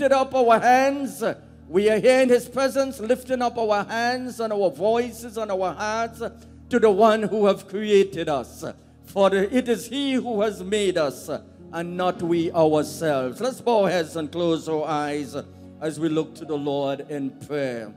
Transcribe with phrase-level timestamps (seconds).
[0.00, 1.22] lifted up our hands.
[1.68, 5.74] We are here in His presence, lifting up our hands and our voices and our
[5.74, 6.22] hearts
[6.70, 8.64] to the one who have created us.
[9.04, 13.42] For it is He who has made us and not we ourselves.
[13.42, 15.36] Let's bow our heads and close our eyes
[15.82, 17.92] as we look to the Lord in prayer.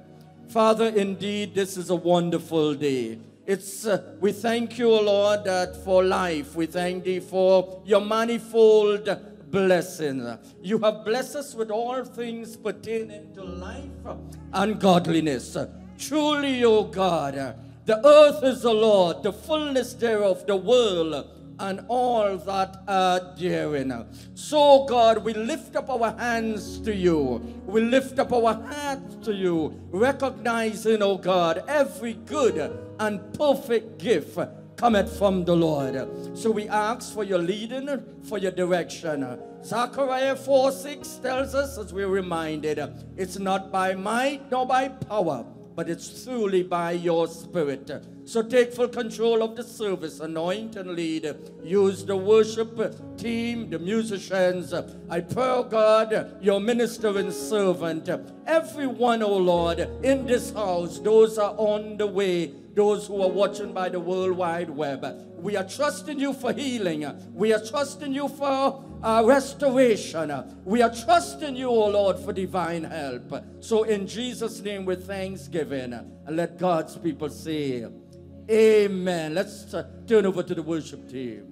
[0.49, 3.17] Father, indeed, this is a wonderful day.
[3.47, 6.53] It's uh, we thank you, Lord, that for life.
[6.53, 9.07] We thank thee for your manifold
[9.53, 10.37] blessing.
[10.63, 14.17] You have blessed us with all things pertaining to life
[14.51, 15.55] and godliness.
[15.99, 22.35] Truly, O God, the earth is the Lord, the fullness thereof, the world and all
[22.35, 24.07] that are therein.
[24.33, 27.39] So, God, we lift up our hands to you.
[27.67, 32.57] We lift up our hearts to you, recognizing, oh God, every good
[32.99, 34.39] and perfect gift
[34.83, 35.95] cometh from the Lord.
[36.37, 37.87] So we ask for your leading,
[38.21, 39.25] for your direction.
[39.63, 42.83] Zechariah 4 6 tells us, as we're reminded,
[43.15, 47.89] it's not by might nor by power, but it's truly by your spirit.
[48.25, 51.33] So take full control of the service, anoint and lead.
[51.63, 52.75] Use the worship
[53.17, 54.73] team, the musicians.
[55.09, 58.09] I pray, God, your minister and servant,
[58.45, 63.71] everyone, oh Lord, in this house, those are on the way those who are watching
[63.71, 65.05] by the World Wide Web.
[65.37, 67.05] We are trusting you for healing.
[67.33, 70.31] We are trusting you for uh, restoration.
[70.65, 73.43] We are trusting you, O oh Lord, for divine help.
[73.59, 77.85] So, in Jesus' name, with thanksgiving, let God's people say,
[78.49, 79.33] Amen.
[79.33, 81.47] Let's uh, turn over to the worship team.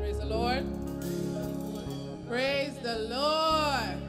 [0.00, 0.64] Praise the Lord.
[2.28, 4.02] Praise the Lord.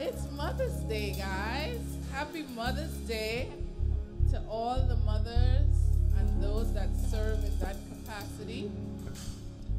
[0.00, 1.80] It's Mother's Day, guys.
[2.12, 3.48] Happy Mother's Day
[4.34, 5.68] to all the mothers
[6.18, 8.70] and those that serve in that capacity.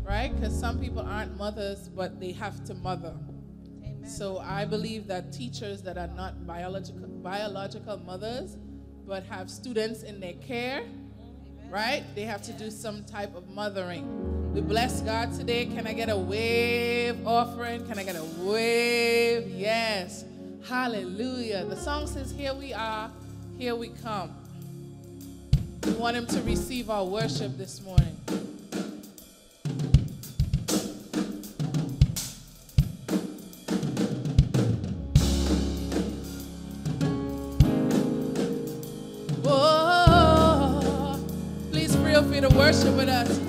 [0.03, 0.33] Right?
[0.33, 3.13] Because some people aren't mothers, but they have to mother.
[3.83, 4.07] Amen.
[4.07, 8.55] So I believe that teachers that are not biological biological mothers
[9.05, 10.83] but have students in their care,
[11.69, 12.03] right?
[12.15, 14.53] They have to do some type of mothering.
[14.53, 15.65] We bless God today.
[15.65, 17.85] Can I get a wave offering?
[17.87, 19.47] Can I get a wave?
[19.49, 20.23] Yes.
[20.67, 21.65] Hallelujah.
[21.65, 23.11] The song says, Here we are,
[23.57, 24.44] here we come.
[25.85, 28.17] We want Him to receive our worship this morning.
[39.45, 41.23] Oh,
[41.71, 43.44] please feel free to worship with us.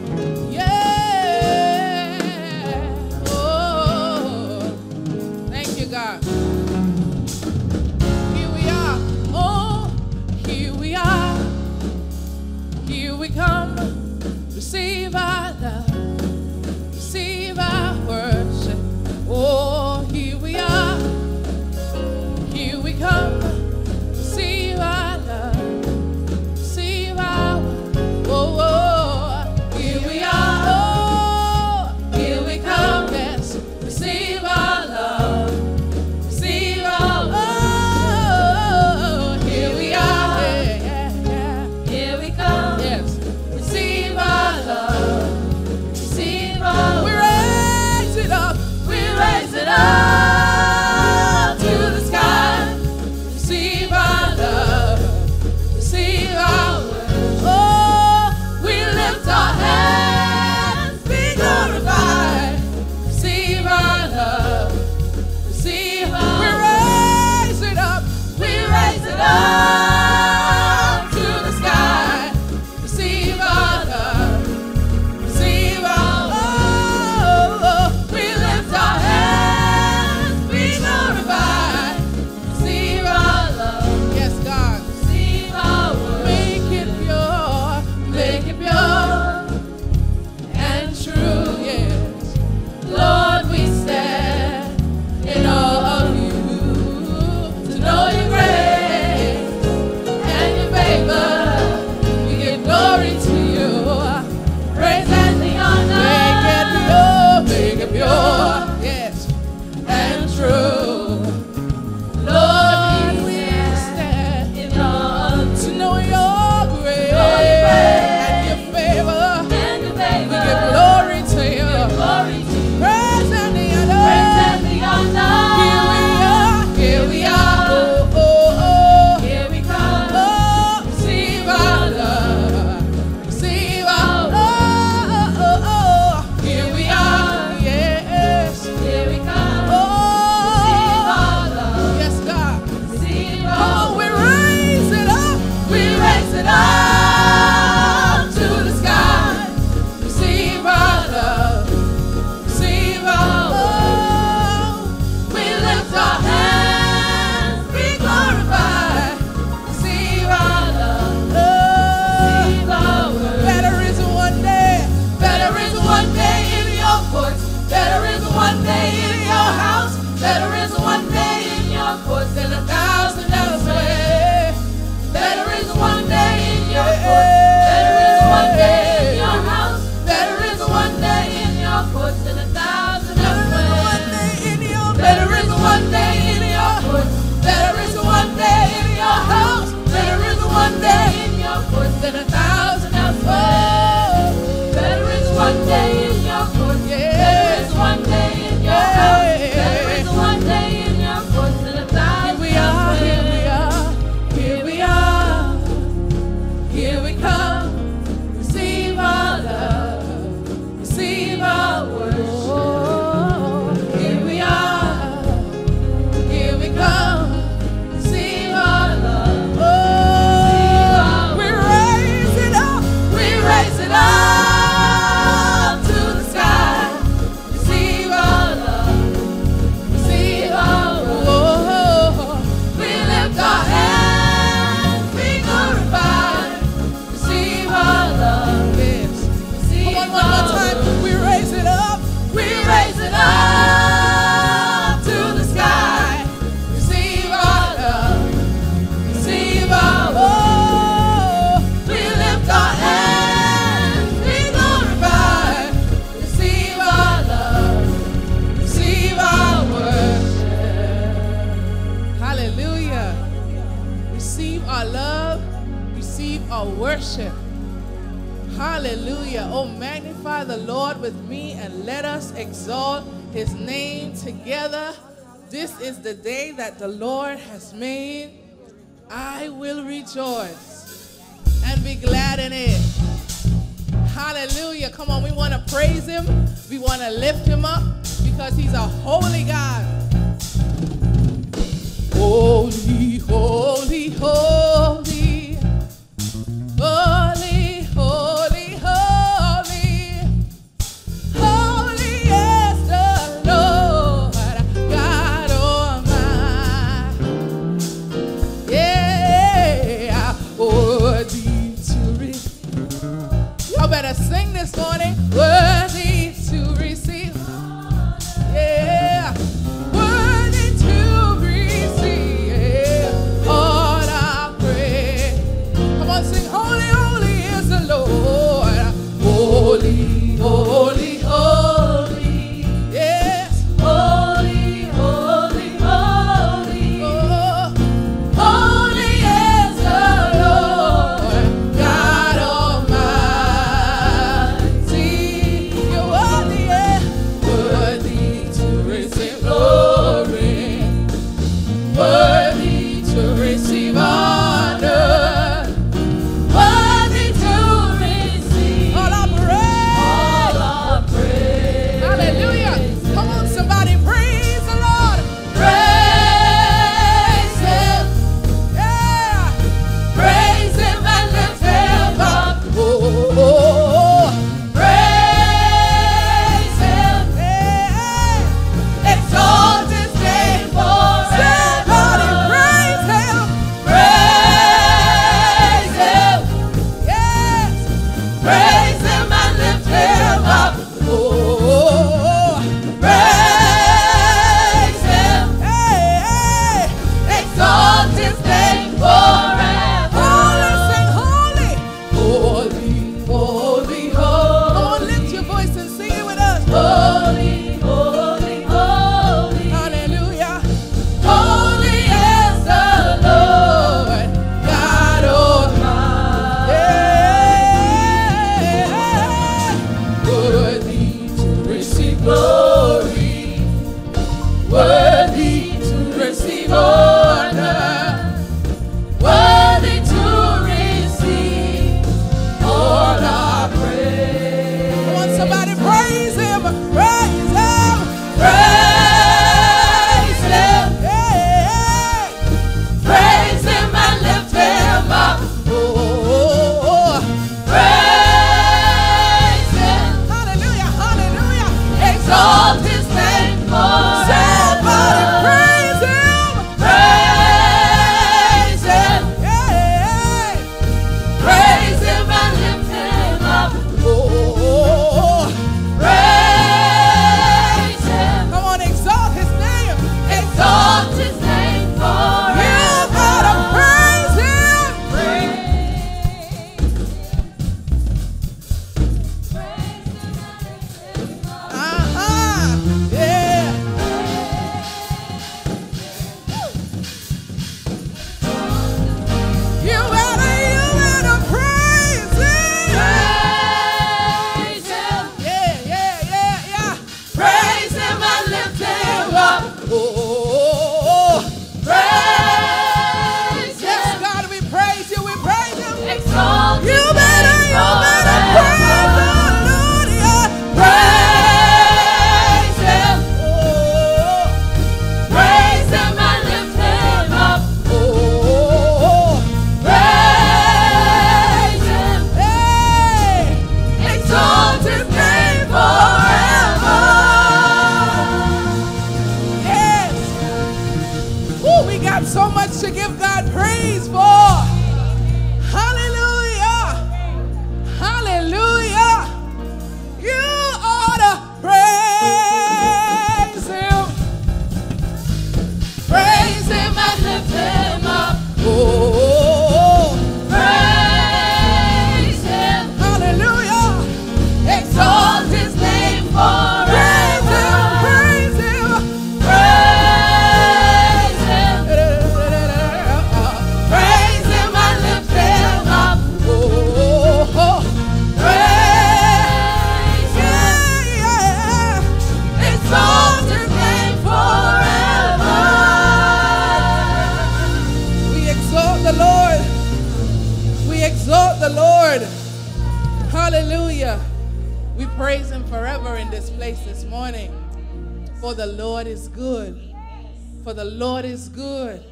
[590.77, 592.05] The Lord is good.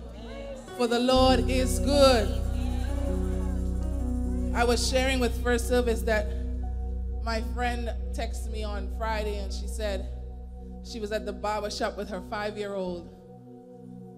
[0.78, 2.26] For the Lord is good.
[4.54, 6.26] I was sharing with First Service that
[7.22, 10.08] my friend texted me on Friday and she said
[10.82, 13.10] she was at the barber shop with her five year old.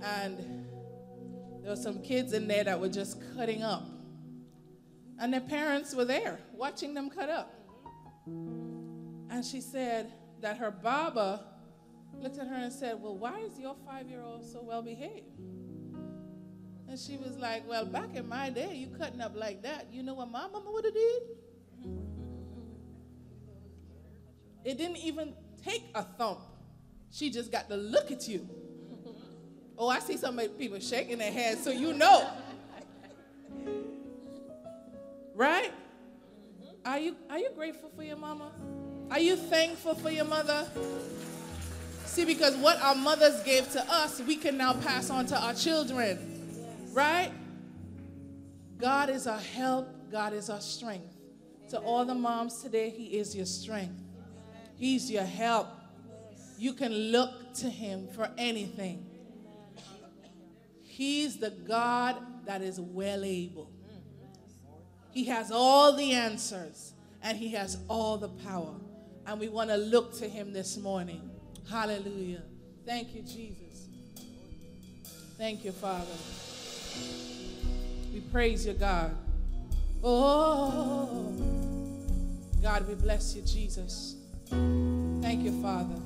[0.01, 0.39] And
[1.63, 3.85] there were some kids in there that were just cutting up.
[5.19, 7.53] And their parents were there watching them cut up.
[8.27, 11.41] And she said that her barber
[12.21, 15.27] looked at her and said, Well, why is your five year old so well behaved?
[16.89, 19.87] And she was like, Well, back in my day, you cutting up like that.
[19.93, 21.23] You know what my mama would have did?
[24.65, 26.41] It didn't even take a thump.
[27.11, 28.49] She just got to look at you.
[29.79, 32.29] Oh, I see some people shaking their heads, so you know.
[35.35, 35.71] Right?
[36.85, 38.53] Are you are you grateful for your mama?
[39.11, 40.67] Are you thankful for your mother?
[42.17, 45.53] See, because what our mothers gave to us, we can now pass on to our
[45.53, 46.19] children.
[46.95, 47.31] Right?
[48.79, 51.15] God is our help, God is our strength.
[51.69, 54.01] To all the moms today, He is your strength.
[54.77, 55.69] He's your help.
[56.57, 59.05] You can look to Him for anything.
[60.85, 63.71] He's the God that is well able.
[65.11, 68.73] He has all the answers and He has all the power.
[69.27, 71.33] And we want to look to Him this morning.
[71.69, 72.43] Hallelujah.
[72.85, 73.89] Thank you, Jesus.
[75.37, 76.07] Thank you, Father.
[78.15, 79.15] We praise you, God.
[80.03, 81.33] Oh,
[82.63, 84.17] God, we bless you, Jesus.
[84.49, 86.01] Thank you, Father.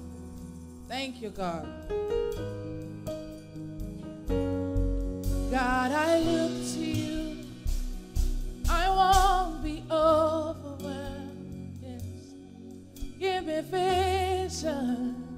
[0.88, 1.69] Thank you, God.
[5.50, 7.45] God, I look to you.
[8.69, 11.79] I won't be overwhelmed.
[11.83, 12.02] Yes.
[13.19, 15.30] Give me vision.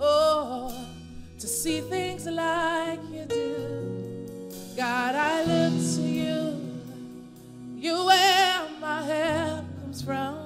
[0.00, 0.86] Oh,
[1.38, 4.50] to see things like you do.
[4.76, 6.56] God, I look to you.
[7.74, 10.36] You where my help comes from.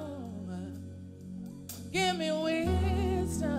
[1.91, 3.53] Give me wisdom.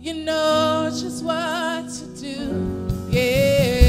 [0.00, 2.88] You know just what to do.
[3.10, 3.83] Yeah.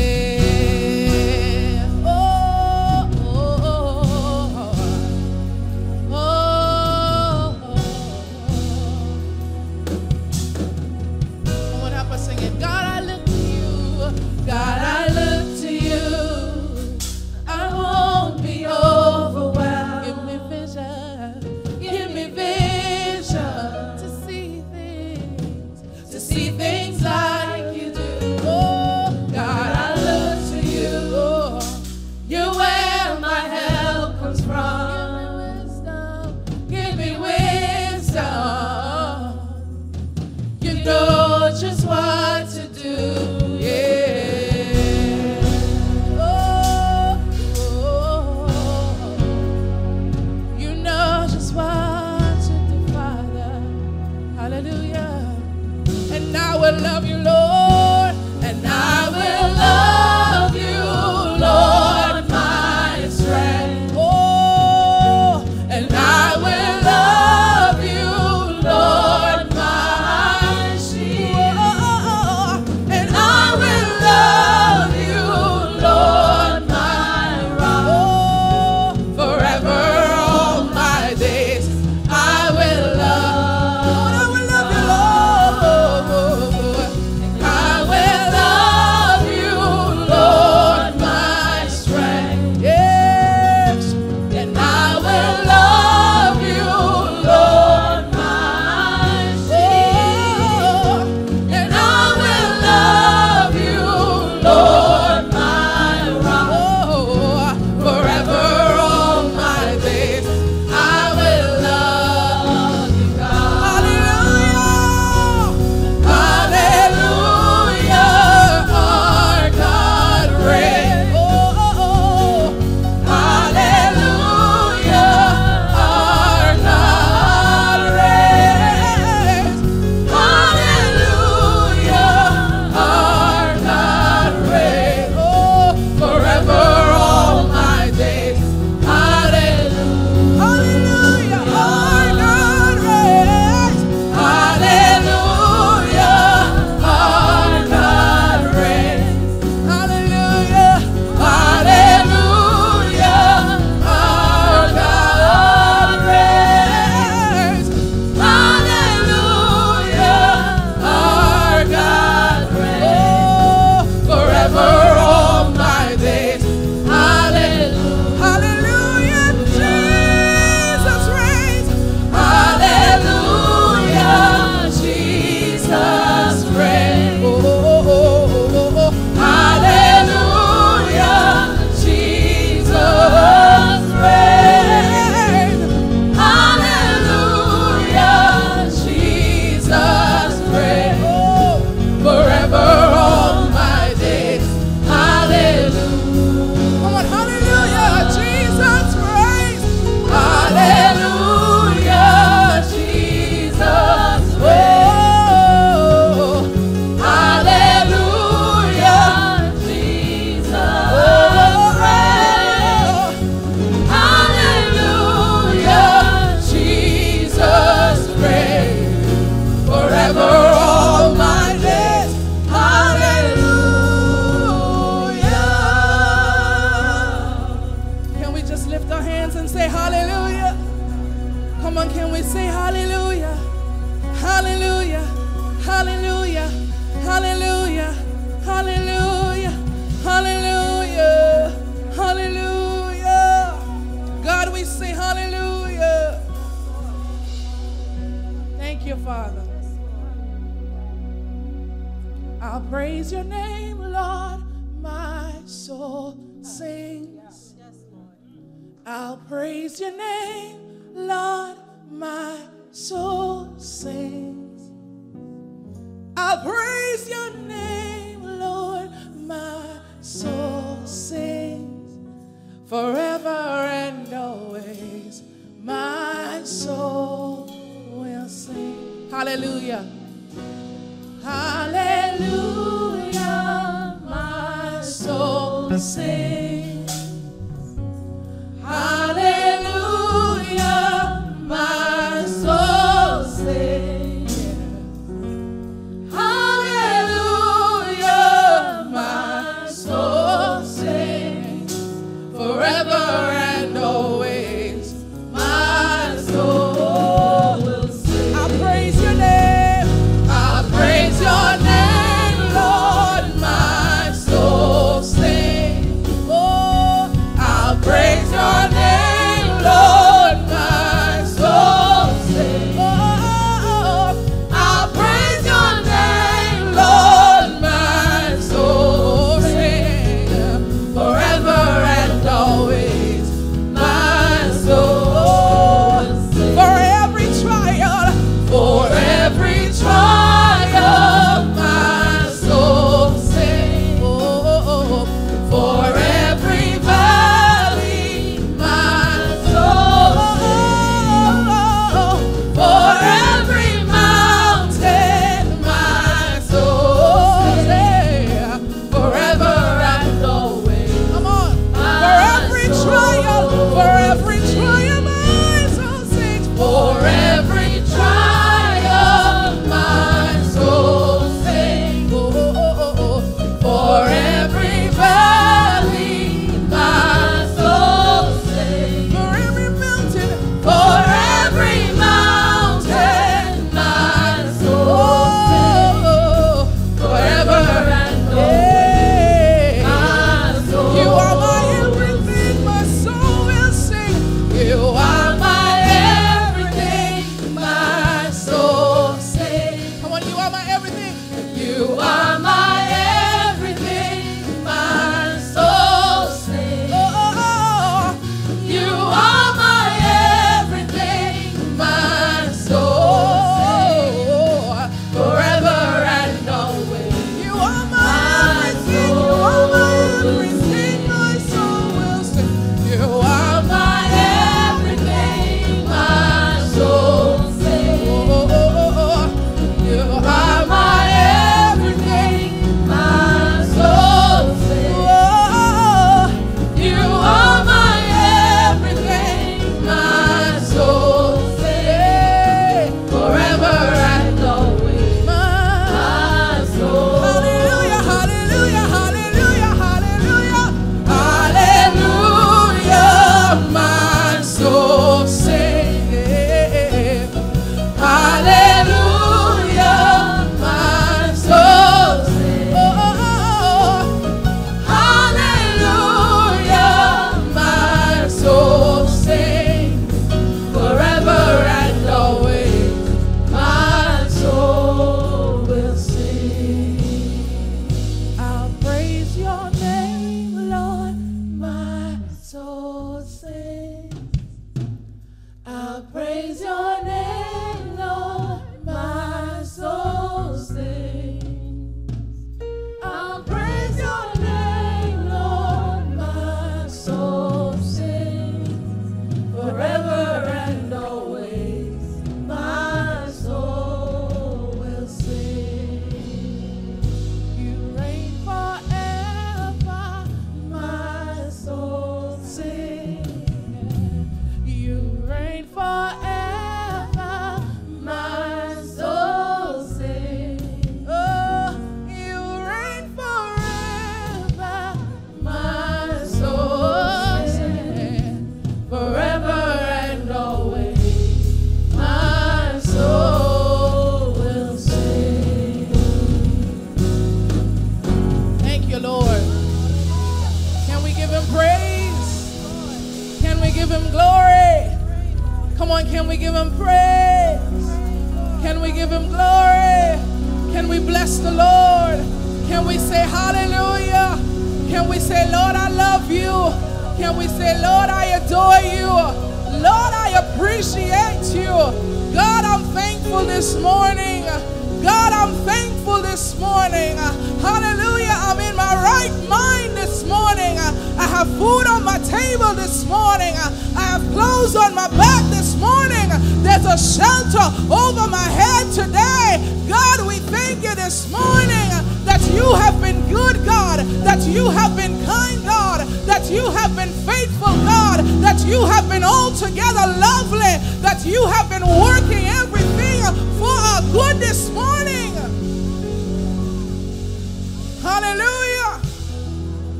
[285.74, 286.55] Soul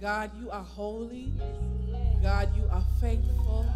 [0.00, 1.32] God, you are holy.
[2.22, 3.66] God, you are faithful.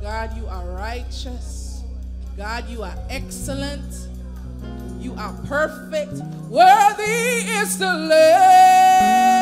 [0.00, 1.82] God, you are righteous.
[2.36, 4.08] God, you are excellent.
[5.00, 6.14] You are perfect.
[6.48, 9.32] Worthy is the Lamb.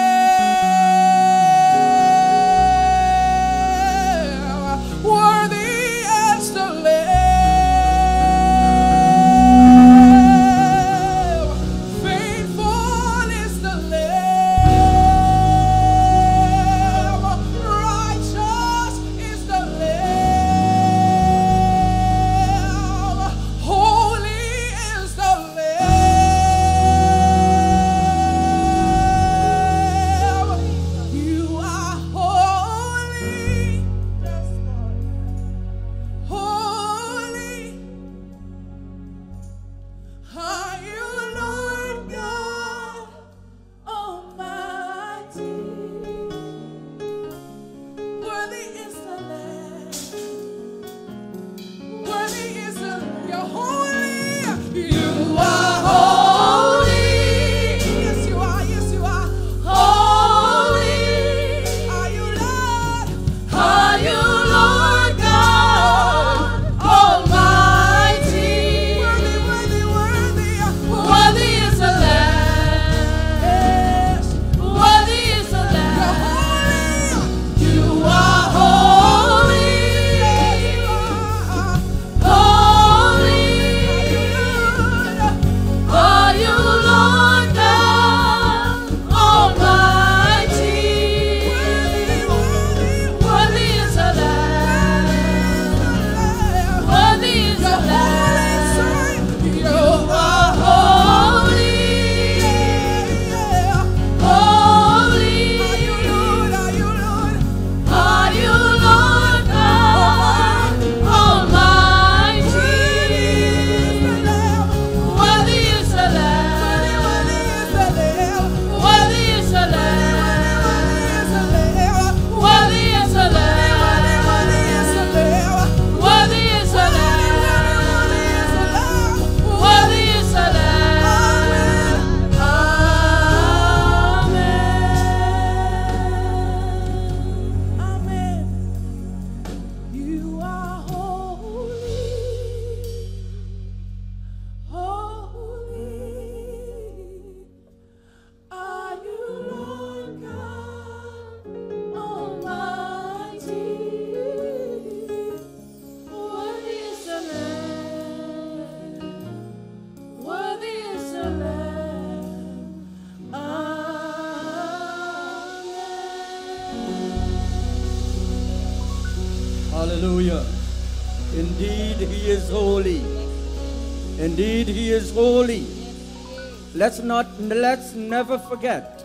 [177.51, 179.05] Not let's never forget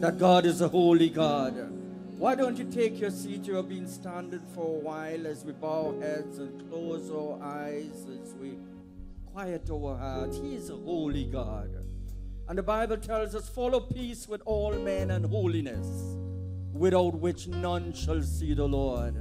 [0.00, 1.54] that God is a holy God.
[2.16, 3.46] Why don't you take your seat?
[3.46, 7.36] You have been standing for a while as we bow our heads and close our
[7.42, 8.58] eyes as we
[9.32, 10.36] quiet our hearts.
[10.36, 11.70] He is a holy God.
[12.48, 16.14] And the Bible tells us, follow peace with all men and holiness,
[16.72, 19.16] without which none shall see the Lord.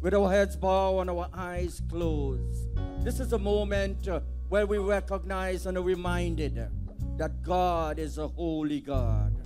[0.00, 2.68] With our heads bowed and our eyes closed.
[3.02, 6.68] This is a moment uh, where we recognize and are reminded
[7.16, 9.36] that God is a holy God.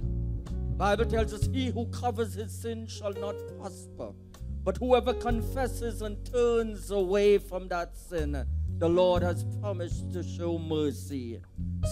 [0.45, 4.13] The Bible tells us, He who covers his sin shall not prosper.
[4.63, 8.47] But whoever confesses and turns away from that sin,
[8.79, 11.41] the Lord has promised to show mercy.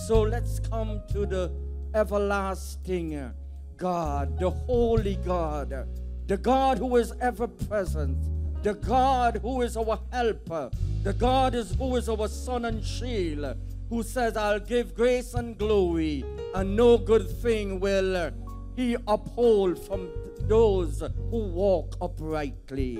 [0.06, 1.50] So let's come to the
[1.94, 3.32] everlasting
[3.76, 5.88] God, the holy God,
[6.26, 8.18] the God who is ever present,
[8.62, 10.70] the God who is our helper,
[11.02, 13.56] the God is, who is our sun and shield,
[13.88, 16.24] who says, I'll give grace and glory,
[16.54, 18.32] and no good thing will
[18.76, 20.08] he uphold from
[20.42, 22.98] those who walk uprightly.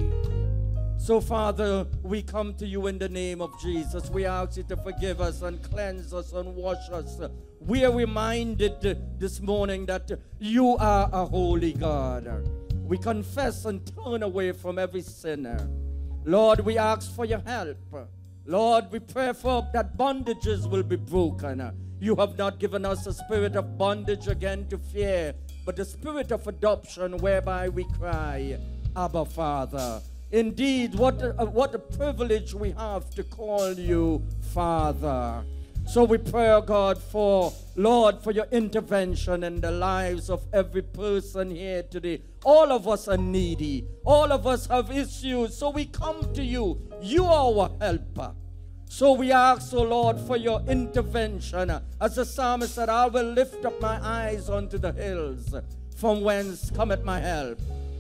[0.97, 4.11] So, Father, we come to you in the name of Jesus.
[4.11, 7.21] We ask you to forgive us and cleanse us and wash us.
[7.61, 12.27] We are reminded this morning that you are a holy God.
[12.85, 15.71] We confess and turn away from every sinner.
[16.25, 17.79] Lord, we ask for your help.
[18.49, 21.71] Lord, we pray for that bondages will be broken.
[22.01, 25.35] You have not given us a spirit of bondage again to fear,
[25.67, 28.59] but the spirit of adoption whereby we cry,
[28.97, 30.01] Abba, Father.
[30.31, 34.23] Indeed, what a, what a privilege we have to call you
[34.55, 35.45] Father.
[35.89, 40.83] So we pray, oh God, for Lord, for your intervention in the lives of every
[40.83, 42.21] person here today.
[42.45, 43.87] All of us are needy.
[44.05, 45.57] All of us have issues.
[45.57, 46.79] So we come to you.
[47.01, 48.35] You are our helper.
[48.91, 51.71] So we ask, O oh Lord, for your intervention.
[51.99, 55.55] As the psalmist said, I will lift up my eyes unto the hills,
[55.97, 57.59] from whence cometh my help.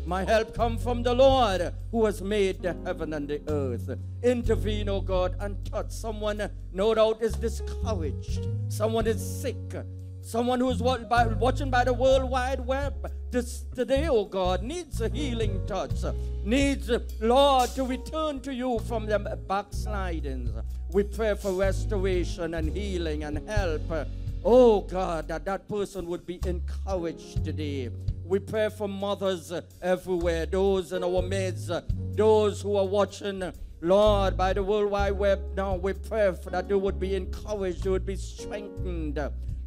[0.09, 3.91] My help come from the Lord who has made the heaven and the earth.
[4.23, 8.41] Intervene, O God, and touch someone no doubt is discouraged.
[8.69, 9.75] Someone is sick.
[10.23, 15.11] Someone who is watching by the World Wide Web this today, oh God, needs a
[15.11, 16.03] healing touch.
[16.43, 16.91] Needs,
[17.21, 20.51] Lord, to return to you from the backslidings.
[20.91, 24.09] We pray for restoration and healing and help.
[24.43, 27.91] Oh God, that that person would be encouraged today.
[28.29, 31.71] We pray for mothers everywhere, those in our midst,
[32.13, 33.43] those who are watching,
[33.81, 35.77] Lord, by the World Wide Web now.
[35.77, 39.19] We pray for that they would be encouraged, they would be strengthened.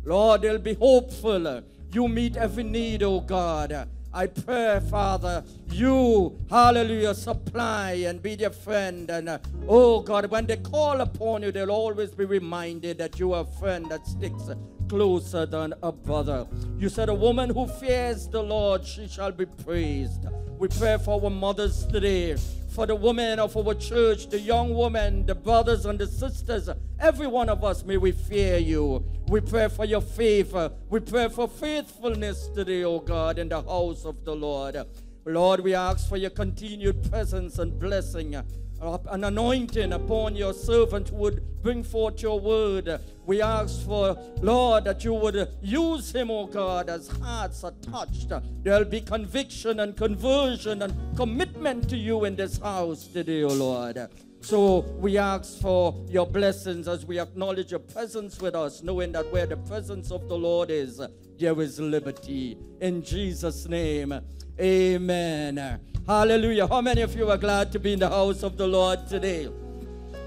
[0.03, 1.63] Lord, they'll be hopeful.
[1.91, 3.89] You meet every need, oh God.
[4.13, 9.09] I pray, Father, you, hallelujah, supply and be their friend.
[9.09, 13.33] And uh, oh God, when they call upon you, they'll always be reminded that you
[13.33, 14.49] are a friend that sticks
[14.91, 16.45] closer than a brother.
[16.77, 20.25] You said, A woman who fears the Lord, she shall be praised.
[20.59, 22.35] We pray for our mothers today,
[22.75, 26.69] for the women of our church, the young women, the brothers and the sisters.
[26.99, 29.05] Every one of us, may we fear you.
[29.29, 30.73] We pray for your favor.
[30.89, 34.75] We pray for faithfulness today, O God, in the house of the Lord.
[35.23, 38.35] Lord, we ask for your continued presence and blessing
[38.81, 42.99] an anointing upon your servant would bring forth your word.
[43.25, 48.31] We ask for, Lord, that you would use him, oh God, as hearts are touched.
[48.63, 54.09] There'll be conviction and conversion and commitment to you in this house today, oh Lord.
[54.41, 59.31] So we ask for your blessings as we acknowledge your presence with us, knowing that
[59.31, 60.99] where the presence of the Lord is,
[61.37, 62.57] there is liberty.
[62.81, 64.19] In Jesus' name,
[64.59, 65.90] amen.
[66.07, 66.67] Hallelujah.
[66.67, 69.47] How many of you are glad to be in the house of the Lord today?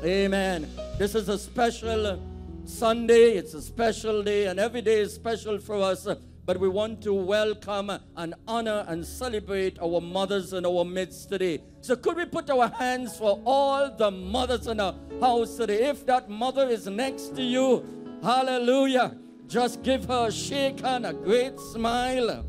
[0.05, 0.71] Amen.
[0.99, 2.23] This is a special
[2.65, 3.33] Sunday.
[3.33, 6.07] It's a special day, and every day is special for us.
[6.47, 11.61] But we want to welcome and honor and celebrate our mothers in our midst today.
[11.81, 15.89] So, could we put our hands for all the mothers in our house today?
[15.89, 17.85] If that mother is next to you,
[18.23, 19.17] hallelujah,
[19.49, 22.47] just give her a shake and a great smile.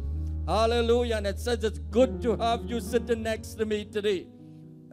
[0.47, 1.17] Hallelujah.
[1.17, 4.27] And it says it's good to have you sitting next to me today.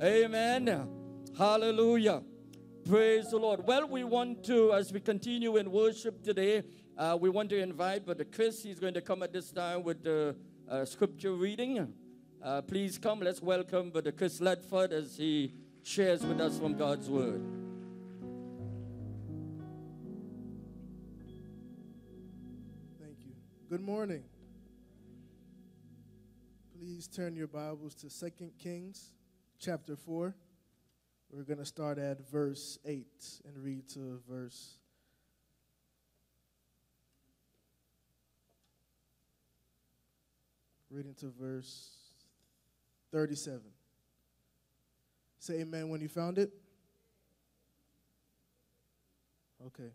[0.03, 0.89] Amen.
[1.37, 2.23] Hallelujah.
[2.89, 3.67] Praise the Lord.
[3.67, 6.63] Well, we want to, as we continue in worship today,
[6.97, 8.63] uh, we want to invite Brother Chris.
[8.63, 10.35] He's going to come at this time with the
[10.69, 11.93] uh, scripture reading.
[12.43, 13.21] Uh, please come.
[13.21, 17.43] Let's welcome Brother Chris Ledford as he shares with us from God's Word.
[22.99, 23.35] Thank you.
[23.69, 24.25] Good morning.
[27.03, 29.11] Please turn your Bibles to 2 Kings
[29.59, 30.37] chapter 4.
[31.33, 33.05] We're going to start at verse 8
[33.45, 34.79] and read to verse
[40.93, 41.89] reading to verse
[43.11, 43.63] 37.
[45.41, 46.53] Say amen when you found it.
[49.67, 49.91] Okay.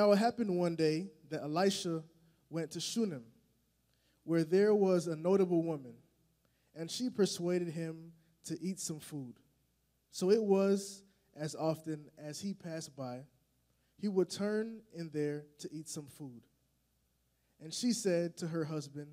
[0.00, 2.02] Now it happened one day that Elisha
[2.48, 3.22] went to Shunem,
[4.24, 5.92] where there was a notable woman,
[6.74, 8.12] and she persuaded him
[8.46, 9.34] to eat some food.
[10.10, 11.02] So it was
[11.36, 13.24] as often as he passed by,
[13.98, 16.40] he would turn in there to eat some food.
[17.62, 19.08] And she said to her husband,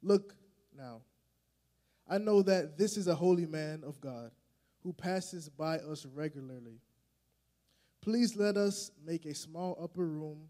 [0.00, 0.36] Look
[0.78, 1.00] now,
[2.08, 4.30] I know that this is a holy man of God
[4.84, 6.78] who passes by us regularly.
[8.02, 10.48] Please let us make a small upper room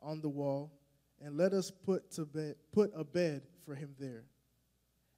[0.00, 0.72] on the wall,
[1.20, 4.24] and let us put, to bed, put a bed for him there,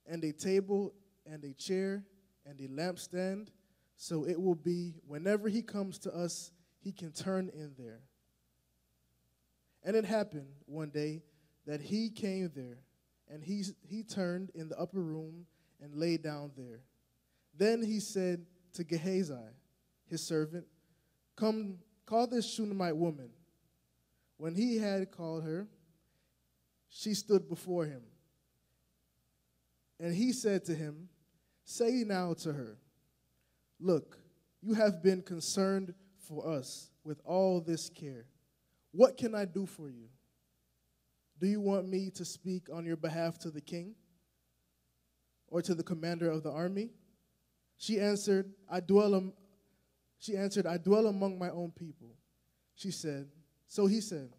[0.07, 0.93] and a table,
[1.25, 2.03] and a chair,
[2.45, 3.47] and a lampstand,
[3.97, 6.51] so it will be whenever he comes to us,
[6.83, 8.01] he can turn in there.
[9.83, 11.23] And it happened one day
[11.65, 12.79] that he came there,
[13.27, 15.45] and he, he turned in the upper room
[15.81, 16.81] and lay down there.
[17.57, 19.33] Then he said to Gehazi,
[20.07, 20.65] his servant,
[21.35, 23.29] Come, call this Shunammite woman.
[24.37, 25.67] When he had called her,
[26.89, 28.01] she stood before him.
[29.99, 31.09] And he said to him,
[31.63, 32.77] Say now to her,
[33.79, 34.17] Look,
[34.61, 35.93] you have been concerned
[36.27, 38.25] for us with all this care.
[38.91, 40.07] What can I do for you?
[41.39, 43.95] Do you want me to speak on your behalf to the king
[45.47, 46.91] or to the commander of the army?
[47.77, 49.13] She answered, I dwell
[50.19, 52.15] she answered, I dwell among my own people.
[52.75, 53.27] She said,
[53.67, 54.29] so he said,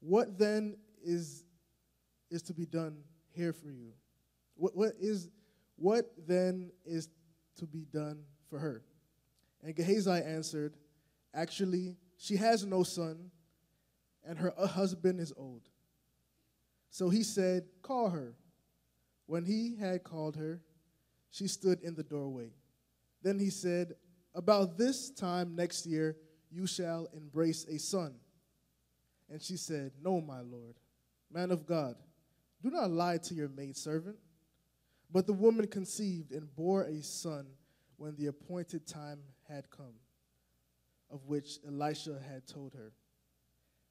[0.00, 1.44] What then is
[2.30, 2.98] is to be done
[3.32, 3.92] here for you?
[4.56, 5.28] What what is
[5.76, 7.08] what then is
[7.58, 8.84] to be done for her?
[9.62, 10.74] And Gehazi answered,
[11.34, 13.30] Actually, she has no son,
[14.24, 15.68] and her uh, husband is old.
[16.90, 18.34] So he said, Call her.
[19.26, 20.60] When he had called her,
[21.30, 22.50] she stood in the doorway.
[23.22, 23.94] Then he said,
[24.34, 26.16] About this time next year,
[26.50, 28.14] you shall embrace a son.
[29.28, 30.76] And she said, No, my lord,
[31.32, 31.96] man of God,
[32.62, 34.16] do not lie to your maidservant.
[35.12, 37.46] But the woman conceived and bore a son
[37.96, 39.94] when the appointed time had come,
[41.10, 42.92] of which Elisha had told her.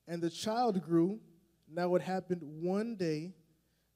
[0.08, 1.20] And the child grew.
[1.72, 3.34] Now it happened one day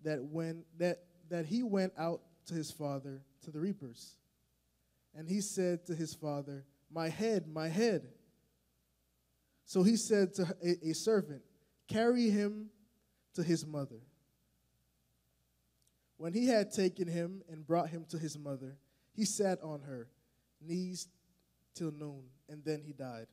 [0.03, 4.17] that when that that he went out to his father to the reapers.
[5.15, 8.07] And he said to his father, My head, my head.
[9.65, 11.41] So he said to a, a servant,
[11.87, 12.69] Carry him
[13.35, 14.01] to his mother.
[16.17, 18.77] When he had taken him and brought him to his mother,
[19.13, 20.07] he sat on her
[20.61, 21.07] knees
[21.75, 23.27] till noon, and then he died.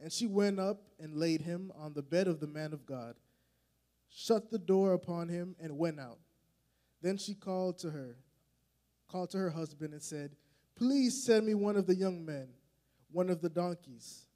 [0.00, 3.14] And she went up and laid him on the bed of the man of God,
[4.10, 6.18] shut the door upon him, and went out.
[7.00, 8.18] Then she called to her,
[9.08, 10.32] called to her husband, and said,
[10.76, 12.48] Please send me one of the young men,
[13.10, 14.26] one of the donkeys,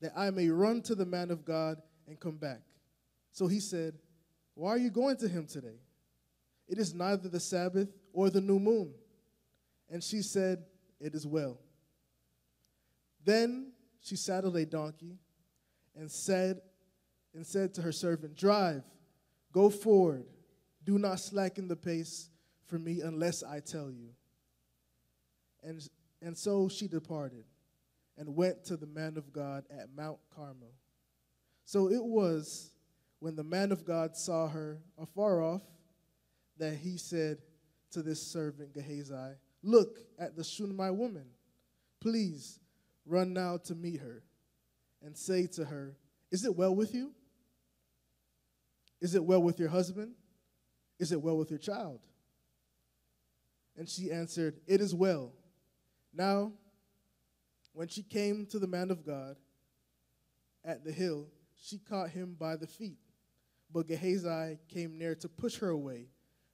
[0.00, 2.62] that I may run to the man of God and come back.
[3.32, 3.94] So he said,
[4.54, 5.80] Why are you going to him today?
[6.68, 8.94] It is neither the Sabbath or the new moon.
[9.90, 10.64] And she said,
[11.00, 11.58] It is well.
[13.24, 15.18] Then she saddled a donkey
[15.96, 16.60] and said,
[17.34, 18.82] and said to her servant, Drive,
[19.52, 20.24] go forward,
[20.84, 22.28] do not slacken the pace
[22.66, 24.10] for me unless I tell you.
[25.62, 25.86] And,
[26.20, 27.44] and so she departed
[28.16, 30.74] and went to the man of God at Mount Carmel.
[31.64, 32.70] So it was
[33.20, 35.62] when the man of God saw her afar off
[36.58, 37.38] that he said
[37.92, 41.24] to this servant Gehazi, Look at the Shunammite woman.
[42.00, 42.60] Please
[43.06, 44.22] run now to meet her
[45.02, 45.96] and say to her,
[46.30, 47.12] Is it well with you?
[49.00, 50.12] Is it well with your husband?
[50.98, 52.00] Is it well with your child?
[53.76, 55.32] And she answered, It is well.
[56.12, 56.52] Now,
[57.72, 59.36] when she came to the man of God
[60.64, 61.26] at the hill,
[61.60, 62.98] she caught him by the feet.
[63.72, 66.06] But Gehazi came near to push her away.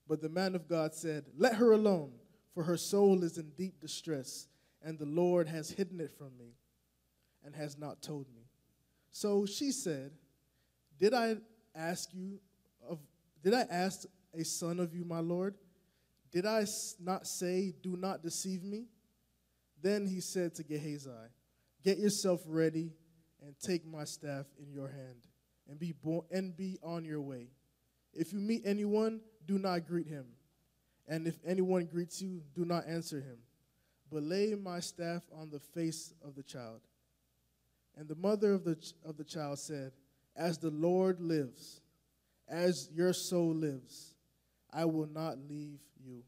[0.09, 2.12] But the man of God said, Let her alone,
[2.55, 4.49] for her soul is in deep distress,
[4.83, 6.55] and the Lord has hidden it from me
[7.45, 8.43] and has not told me.
[9.11, 10.12] So she said,
[10.99, 11.37] Did I
[11.75, 12.41] ask you
[12.89, 12.99] of
[13.43, 15.55] did I ask a son of you, my Lord?
[16.33, 16.64] Did I
[17.01, 18.87] not say, Do not deceive me?
[19.83, 21.11] Then he said to Gehazi,
[21.83, 22.93] Get yourself ready
[23.43, 25.26] and take my staff in your hand.
[25.68, 27.47] and be born and be on your way.
[28.12, 30.26] If you meet anyone, do not greet him.
[31.07, 33.39] And if anyone greets you, do not answer him.
[34.11, 36.81] But lay my staff on the face of the child.
[37.97, 39.93] And the mother of the, ch- of the child said,
[40.37, 41.81] As the Lord lives,
[42.49, 44.10] as your soul lives,
[44.73, 46.23] I will not leave you.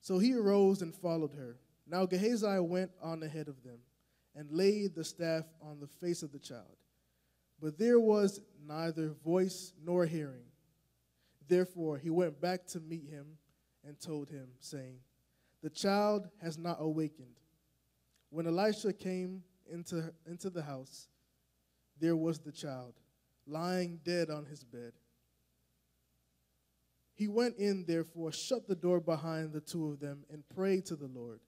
[0.00, 1.56] So he arose and followed her.
[1.86, 3.78] Now Gehazi went on ahead of them
[4.34, 6.76] and laid the staff on the face of the child.
[7.60, 10.44] But there was neither voice nor hearing.
[11.48, 13.38] Therefore he went back to meet him
[13.86, 14.98] and told him, saying,
[15.62, 17.36] The child has not awakened.
[18.30, 21.08] When Elisha came into, into the house,
[22.00, 22.94] there was the child,
[23.46, 24.92] lying dead on his bed.
[27.14, 30.96] He went in, therefore, shut the door behind the two of them, and prayed to
[30.96, 31.40] the Lord.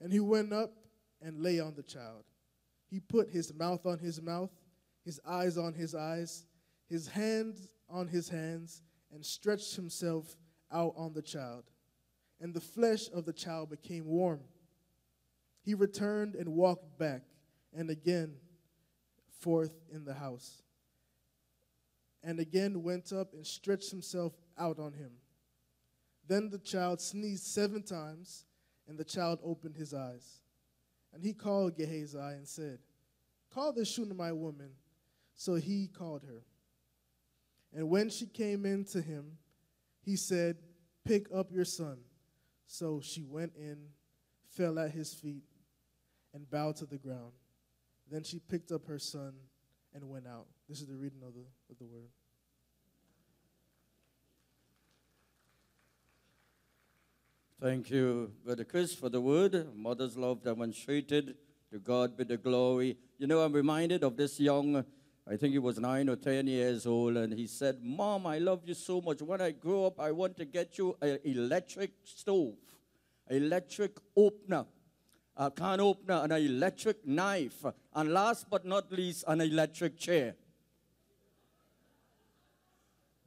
[0.00, 0.72] And he went up
[1.20, 2.24] and lay on the child.
[2.88, 4.50] He put his mouth on his mouth,
[5.04, 6.46] his eyes on his eyes,
[6.88, 10.36] his hands on his hands, and stretched himself
[10.72, 11.64] out on the child.
[12.40, 14.40] And the flesh of the child became warm.
[15.62, 17.22] He returned and walked back
[17.72, 18.36] and again
[19.40, 20.62] forth in the house.
[22.22, 25.10] And again went up and stretched himself out on him.
[26.26, 28.46] Then the child sneezed seven times,
[28.88, 30.40] and the child opened his eyes.
[31.12, 32.78] And he called Gehazi and said,
[33.52, 34.70] Call the Shunammite woman.
[35.34, 36.44] So he called her.
[37.72, 39.38] And when she came in to him,
[40.00, 40.56] he said,
[41.04, 41.98] Pick up your son.
[42.66, 43.76] So she went in,
[44.48, 45.44] fell at his feet,
[46.32, 47.32] and bowed to the ground.
[48.10, 49.34] Then she picked up her son
[49.94, 50.46] and went out.
[50.68, 52.10] This is the reading of the, of the word.
[57.60, 59.74] Thank you, Brother Chris, for the word.
[59.74, 61.36] Mother's love demonstrated.
[61.72, 62.96] To God be the glory.
[63.18, 64.84] You know, I'm reminded of this young,
[65.28, 68.62] I think he was nine or ten years old, and he said, Mom, I love
[68.64, 69.22] you so much.
[69.22, 72.54] When I grow up, I want to get you an electric stove,
[73.28, 74.66] an electric opener,
[75.36, 80.34] a can opener, and an electric knife, and last but not least, an electric chair.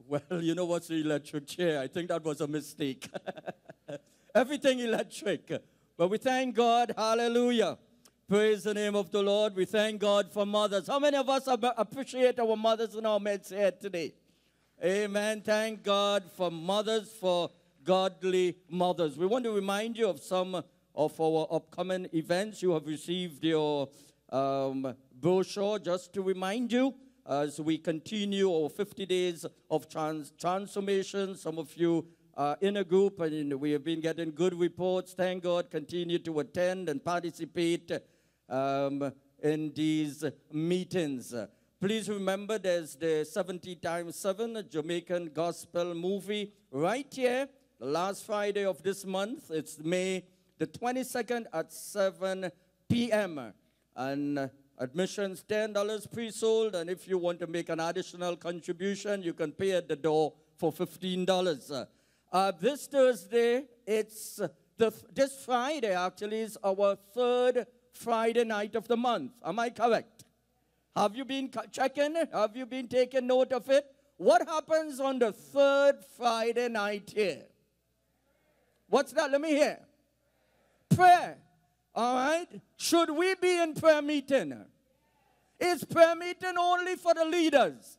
[0.06, 1.80] Well, you know what's the electric chair?
[1.80, 3.10] I think that was a mistake.
[4.38, 5.50] Everything electric.
[5.96, 6.94] But we thank God.
[6.96, 7.76] Hallelujah.
[8.28, 9.56] Praise the name of the Lord.
[9.56, 10.86] We thank God for mothers.
[10.86, 14.14] How many of us appreciate our mothers in our midst here today?
[14.80, 15.40] Amen.
[15.40, 17.50] Thank God for mothers, for
[17.82, 19.18] godly mothers.
[19.18, 20.62] We want to remind you of some
[20.94, 22.62] of our upcoming events.
[22.62, 23.88] You have received your
[24.30, 26.94] um, brochure just to remind you
[27.28, 31.34] as we continue our 50 days of trans- transformation.
[31.34, 32.06] Some of you
[32.38, 35.12] are in a group and we have been getting good reports.
[35.12, 35.70] Thank God.
[35.70, 37.90] Continue to attend and participate
[38.48, 39.12] um,
[39.42, 41.34] in these meetings.
[41.80, 47.48] Please remember there's the 70 times 7 Jamaican gospel movie right here,
[47.80, 49.50] the last Friday of this month.
[49.50, 50.24] It's May
[50.58, 52.52] the 22nd at 7
[52.88, 53.52] p.m.
[53.96, 56.76] And uh, admissions $10 pre-sold.
[56.76, 60.34] And if you want to make an additional contribution, you can pay at the door
[60.56, 61.86] for $15.
[62.30, 64.40] Uh, this Thursday, it's
[64.76, 69.32] the, this Friday actually is our third Friday night of the month.
[69.44, 70.24] Am I correct?
[70.94, 72.14] Have you been checking?
[72.32, 73.86] Have you been taking note of it?
[74.18, 77.44] What happens on the third Friday night here?
[78.88, 79.30] What's that?
[79.30, 79.78] Let me hear.
[80.90, 81.38] Prayer.
[81.94, 82.48] All right?
[82.76, 84.64] Should we be in prayer meeting?
[85.58, 87.98] Is prayer meeting only for the leaders?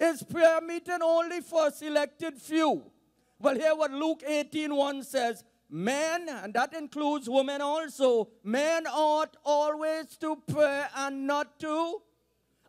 [0.00, 2.91] Is prayer meeting only for a selected few?
[3.42, 5.44] Well, hear what Luke 18 1 says.
[5.68, 12.02] Men, and that includes women also, men ought always to pray and not to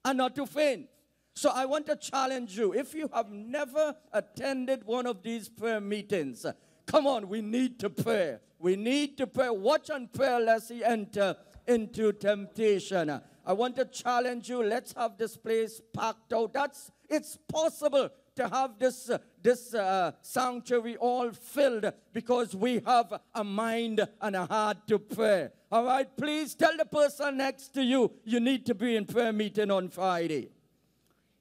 [0.05, 0.87] and not to faint.
[1.35, 2.73] So I want to challenge you.
[2.73, 6.45] If you have never attended one of these prayer meetings,
[6.85, 8.37] come on, we need to pray.
[8.57, 9.49] We need to pray.
[9.49, 11.35] Watch and pray lest he enter
[11.67, 13.21] into temptation.
[13.45, 14.63] I want to challenge you.
[14.63, 16.53] Let's have this place packed out.
[16.53, 23.13] That's it's possible to have this uh, this uh, sanctuary all filled because we have
[23.35, 25.49] a mind and a heart to pray.
[25.71, 29.33] All right, please tell the person next to you you need to be in prayer
[29.33, 30.49] meeting on Friday.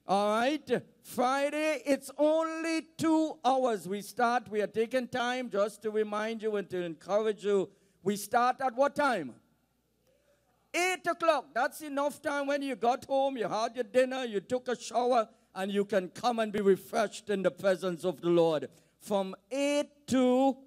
[0.05, 0.69] All right,
[1.01, 3.87] Friday, it's only two hours.
[3.87, 7.69] We start, we are taking time just to remind you and to encourage you.
[8.03, 9.33] We start at what time?
[10.73, 11.45] Eight o'clock.
[11.53, 15.29] That's enough time when you got home, you had your dinner, you took a shower,
[15.55, 18.69] and you can come and be refreshed in the presence of the Lord.
[18.99, 20.57] From 8 to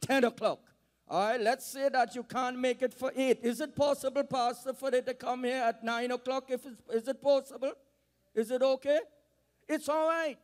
[0.00, 0.60] 10 o'clock.
[1.08, 3.40] All right, let's say that you can't make it for 8.
[3.42, 6.44] Is it possible, Pastor, for it to come here at 9 o'clock?
[6.48, 7.72] If is it possible?
[8.34, 9.00] Is it okay?
[9.68, 10.38] It's all right.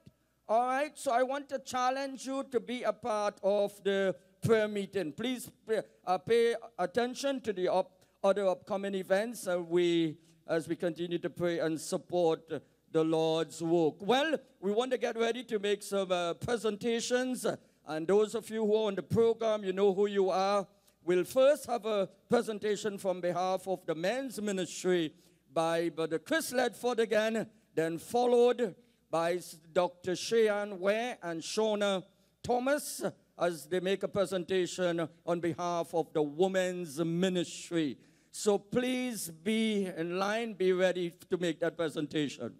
[0.48, 0.96] All right.
[0.98, 5.12] So I want to challenge you to be a part of the prayer meeting.
[5.12, 7.90] Please pay, uh, pay attention to the up,
[8.22, 12.62] other upcoming events uh, we, as we continue to pray and support
[12.92, 13.94] the Lord's work.
[14.00, 17.46] Well, we want to get ready to make some uh, presentations.
[17.86, 20.66] And those of you who are on the program, you know who you are.
[21.04, 25.14] We'll first have a presentation from behalf of the men's ministry
[25.52, 28.74] by Brother Chris Ledford again, then followed
[29.10, 29.40] by
[29.72, 30.14] Dr.
[30.14, 32.04] Cheyenne Ware and Shona
[32.42, 33.02] Thomas
[33.38, 37.96] as they make a presentation on behalf of the women's ministry.
[38.30, 42.54] So please be in line, be ready to make that presentation.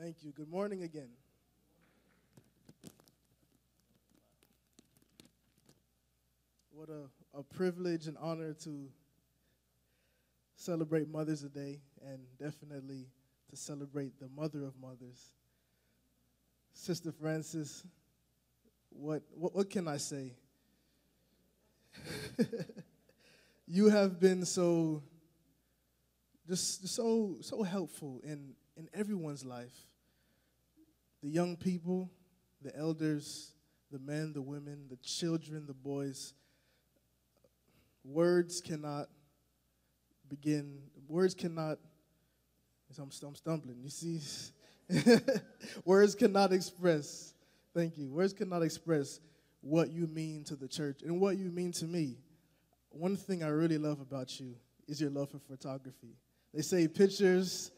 [0.00, 0.30] Thank you.
[0.30, 1.08] Good morning again.
[6.70, 8.90] What a, a privilege and honor to
[10.54, 13.08] celebrate Mother's Day and definitely
[13.50, 15.32] to celebrate the mother of mothers.
[16.74, 17.82] Sister Francis,
[18.90, 20.36] what, what, what can I say?
[23.66, 25.02] you have been so
[26.46, 29.87] just so so helpful in in everyone's life
[31.22, 32.10] the young people
[32.62, 33.52] the elders
[33.90, 36.34] the men the women the children the boys
[38.04, 39.08] words cannot
[40.28, 41.78] begin words cannot
[42.98, 44.20] I'm, I'm stumbling you see
[45.84, 47.34] words cannot express
[47.74, 49.20] thank you words cannot express
[49.60, 52.16] what you mean to the church and what you mean to me
[52.90, 54.54] one thing I really love about you
[54.86, 56.16] is your love for photography.
[56.54, 57.70] They say pictures,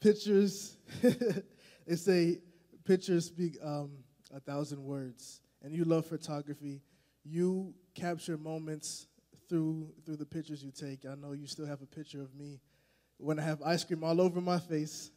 [0.00, 2.40] pictures, they say
[2.86, 3.90] pictures speak um,
[4.34, 5.40] a thousand words.
[5.62, 6.80] And you love photography.
[7.24, 9.06] You capture moments
[9.48, 11.04] through through the pictures you take.
[11.04, 12.60] I know you still have a picture of me
[13.18, 15.10] when I have ice cream all over my face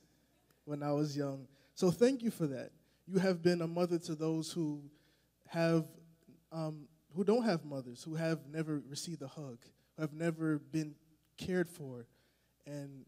[0.66, 1.48] when I was young.
[1.76, 2.72] So thank you for that.
[3.08, 4.82] You have been a mother to those who
[5.48, 5.86] have
[6.52, 9.60] um, who don't have mothers, who have never received a hug,
[9.96, 10.96] who have never been
[11.38, 12.06] cared for.
[12.66, 13.06] And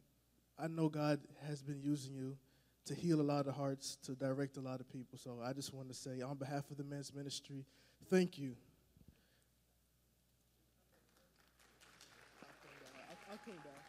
[0.60, 2.38] I know God has been using you
[2.86, 5.18] to heal a lot of hearts, to direct a lot of people.
[5.18, 7.66] So I just want to say, on behalf of the men's ministry,
[8.10, 8.56] thank you.
[13.30, 13.82] I'll come down.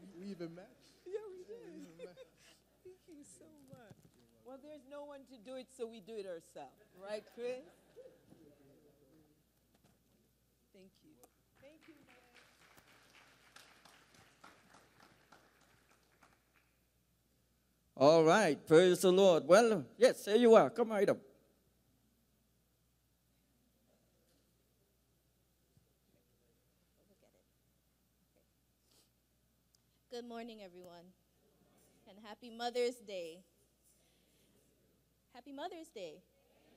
[0.00, 0.92] We- We even matched.
[1.06, 1.62] Yeah, we did.
[1.66, 2.26] We even matched.
[2.84, 3.96] Thank you so much.
[4.44, 6.72] Well, there's no one to do it, so we do it ourselves.
[7.02, 7.66] Right, Chris?
[10.72, 11.10] Thank you.
[11.60, 11.94] Thank you,
[17.96, 19.46] All right, praise the Lord.
[19.46, 20.70] Well, yes, here you are.
[20.70, 21.18] Come right up.
[30.10, 31.08] Good morning, everyone,
[32.06, 33.40] and happy Mother's Day.
[35.34, 36.20] Happy Mother's Day.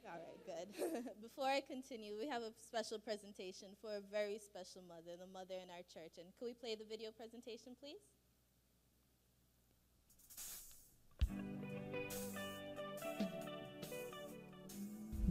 [0.05, 1.03] All right, good.
[1.21, 5.55] Before I continue, we have a special presentation for a very special mother, the mother
[5.55, 6.13] in our church.
[6.17, 7.99] And could we play the video presentation, please?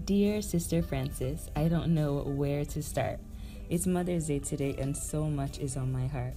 [0.04, 3.20] Dear Sister Francis, I don't know where to start.
[3.70, 6.34] It's Mother's Day today, and so much is on my heart.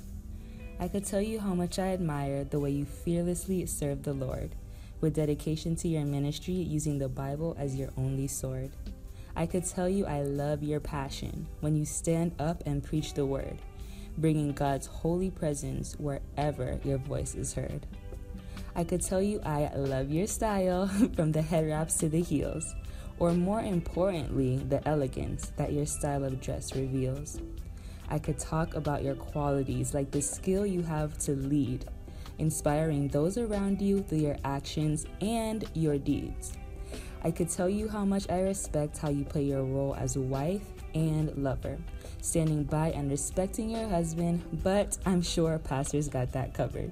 [0.79, 4.51] I could tell you how much I admire the way you fearlessly serve the Lord,
[5.01, 8.71] with dedication to your ministry using the Bible as your only sword.
[9.35, 13.25] I could tell you I love your passion when you stand up and preach the
[13.25, 13.59] word,
[14.17, 17.85] bringing God's holy presence wherever your voice is heard.
[18.75, 22.75] I could tell you I love your style from the head wraps to the heels,
[23.19, 27.39] or more importantly, the elegance that your style of dress reveals.
[28.09, 31.85] I could talk about your qualities like the skill you have to lead,
[32.39, 36.53] inspiring those around you through your actions and your deeds.
[37.23, 40.21] I could tell you how much I respect how you play your role as a
[40.21, 40.61] wife
[40.93, 41.77] and lover,
[42.21, 46.91] standing by and respecting your husband, but I'm sure pastors got that covered.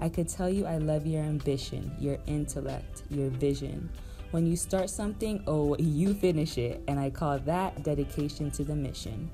[0.00, 3.88] I could tell you I love your ambition, your intellect, your vision.
[4.32, 8.74] When you start something, oh, you finish it, and I call that dedication to the
[8.74, 9.30] mission.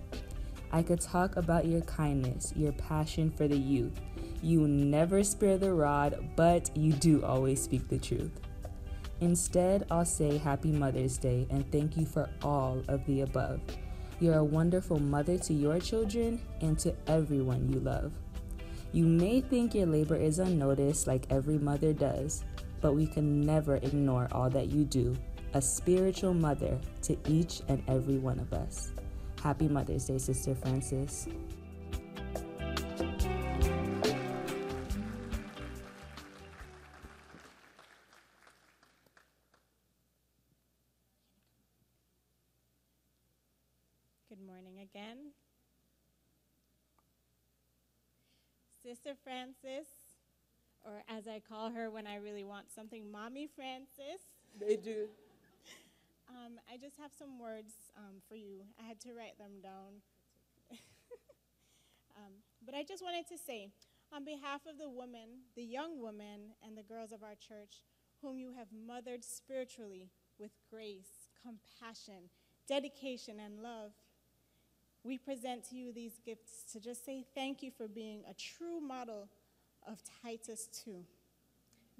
[0.72, 3.98] I could talk about your kindness, your passion for the youth.
[4.42, 8.40] You never spare the rod, but you do always speak the truth.
[9.20, 13.60] Instead, I'll say Happy Mother's Day and thank you for all of the above.
[14.20, 18.12] You're a wonderful mother to your children and to everyone you love.
[18.92, 22.44] You may think your labor is unnoticed like every mother does,
[22.80, 25.16] but we can never ignore all that you do,
[25.54, 28.92] a spiritual mother to each and every one of us.
[29.42, 31.28] Happy Mother's Day, Sister Francis.
[48.98, 49.86] Sister Francis,
[50.84, 54.22] or as I call her when I really want something, Mommy Francis.
[54.58, 55.06] They do.
[56.30, 58.60] Um, I just have some words um, for you.
[58.78, 60.04] I had to write them down.
[62.18, 63.70] um, but I just wanted to say,
[64.12, 67.80] on behalf of the women, the young women, and the girls of our church,
[68.20, 72.28] whom you have mothered spiritually with grace, compassion,
[72.68, 73.92] dedication, and love,
[75.04, 78.80] we present to you these gifts to just say thank you for being a true
[78.80, 79.28] model
[79.86, 81.04] of Titus 2,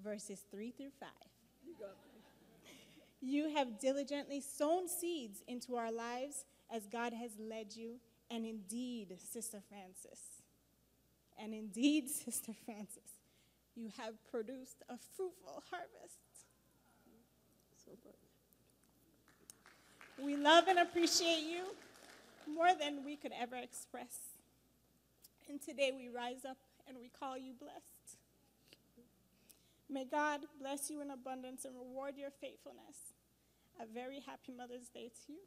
[0.03, 1.09] verses 3 through 5.
[3.21, 7.97] You have diligently sown seeds into our lives as God has led you,
[8.31, 10.21] and indeed, Sister Francis,
[11.41, 13.11] and indeed, Sister Francis,
[13.75, 16.19] you have produced a fruitful harvest.
[20.21, 21.63] We love and appreciate you
[22.49, 24.17] more than we could ever express.
[25.49, 28.19] And today we rise up and we call you blessed.
[29.91, 33.15] May God bless you in abundance and reward your faithfulness.
[33.81, 35.39] A very happy Mother's Day to you.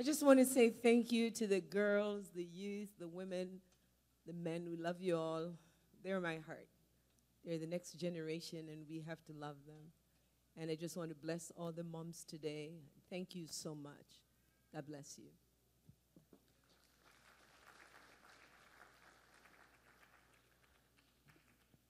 [0.00, 3.60] I just want to say thank you to the girls, the youth, the women,
[4.26, 4.64] the men.
[4.70, 5.52] We love you all.
[6.02, 6.68] They're my heart.
[7.44, 9.92] They're the next generation, and we have to love them.
[10.56, 12.70] And I just want to bless all the moms today.
[13.10, 14.22] Thank you so much.
[14.72, 15.26] God bless you.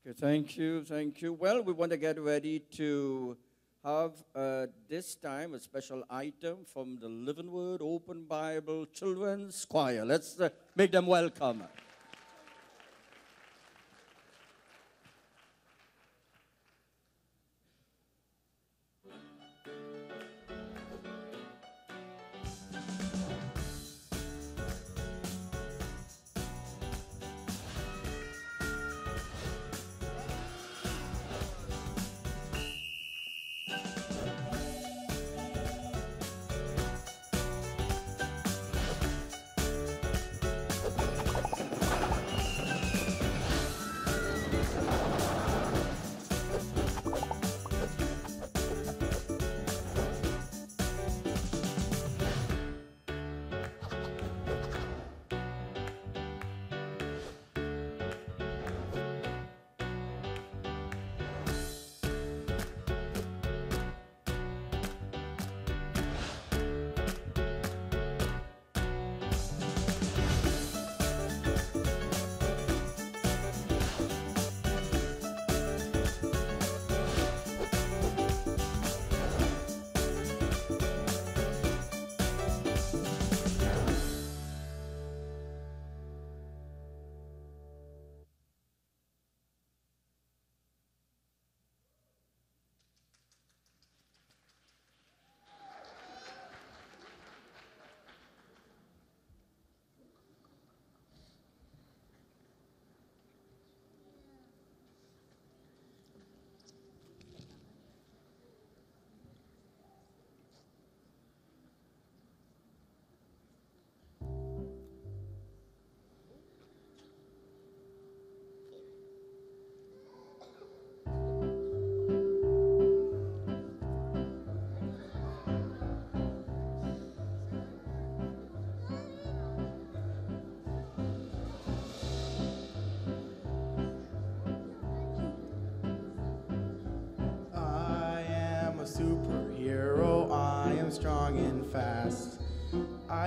[0.05, 1.33] Okay, thank you, thank you.
[1.33, 3.37] Well, we want to get ready to
[3.85, 10.05] have uh, this time a special item from the Living Word Open Bible Children's Choir.
[10.05, 11.65] Let's uh, make them welcome.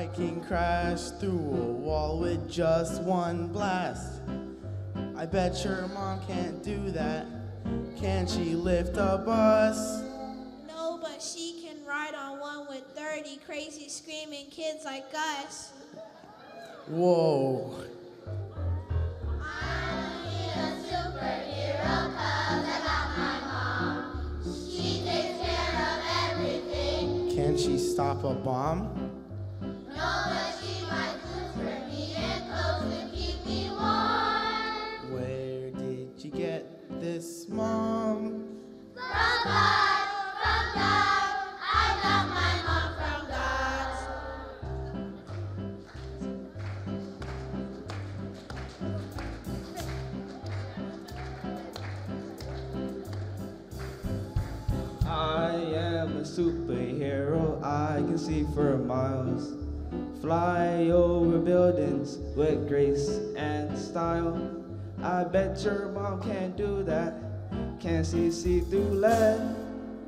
[0.04, 4.20] I can crash through a wall with just one blast.
[5.16, 7.26] I bet your mom can't do that.
[7.96, 10.02] Can she lift a bus?
[10.68, 15.72] No, but she can ride on one with 30 crazy screaming kids like us.
[16.90, 17.74] Whoa.
[19.42, 24.44] I need a superhero that my mom.
[24.70, 27.34] She takes care of everything.
[27.34, 29.23] Can she stop a bomb?
[37.54, 38.44] This, mom?
[38.96, 40.00] From God.
[55.06, 59.54] I am a superhero, I can see for miles.
[60.22, 64.40] Fly over buildings with grace and style.
[65.02, 67.23] I bet your mom can't do that.
[67.84, 69.42] Can she see through lead?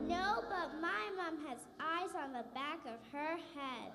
[0.07, 3.91] No, but my mom has eyes on the back of her head.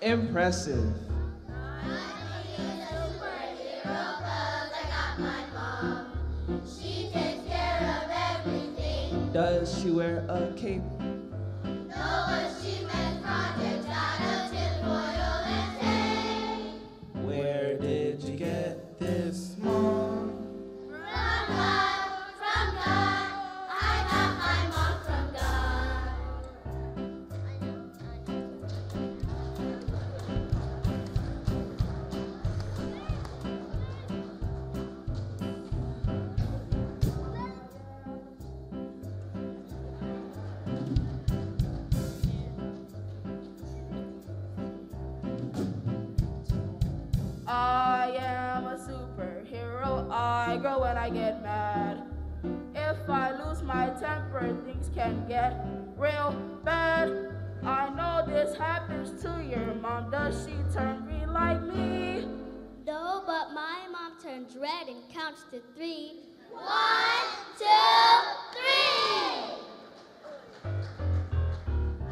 [0.00, 0.94] Impressive.
[1.50, 3.60] I need those words.
[3.84, 6.62] I got my mom.
[6.64, 9.32] She takes care of everything.
[9.32, 10.82] Does she wear a cape?
[13.56, 13.83] Where
[54.94, 55.66] can get
[55.96, 56.32] real
[56.64, 57.10] bad.
[57.64, 60.10] I know this happens to your mom.
[60.10, 62.28] Does she turn green like me?
[62.86, 66.20] No, but my mom turns red and counts to three.
[66.52, 66.64] One,
[67.58, 67.64] two,
[68.52, 69.54] three.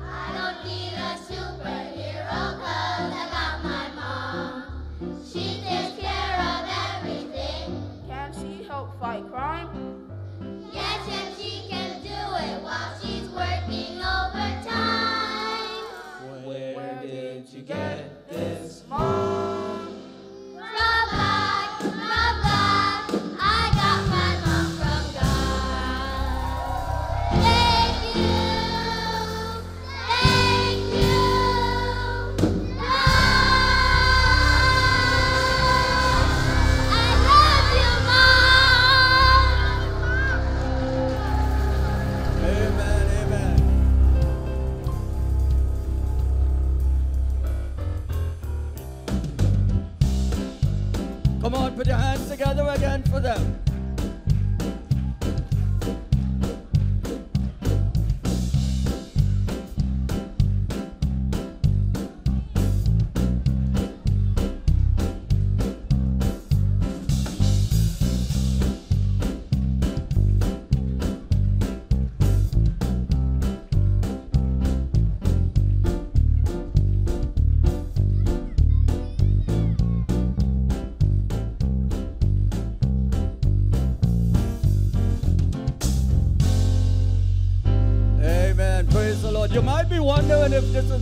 [0.00, 4.84] I don't need a superhero cause I got my mom.
[5.24, 6.66] She takes care of
[6.96, 7.66] everything.
[8.08, 10.11] Can she help fight crime?
[18.98, 19.31] This,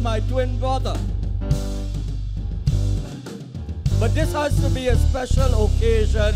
[0.01, 0.97] my twin brother.
[3.99, 6.35] But this has to be a special occasion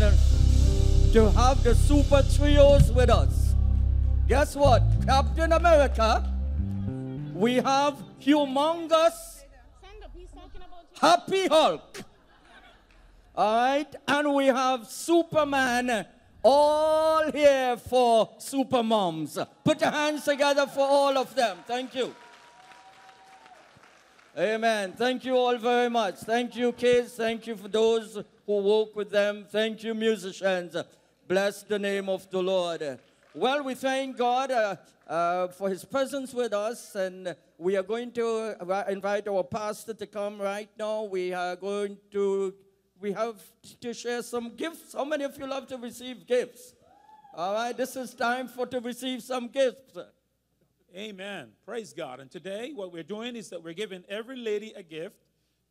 [1.13, 3.55] to have the super trios with us.
[4.27, 4.83] Guess what?
[5.05, 6.31] Captain America,
[7.33, 9.35] we have humongous
[11.01, 12.03] Happy Hulk.
[13.35, 16.05] All right, and we have Superman
[16.41, 19.37] all here for super moms.
[19.63, 21.57] Put your hands together for all of them.
[21.67, 22.15] Thank you.
[24.37, 24.91] Amen.
[24.91, 26.15] Thank you all very much.
[26.15, 27.13] Thank you, kids.
[27.13, 29.45] Thank you for those who work with them.
[29.49, 30.75] Thank you, musicians.
[31.25, 32.99] Bless the name of the Lord.
[33.33, 34.75] Well, we thank God uh,
[35.07, 39.93] uh, for his presence with us, and we are going to uh, invite our pastor
[39.93, 41.03] to come right now.
[41.03, 42.53] We are going to,
[42.99, 43.41] we have
[43.79, 44.95] to share some gifts.
[44.95, 46.73] How many of you love to receive gifts?
[47.33, 49.97] All right, this is time for to receive some gifts.
[50.95, 51.49] Amen.
[51.65, 52.21] Praise God.
[52.21, 55.17] And today, what we're doing is that we're giving every lady a gift,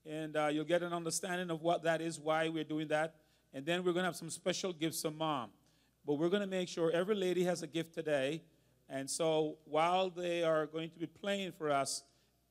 [0.05, 3.15] and uh, you'll get an understanding of what that is, why we're doing that.
[3.55, 5.49] And then we're going to have some special gifts for mom.
[6.05, 8.43] But we're going to make sure every lady has a gift today.
[8.91, 12.03] And so while they are going to be playing for us,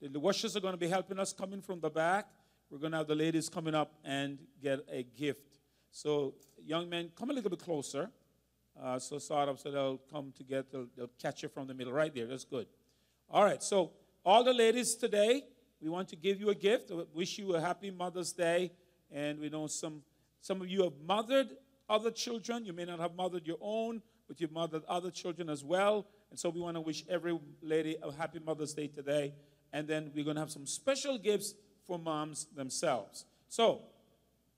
[0.01, 2.27] the, ushers are going to be helping us coming from the back.
[2.71, 5.59] We're going to have the ladies coming up and get a gift.
[5.91, 6.33] So,
[6.65, 8.09] young men, come a little bit closer.
[8.81, 12.13] Uh, so, of, so they'll come together, they'll, they'll catch you from the middle right
[12.13, 12.25] there.
[12.25, 12.67] That's good.
[13.29, 13.91] All right, so
[14.25, 15.43] all the ladies today,
[15.81, 16.91] we want to give you a gift.
[17.13, 18.71] Wish you a happy Mother's Day.
[19.11, 20.01] And we know some,
[20.39, 21.49] some of you have mothered
[21.89, 22.65] other children.
[22.65, 26.07] You may not have mothered your own, but you've mothered other children as well.
[26.29, 29.33] And so we want to wish every lady a happy Mother's Day today.
[29.73, 31.53] And then we're going to have some special gifts
[31.85, 33.25] for moms themselves.
[33.49, 33.81] So,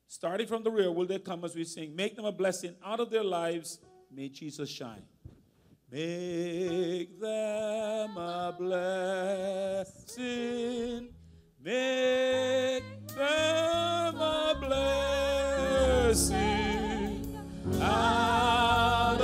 [0.08, 3.00] starting from the rear, will they come as we sing, Make them a blessing out
[3.00, 3.80] of their lives,
[4.16, 5.04] may Jesus shine.
[5.92, 10.00] Make them a blessing,
[11.62, 14.56] make them a
[16.18, 16.32] blessing.
[17.82, 19.22] Out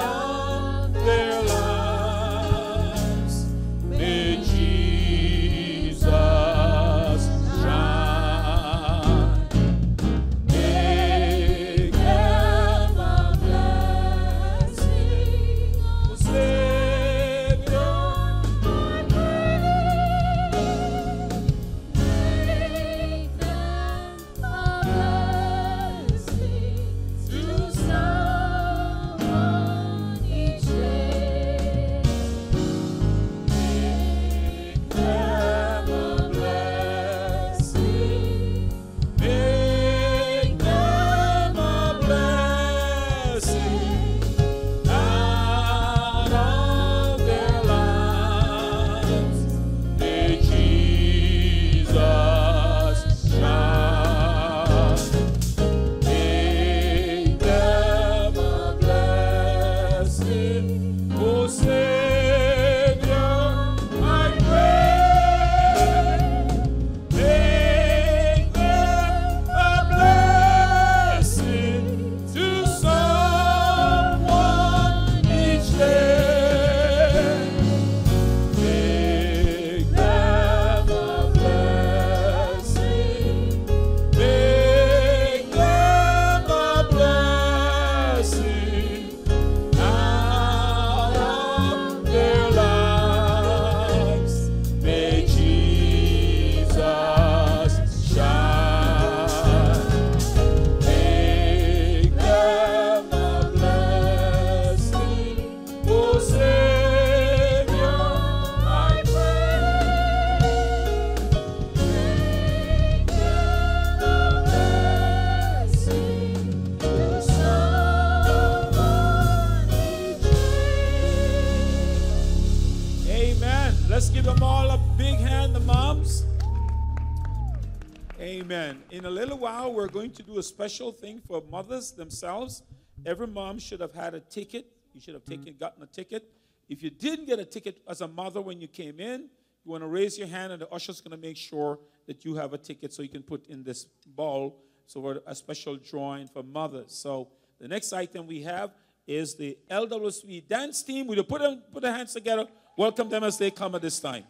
[128.52, 128.84] Amen.
[128.92, 132.64] In a little while, we're going to do a special thing for mothers themselves.
[133.06, 134.66] Every mom should have had a ticket.
[134.94, 135.58] You should have taken, mm-hmm.
[135.58, 136.30] gotten a ticket.
[136.68, 139.30] If you didn't get a ticket as a mother when you came in,
[139.64, 142.36] you want to raise your hand, and the usher's going to make sure that you
[142.36, 144.62] have a ticket so you can put in this ball.
[144.86, 146.94] So we're a special drawing for mothers.
[146.94, 148.72] So the next item we have
[149.08, 151.08] is the LWSB dance team.
[151.08, 152.48] Will you put them, put their hands together?
[152.78, 154.26] Welcome them as they come at this time.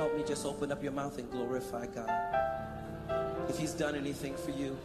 [0.00, 2.08] Help me just open up your mouth and glorify God?
[3.50, 4.78] If He's done anything for you,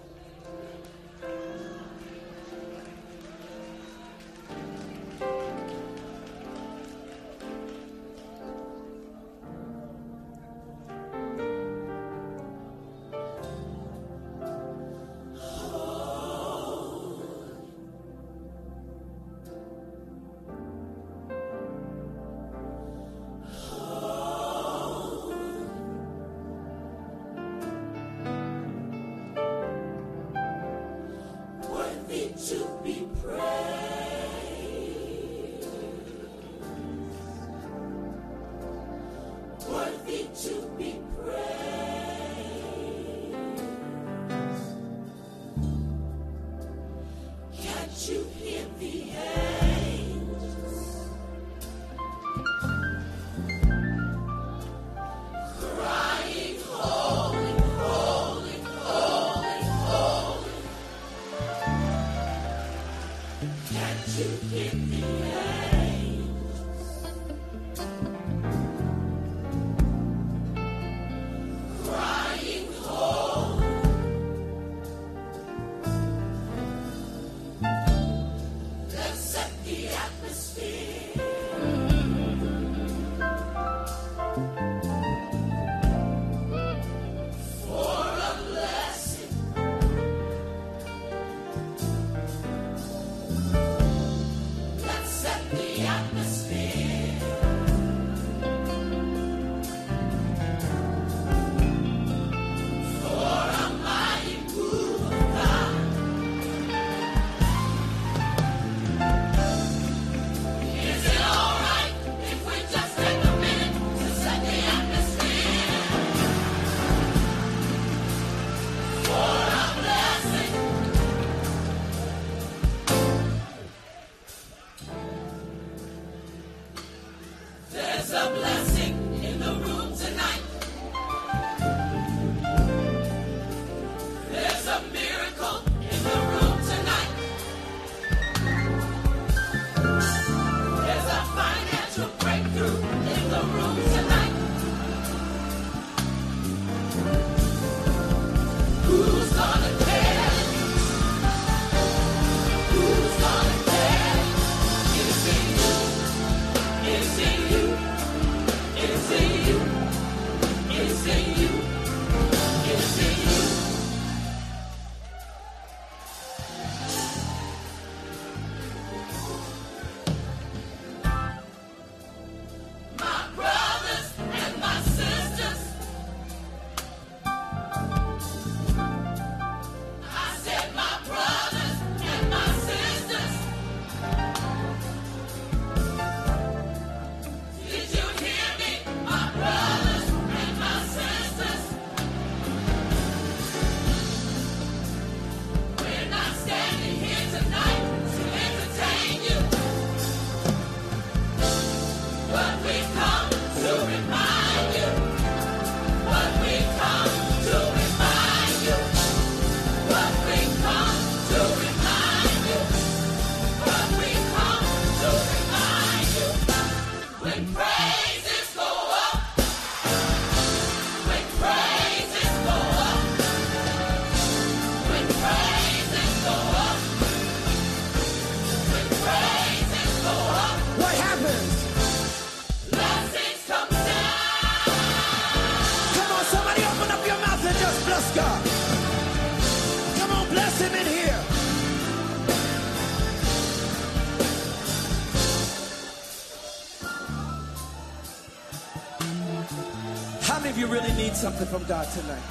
[251.68, 252.22] God tonight?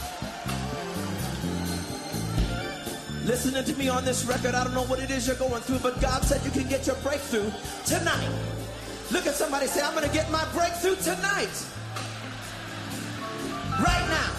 [3.25, 5.79] Listening to me on this record, I don't know what it is you're going through,
[5.79, 7.51] but God said you can get your breakthrough
[7.87, 8.29] tonight.
[9.11, 11.55] Look at somebody say, I'm going to get my breakthrough tonight.
[13.81, 14.31] Right now.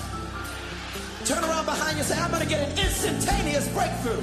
[1.25, 4.21] Turn around behind you and say, I'm going to get an instantaneous breakthrough.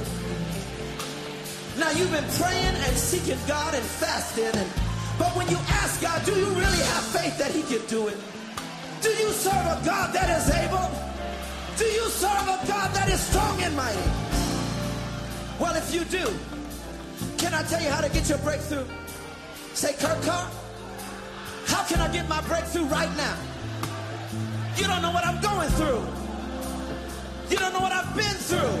[1.77, 4.69] Now you've been praying and seeking God and fasting, and,
[5.19, 8.17] but when you ask God, do you really have faith that He can do it?
[9.03, 10.87] Do you serve a God that is able?
[11.77, 13.99] Do you serve a God that is strong and mighty?
[15.59, 16.25] Well, if you do,
[17.37, 18.85] can I tell you how to get your breakthrough?
[19.73, 20.49] Say, Kirk Carr,
[21.65, 23.35] how can I get my breakthrough right now?
[24.77, 26.01] You don't know what I'm going through.
[27.49, 28.75] You don't know what I've been through.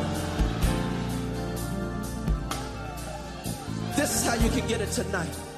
[3.97, 5.52] This is how you can get it tonight.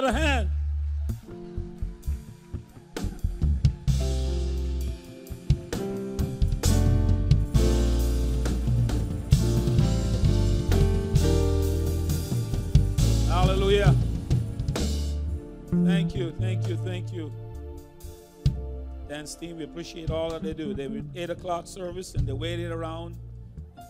[0.00, 0.50] Him another hand.
[13.28, 13.94] Hallelujah.
[15.84, 17.32] Thank you, thank you, thank you.
[19.06, 20.72] Dance team, we appreciate all that they do.
[20.72, 23.16] They were 8 o'clock service and they waited around.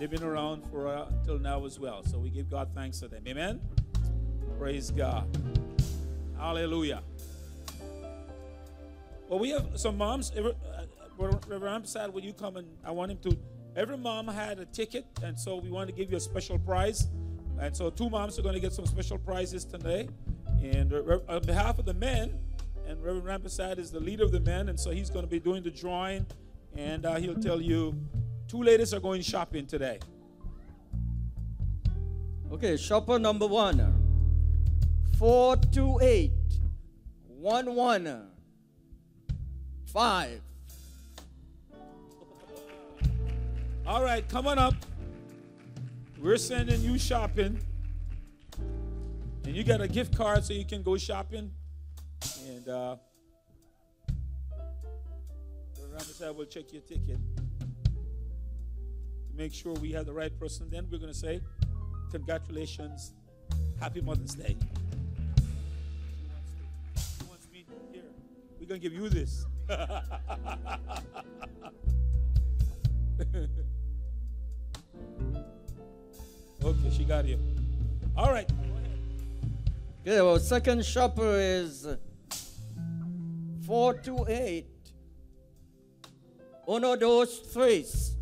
[0.00, 2.02] They've been around for uh, until now as well.
[2.02, 3.22] So we give God thanks for them.
[3.28, 3.60] Amen.
[4.58, 5.28] Praise God.
[6.40, 7.02] Hallelujah.
[9.28, 10.32] Well, we have some moms.
[10.32, 10.52] Uh,
[11.18, 13.36] Reverend Rampersad, will you come and I want him to.
[13.76, 17.08] Every mom had a ticket, and so we want to give you a special prize.
[17.60, 20.08] And so two moms are going to get some special prizes today.
[20.62, 22.38] And uh, on behalf of the men,
[22.86, 25.38] and Reverend Rampersad is the leader of the men, and so he's going to be
[25.38, 26.26] doing the drawing,
[26.74, 27.94] and uh, he'll tell you
[28.48, 29.98] two ladies are going shopping today.
[32.50, 33.99] Okay, shopper number one.
[35.20, 36.32] 428
[39.92, 40.40] 5.
[43.86, 44.72] All right, come on up.
[46.18, 47.60] We're sending you shopping.
[49.44, 51.50] And you got a gift card so you can go shopping.
[52.48, 52.96] And uh
[55.92, 57.18] Rampersad will check your ticket
[57.84, 60.70] to make sure we have the right person.
[60.70, 61.42] Then we're going to say,
[62.10, 63.12] Congratulations,
[63.78, 64.56] Happy Mother's Day.
[68.70, 69.46] Going to give you this.
[76.64, 77.36] okay, she got you.
[78.16, 78.48] All right.
[80.02, 81.84] Okay, Well, second shopper is
[83.66, 84.66] 428
[86.68, 88.14] Uno dos tres.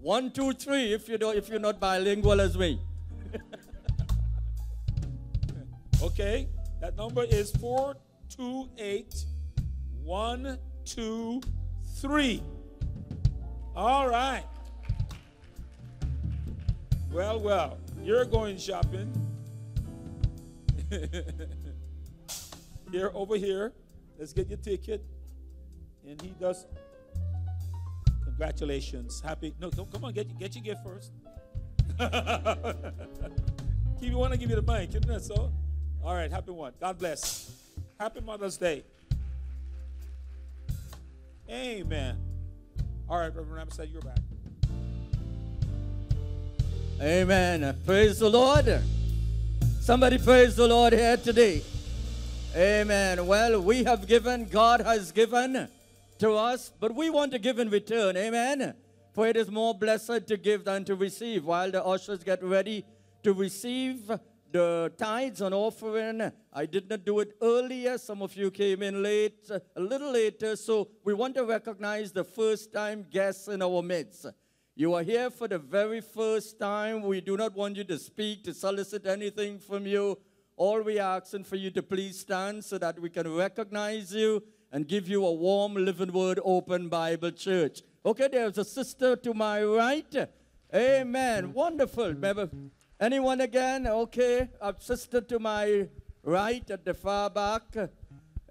[0.00, 2.80] One, two, three, if you don't if you're not bilingual as me.
[6.02, 6.48] Okay,
[6.82, 7.50] that number is
[8.36, 9.26] 428
[10.02, 12.42] 123.
[13.76, 14.44] All right.
[17.12, 19.12] Well, well, you're going shopping.
[22.90, 23.72] here, over here.
[24.18, 25.04] Let's get your ticket.
[26.06, 26.66] And he does.
[28.24, 29.20] Congratulations.
[29.20, 29.54] Happy.
[29.60, 31.12] No, don't, come on, get, get your gift first.
[34.00, 35.52] Keep want to give you the mic, isn't that so?
[36.02, 36.72] All right, happy one.
[36.80, 37.63] God bless.
[37.98, 38.82] Happy Mother's Day.
[41.48, 42.16] Amen.
[43.08, 44.18] All right, Reverend Ramsey, you're back.
[47.00, 47.78] Amen.
[47.86, 48.80] Praise the Lord.
[49.80, 51.62] Somebody praise the Lord here today.
[52.56, 53.26] Amen.
[53.26, 55.68] Well, we have given, God has given
[56.18, 58.16] to us, but we want to give in return.
[58.16, 58.74] Amen.
[59.12, 61.44] For it is more blessed to give than to receive.
[61.44, 62.84] While the ushers get ready
[63.22, 64.10] to receive
[64.54, 67.98] the tithes and offering, I did not do it earlier.
[67.98, 70.54] Some of you came in late, a little later.
[70.54, 74.26] So we want to recognize the first time guests in our midst.
[74.76, 77.02] You are here for the very first time.
[77.02, 80.18] We do not want you to speak, to solicit anything from you.
[80.56, 84.40] All we are asking for you to please stand so that we can recognize you
[84.70, 87.82] and give you a warm living word open Bible church.
[88.06, 90.28] Okay, there's a sister to my right.
[90.72, 91.52] Amen.
[91.52, 92.14] Wonderful.
[93.00, 93.88] Anyone again?
[93.88, 95.88] Okay, a sister to my
[96.22, 97.62] right at the far back.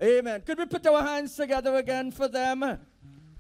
[0.02, 0.42] Amen.
[0.42, 2.78] Could we put our hands together again for them?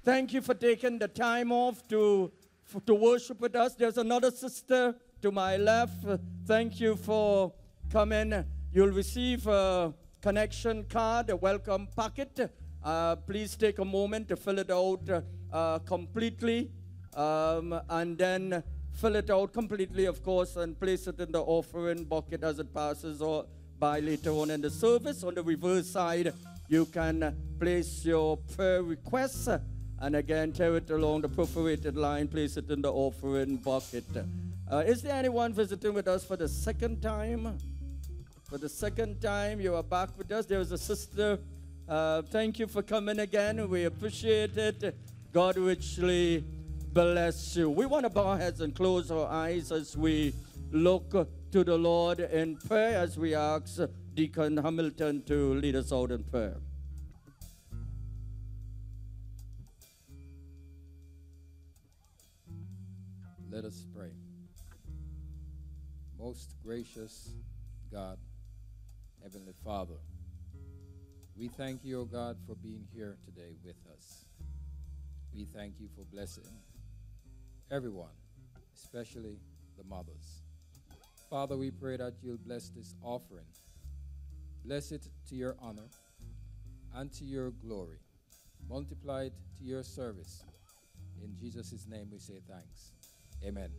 [0.04, 2.32] Thank you for taking the time off to,
[2.64, 3.76] for, to worship with us.
[3.76, 6.06] There's another sister to my left.
[6.46, 7.52] Thank you for
[7.92, 8.46] coming.
[8.72, 12.50] You'll receive a connection card, a welcome packet.
[12.82, 16.72] Uh, please take a moment to fill it out uh, completely
[17.14, 18.64] um, and then
[18.94, 22.74] fill it out completely, of course, and place it in the offering bucket as it
[22.74, 23.46] passes or
[23.80, 25.24] by later on in the service.
[25.24, 26.34] On the reverse side,
[26.68, 29.48] you can place your prayer requests
[30.00, 34.06] and again tear it along the perforated line, place it in the offering bucket.
[34.72, 37.58] Uh, is there anyone visiting with us for the second time?
[38.50, 40.46] For the second time, you are back with us.
[40.46, 41.40] There's a sister.
[41.88, 43.70] Uh, thank you for coming again.
[43.70, 44.96] We appreciate it.
[45.34, 46.44] God richly
[46.94, 47.70] bless you.
[47.70, 50.34] We want to bow our heads and close our eyes as we
[50.72, 51.12] look
[51.52, 53.80] to the Lord in prayer as we ask
[54.14, 56.58] Deacon Hamilton to lead us out in prayer.
[63.50, 64.12] Let us pray.
[66.20, 67.30] Most gracious
[67.92, 68.18] God,
[69.22, 69.98] Heavenly Father,
[71.36, 74.26] we thank you, O God, for being here today with us.
[75.36, 76.44] We thank you for blessing
[77.74, 78.14] everyone,
[78.76, 79.40] especially
[79.78, 80.44] the mothers.
[81.28, 83.48] Father, we pray that you'll bless this offering.
[84.64, 85.90] Bless it to your honor
[86.96, 87.98] and to your glory.
[88.70, 90.44] Multiply it to your service.
[91.24, 92.92] In Jesus' name we say thanks.
[93.44, 93.72] Amen.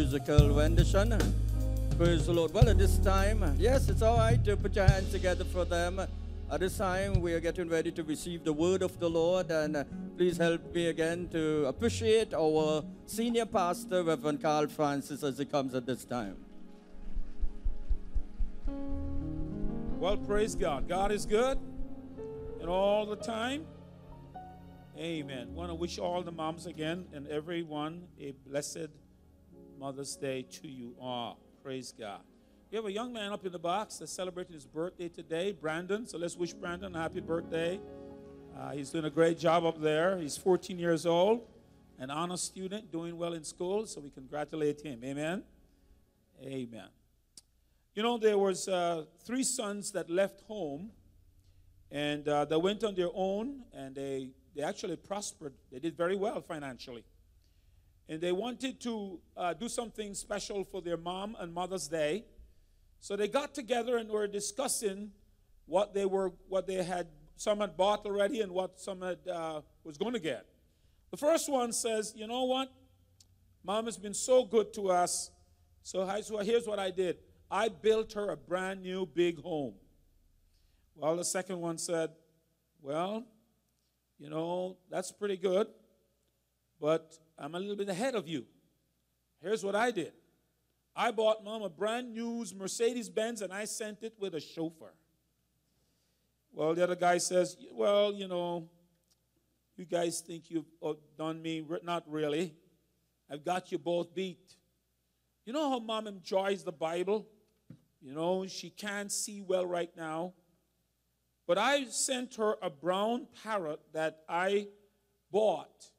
[0.00, 1.10] Musical rendition.
[1.98, 2.54] Praise the Lord.
[2.54, 6.00] Well, at this time, yes, it's all right to put your hands together for them.
[6.50, 9.76] At this time, we are getting ready to receive the word of the Lord, and
[9.76, 9.84] uh,
[10.16, 15.74] please help me again to appreciate our senior pastor, Reverend Carl Francis, as he comes
[15.74, 16.36] at this time.
[19.98, 20.88] Well, praise God.
[20.88, 21.58] God is good
[22.58, 23.66] and all the time.
[24.96, 25.48] Amen.
[25.52, 28.88] I Want to wish all the moms again and everyone a blessed
[29.80, 31.38] Mother's Day to you all.
[31.62, 32.20] Praise God.
[32.70, 36.06] We have a young man up in the box that's celebrating his birthday today, Brandon.
[36.06, 37.80] So let's wish Brandon a happy birthday.
[38.54, 40.18] Uh, he's doing a great job up there.
[40.18, 41.48] He's 14 years old,
[41.98, 43.86] an honor student, doing well in school.
[43.86, 45.00] So we congratulate him.
[45.02, 45.44] Amen.
[46.44, 46.88] Amen.
[47.94, 50.90] You know, there was uh, three sons that left home,
[51.90, 55.54] and uh, they went on their own, and they they actually prospered.
[55.72, 57.04] They did very well financially.
[58.10, 62.24] And they wanted to uh, do something special for their mom and Mother's Day.
[62.98, 65.12] So they got together and were discussing
[65.66, 67.06] what they were, what they had,
[67.36, 70.44] some had bought already and what some had uh, was going to get.
[71.12, 72.72] The first one says, "You know what?
[73.62, 75.30] Mom has been so good to us.
[75.84, 76.04] So
[76.42, 77.18] here's what I did.
[77.48, 79.74] I built her a brand new big home."
[80.96, 82.10] Well, the second one said,
[82.82, 83.24] "Well,
[84.18, 85.68] you know, that's pretty good,
[86.80, 88.44] but I'm a little bit ahead of you.
[89.40, 90.12] Here's what I did
[90.94, 94.92] I bought mom a brand new Mercedes Benz and I sent it with a chauffeur.
[96.52, 98.68] Well, the other guy says, Well, you know,
[99.76, 101.64] you guys think you've uh, done me.
[101.82, 102.54] Not really.
[103.30, 104.56] I've got you both beat.
[105.46, 107.26] You know how mom enjoys the Bible?
[108.02, 110.34] You know, she can't see well right now.
[111.46, 114.68] But I sent her a brown parrot that I
[115.30, 115.90] bought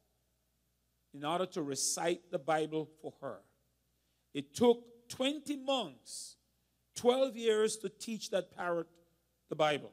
[1.14, 3.40] in order to recite the Bible for her.
[4.34, 6.38] It took 20 months,
[6.96, 8.88] 12 years to teach that parrot
[9.50, 9.92] the Bible.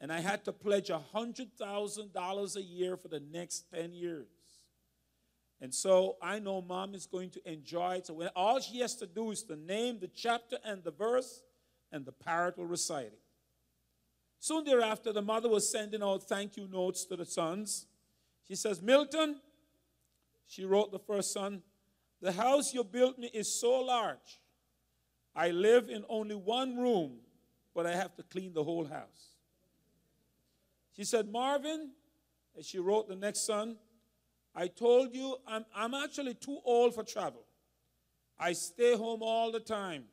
[0.00, 4.26] And I had to pledge $100,000 a year for the next 10 years.
[5.60, 8.06] And so I know mom is going to enjoy it.
[8.06, 11.42] So when, all she has to do is to name the chapter and the verse,
[11.92, 13.20] and the parrot will recite it.
[14.38, 17.86] Soon thereafter, the mother was sending out thank you notes to the sons.
[18.48, 19.36] She says, Milton,
[20.50, 21.62] she wrote the first son,
[22.20, 24.40] the house you built me is so large.
[25.34, 27.18] I live in only one room,
[27.72, 29.36] but I have to clean the whole house.
[30.96, 31.92] She said, Marvin,
[32.58, 33.76] as she wrote the next son,
[34.52, 37.44] I told you I'm, I'm actually too old for travel.
[38.36, 40.06] I stay home all the time.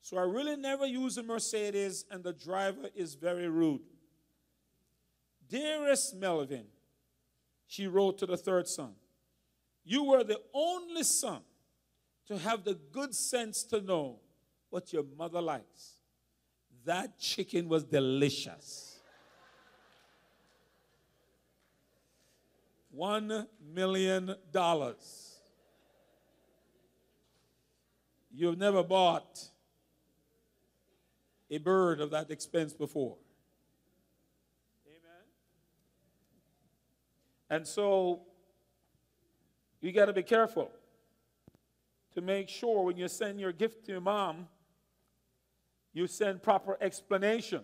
[0.00, 3.82] So I really never use a Mercedes, and the driver is very rude.
[5.46, 6.64] Dearest Melvin,
[7.66, 8.94] she wrote to the third son,
[9.88, 11.40] you were the only son
[12.26, 14.20] to have the good sense to know
[14.68, 15.94] what your mother likes.
[16.84, 18.98] That chicken was delicious.
[22.90, 25.36] One million dollars.
[28.30, 29.42] You've never bought
[31.50, 33.16] a bird of that expense before.
[34.86, 35.24] Amen.
[37.48, 38.27] And so
[39.80, 40.70] you got to be careful
[42.14, 44.48] to make sure when you send your gift to your mom,
[45.92, 47.62] you send proper explanation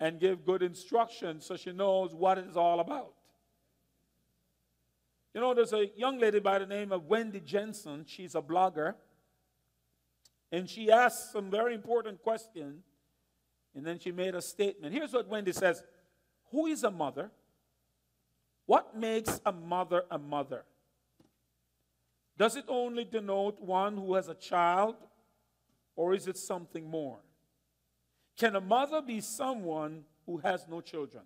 [0.00, 3.12] and give good instruction so she knows what it's all about.
[5.34, 8.04] You know, there's a young lady by the name of Wendy Jensen.
[8.06, 8.94] She's a blogger.
[10.50, 12.84] And she asked some very important questions,
[13.74, 14.94] and then she made a statement.
[14.94, 15.82] Here's what Wendy says
[16.50, 17.30] Who is a mother?
[18.68, 20.62] What makes a mother a mother?
[22.36, 24.96] Does it only denote one who has a child,
[25.96, 27.16] or is it something more?
[28.36, 31.22] Can a mother be someone who has no children?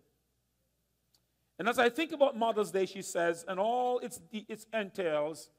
[1.59, 5.51] And as I think about Mother's Day, she says, and all its, its entails,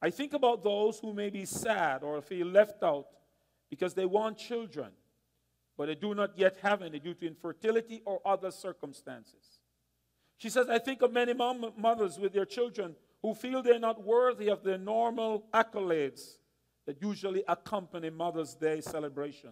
[0.00, 3.08] I think about those who may be sad or feel left out
[3.68, 4.88] because they want children,
[5.76, 9.55] but they do not yet have any due to infertility or other circumstances.
[10.38, 14.04] She says, I think of many mom- mothers with their children who feel they're not
[14.04, 16.36] worthy of the normal accolades
[16.86, 19.50] that usually accompany Mother's Day celebration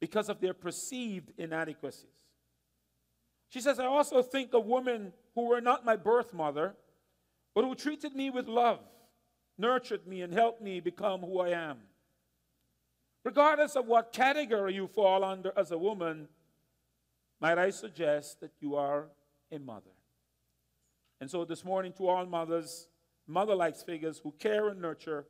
[0.00, 2.10] because of their perceived inadequacies.
[3.50, 6.76] She says, I also think of women who were not my birth mother,
[7.54, 8.80] but who treated me with love
[9.58, 11.78] nurtured me and helped me become who I am.
[13.24, 16.28] Regardless of what category you fall under as a woman,
[17.40, 19.08] might I suggest that you are
[19.50, 19.90] a mother.
[21.20, 22.88] And so this morning, to all mothers,
[23.26, 25.26] mother like figures who care and nurture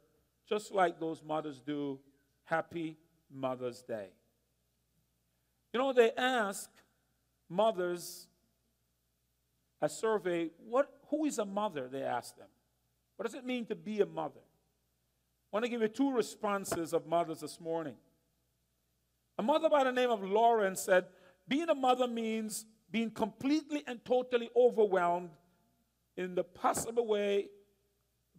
[0.49, 1.99] just like those mothers do.
[2.45, 2.97] Happy
[3.31, 4.09] Mother's Day.
[5.73, 6.71] You know, they ask
[7.49, 8.27] mothers
[9.83, 11.89] a survey, what, who is a mother?
[11.89, 12.49] They ask them.
[13.17, 14.41] What does it mean to be a mother?
[14.41, 17.95] I want to give you two responses of mothers this morning.
[19.39, 21.07] A mother by the name of Lauren said,
[21.47, 25.31] Being a mother means being completely and totally overwhelmed
[26.17, 27.49] in the possible way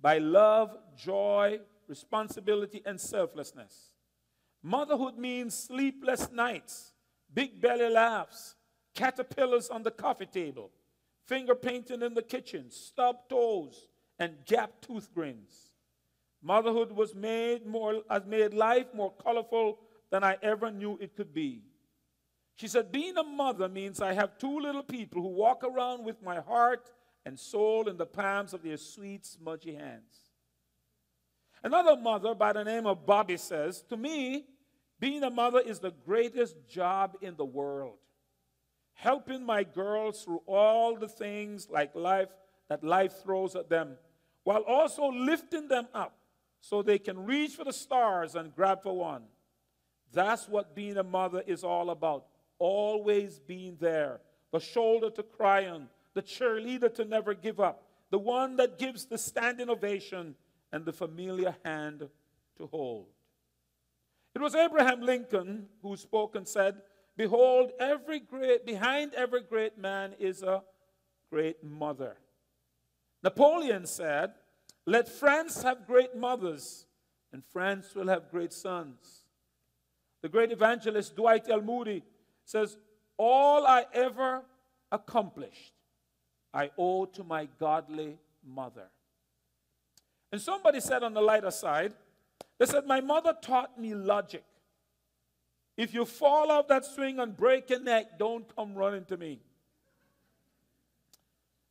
[0.02, 3.92] by love, joy, responsibility, and selflessness.
[4.62, 6.94] Motherhood means sleepless nights,
[7.34, 8.56] big belly laughs,
[8.94, 10.72] caterpillars on the coffee table,
[11.26, 13.88] finger painting in the kitchen, stubbed toes,
[14.20, 15.72] and gap tooth grins.
[16.42, 21.34] Motherhood was made more, has made life more colorful than I ever knew it could
[21.34, 21.64] be.
[22.60, 26.22] She said, Being a mother means I have two little people who walk around with
[26.22, 26.92] my heart
[27.26, 30.32] and soul in the palms of their sweet, smudgy hands.
[31.64, 34.44] Another mother by the name of Bobby says, To me,
[35.00, 37.96] being a mother is the greatest job in the world.
[38.94, 42.28] Helping my girls through all the things like life
[42.68, 43.96] that life throws at them,
[44.44, 46.18] while also lifting them up
[46.60, 49.24] so they can reach for the stars and grab for one.
[50.12, 52.26] That's what being a mother is all about.
[52.60, 54.20] Always being there,
[54.52, 59.06] the shoulder to cry on, the cheerleader to never give up, the one that gives
[59.06, 60.36] the standing ovation
[60.72, 62.08] and the familiar hand
[62.58, 63.08] to hold.
[64.36, 66.82] It was Abraham Lincoln who spoke and said,
[67.18, 70.64] Behold, every great, behind every great man is a
[71.30, 72.16] great mother.
[73.24, 74.34] Napoleon said,
[74.86, 76.86] Let France have great mothers,
[77.34, 79.26] and France will have great sons.
[80.22, 81.62] The great evangelist Dwight L.
[81.62, 82.04] Moody
[82.50, 82.78] says,
[83.16, 84.42] All I ever
[84.92, 85.74] accomplished,
[86.52, 88.88] I owe to my godly mother.
[90.32, 91.94] And somebody said on the lighter side,
[92.58, 94.44] they said, My mother taught me logic.
[95.78, 99.40] If you fall off that swing and break your neck, don't come running to me.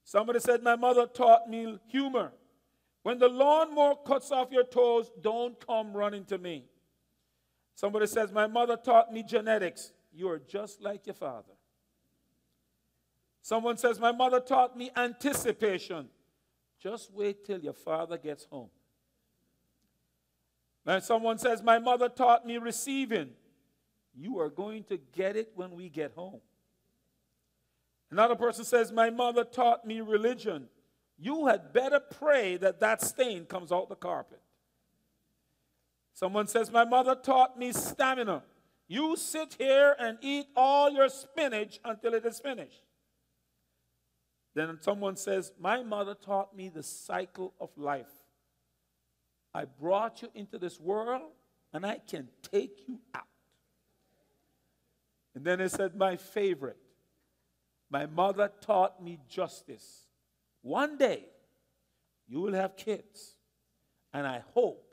[0.04, 2.30] Somebody said, My mother taught me humor.
[3.02, 6.66] When the lawnmower cuts off your toes, don't come running to me.
[7.74, 9.90] Somebody says, My mother taught me genetics.
[10.12, 11.52] You are just like your father.
[13.42, 16.08] Someone says, My mother taught me anticipation.
[16.80, 18.70] Just wait till your father gets home.
[20.84, 23.30] Then someone says, My mother taught me receiving.
[24.14, 26.40] You are going to get it when we get home.
[28.10, 30.68] Another person says, My mother taught me religion.
[31.18, 34.40] You had better pray that that stain comes out the carpet.
[36.14, 38.42] Someone says, My mother taught me stamina.
[38.88, 42.82] You sit here and eat all your spinach until it is finished.
[44.54, 48.10] Then someone says, My mother taught me the cycle of life.
[49.54, 51.30] I brought you into this world
[51.72, 53.24] and I can take you out.
[55.34, 56.78] And then it said, My favorite.
[57.90, 60.06] My mother taught me justice.
[60.62, 61.26] One day,
[62.26, 63.36] you will have kids,
[64.12, 64.84] and I hope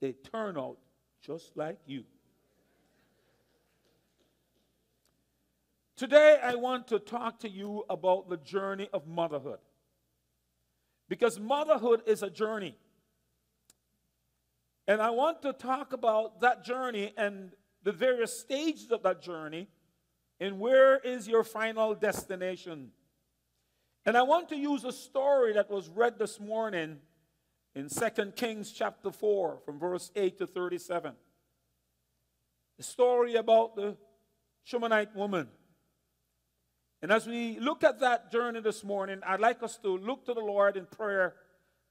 [0.00, 0.76] they turn out
[1.24, 2.04] just like you.
[6.02, 9.60] Today, I want to talk to you about the journey of motherhood.
[11.08, 12.76] Because motherhood is a journey.
[14.88, 17.52] And I want to talk about that journey and
[17.84, 19.68] the various stages of that journey
[20.40, 22.90] and where is your final destination.
[24.04, 26.98] And I want to use a story that was read this morning
[27.76, 31.12] in 2 Kings chapter 4 from verse 8 to 37.
[32.76, 33.96] The story about the
[34.64, 35.46] Shunammite woman.
[37.02, 40.34] And as we look at that journey this morning, I'd like us to look to
[40.34, 41.34] the Lord in prayer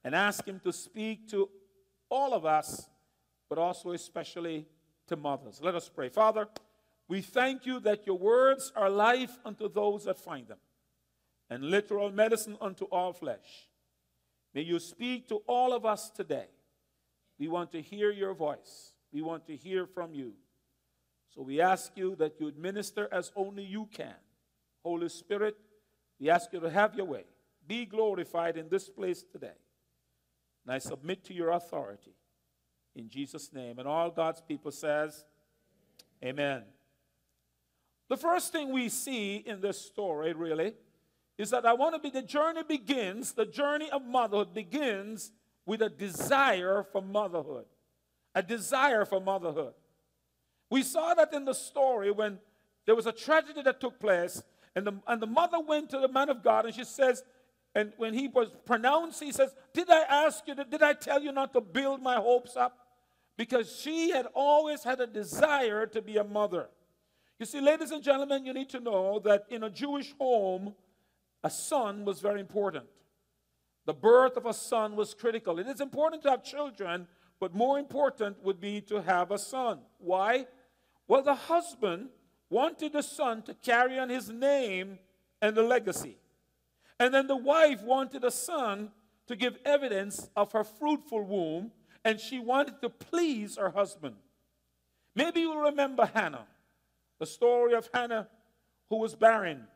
[0.02, 1.50] and ask Him to speak to
[2.08, 2.88] all of us,
[3.50, 4.66] but also especially
[5.08, 5.60] to mothers.
[5.62, 6.08] Let us pray.
[6.08, 6.48] Father,
[7.08, 10.58] we thank you that your words are life unto those that find them,
[11.50, 13.68] and literal medicine unto all flesh.
[14.54, 16.46] May you speak to all of us today.
[17.38, 20.32] We want to hear your voice, we want to hear from you.
[21.34, 24.14] So we ask you that you administer as only you can.
[24.84, 25.56] Holy Spirit,
[26.18, 27.24] we ask you to have your way.
[27.66, 29.58] Be glorified in this place today.
[30.64, 32.12] And I submit to your authority
[32.94, 33.78] in Jesus' name.
[33.78, 35.24] And all God's people says,
[36.24, 36.62] Amen.
[38.08, 40.74] The first thing we see in this story, really,
[41.38, 45.32] is that I want to be the journey begins, the journey of motherhood begins
[45.64, 47.64] with a desire for motherhood.
[48.34, 49.74] A desire for motherhood.
[50.70, 52.38] We saw that in the story when
[52.86, 54.42] there was a tragedy that took place,
[54.74, 57.22] and the, and the mother went to the man of God and she says,
[57.74, 61.22] and when he was pronounced, he says, Did I ask you, to, did I tell
[61.22, 62.78] you not to build my hopes up?
[63.36, 66.68] Because she had always had a desire to be a mother.
[67.38, 70.74] You see, ladies and gentlemen, you need to know that in a Jewish home,
[71.42, 72.84] a son was very important.
[73.86, 75.58] The birth of a son was critical.
[75.58, 77.08] It is important to have children,
[77.40, 79.80] but more important would be to have a son.
[79.98, 80.46] Why?
[81.08, 82.10] Well, the husband
[82.52, 84.98] wanted the son to carry on his name
[85.40, 86.18] and the legacy.
[87.00, 88.90] And then the wife wanted a son
[89.26, 91.72] to give evidence of her fruitful womb,
[92.04, 94.16] and she wanted to please her husband.
[95.14, 96.46] Maybe you remember Hannah,
[97.18, 98.28] the story of Hannah
[98.90, 99.66] who was barren.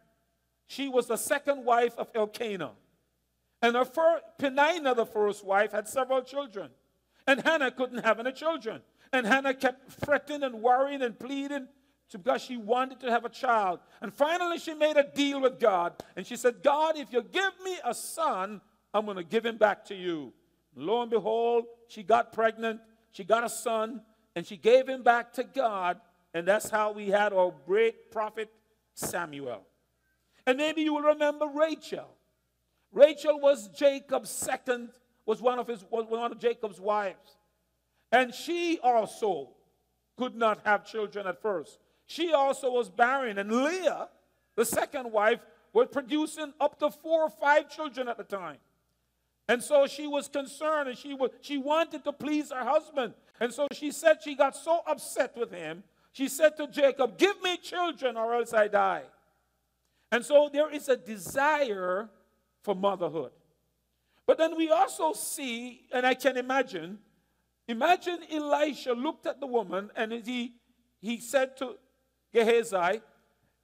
[0.66, 2.72] She was the second wife of Elkanah.
[3.62, 6.70] And her first, Peninnah, the first wife, had several children.
[7.26, 8.82] And Hannah couldn't have any children.
[9.12, 11.68] And Hannah kept fretting and worrying and pleading
[12.12, 13.80] because she wanted to have a child.
[14.00, 15.94] And finally, she made a deal with God.
[16.16, 18.60] And she said, God, if you give me a son,
[18.94, 20.32] I'm going to give him back to you.
[20.74, 22.80] Lo and behold, she got pregnant.
[23.10, 24.02] She got a son.
[24.34, 26.00] And she gave him back to God.
[26.32, 28.50] And that's how we had our great prophet
[28.94, 29.66] Samuel.
[30.46, 32.08] And maybe you will remember Rachel.
[32.92, 34.90] Rachel was Jacob's second,
[35.24, 37.36] was one of his was one of Jacob's wives.
[38.12, 39.50] And she also
[40.16, 41.78] could not have children at first.
[42.06, 43.38] She also was barren.
[43.38, 44.08] And Leah,
[44.54, 45.40] the second wife,
[45.72, 48.58] was producing up to four or five children at the time.
[49.48, 53.14] And so she was concerned and she, was, she wanted to please her husband.
[53.38, 55.84] And so she said she got so upset with him.
[56.12, 59.02] She said to Jacob, Give me children or else I die.
[60.10, 62.08] And so there is a desire
[62.62, 63.32] for motherhood.
[64.26, 66.98] But then we also see, and I can imagine,
[67.68, 70.54] imagine Elisha looked at the woman and he,
[71.00, 71.76] he said to
[72.36, 73.00] Gehazi,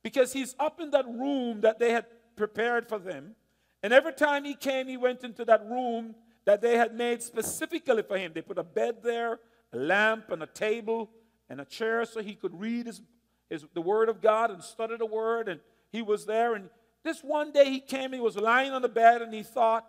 [0.02, 3.34] because he's up in that room that they had prepared for them.
[3.82, 8.02] And every time he came, he went into that room that they had made specifically
[8.02, 8.32] for him.
[8.34, 9.40] They put a bed there,
[9.72, 11.10] a lamp, and a table,
[11.48, 13.02] and a chair so he could read his,
[13.50, 15.48] his, the Word of God and study the Word.
[15.48, 16.54] And he was there.
[16.54, 16.70] And
[17.04, 19.86] this one day he came, he was lying on the bed, and he thought,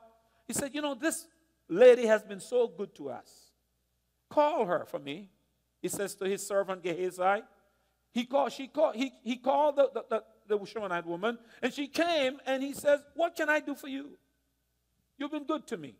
[0.47, 1.25] he said, You know, this
[1.69, 3.51] lady has been so good to us.
[4.29, 5.29] Call her for me.
[5.81, 7.43] He says to his servant Gehazi.
[8.13, 12.37] He called, she called, he, he called the, the, the, the woman, and she came,
[12.45, 14.11] and he says, What can I do for you?
[15.17, 15.95] You've been good to me.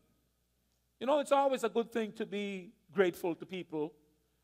[0.99, 3.93] You know, it's always a good thing to be grateful to people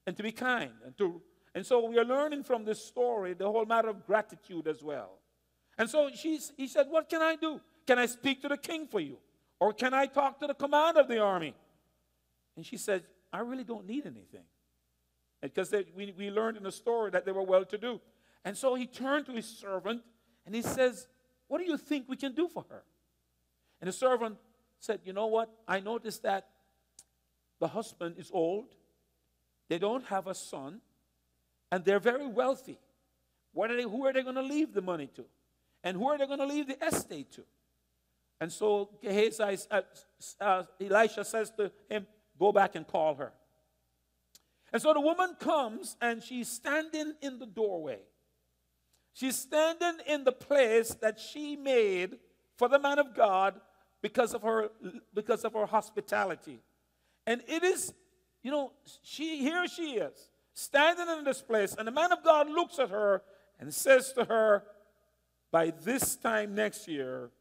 [0.07, 0.71] and to be kind.
[0.83, 1.21] And, to,
[1.53, 5.19] and so we are learning from this story the whole matter of gratitude as well.
[5.77, 7.61] And so she's, he said, What can I do?
[7.85, 9.17] Can I speak to the king for you?
[9.59, 11.53] Or can I talk to the commander of the army?
[12.55, 14.43] And she said, I really don't need anything.
[15.41, 18.01] Because we, we learned in the story that they were well to do.
[18.43, 20.01] And so he turned to his servant
[20.45, 21.07] and he says,
[21.47, 22.83] What do you think we can do for her?
[23.81, 24.37] And the servant
[24.79, 25.49] said, You know what?
[25.67, 26.47] I noticed that
[27.59, 28.67] the husband is old,
[29.67, 30.81] they don't have a son,
[31.71, 32.79] and they're very wealthy.
[33.53, 35.25] What are they, who are they going to leave the money to?
[35.83, 37.43] And who are they going to leave the estate to?
[38.41, 39.81] And so Gehazi, uh,
[40.39, 42.07] uh, Elisha says to him,
[42.37, 43.33] Go back and call her.
[44.71, 47.99] And so the woman comes and she's standing in the doorway.
[49.13, 52.17] She's standing in the place that she made
[52.57, 53.59] for the man of God
[54.01, 54.69] because of her
[55.13, 56.59] because of her hospitality.
[57.25, 57.93] And it is,
[58.43, 58.71] you know,
[59.03, 62.89] she here she is, standing in this place, and the man of God looks at
[62.89, 63.23] her
[63.59, 64.63] and says to her,
[65.51, 67.31] By this time next year,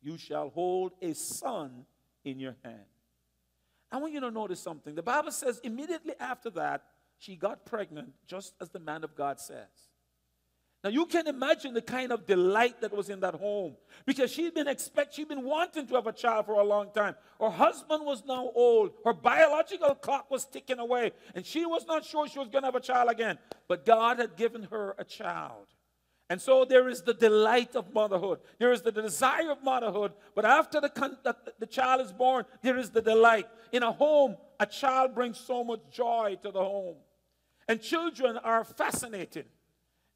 [0.00, 1.84] you shall hold a son
[2.24, 2.84] in your hand.
[3.90, 4.94] I want you to notice something.
[4.94, 6.82] The Bible says immediately after that,
[7.18, 9.88] she got pregnant, just as the man of God says.
[10.84, 13.74] Now you can imagine the kind of delight that was in that home
[14.06, 17.16] because she'd been expect she'd been wanting to have a child for a long time.
[17.40, 18.92] Her husband was now old.
[19.04, 22.68] Her biological clock was ticking away, and she was not sure she was going to
[22.68, 23.38] have a child again.
[23.66, 25.66] But God had given her a child.
[26.30, 28.40] And so there is the delight of motherhood.
[28.58, 30.12] There is the desire of motherhood.
[30.34, 30.90] But after the,
[31.24, 33.46] the, the, child is born, there is the delight.
[33.72, 36.96] In a home, a child brings so much joy to the home.
[37.66, 39.44] And children are fascinating.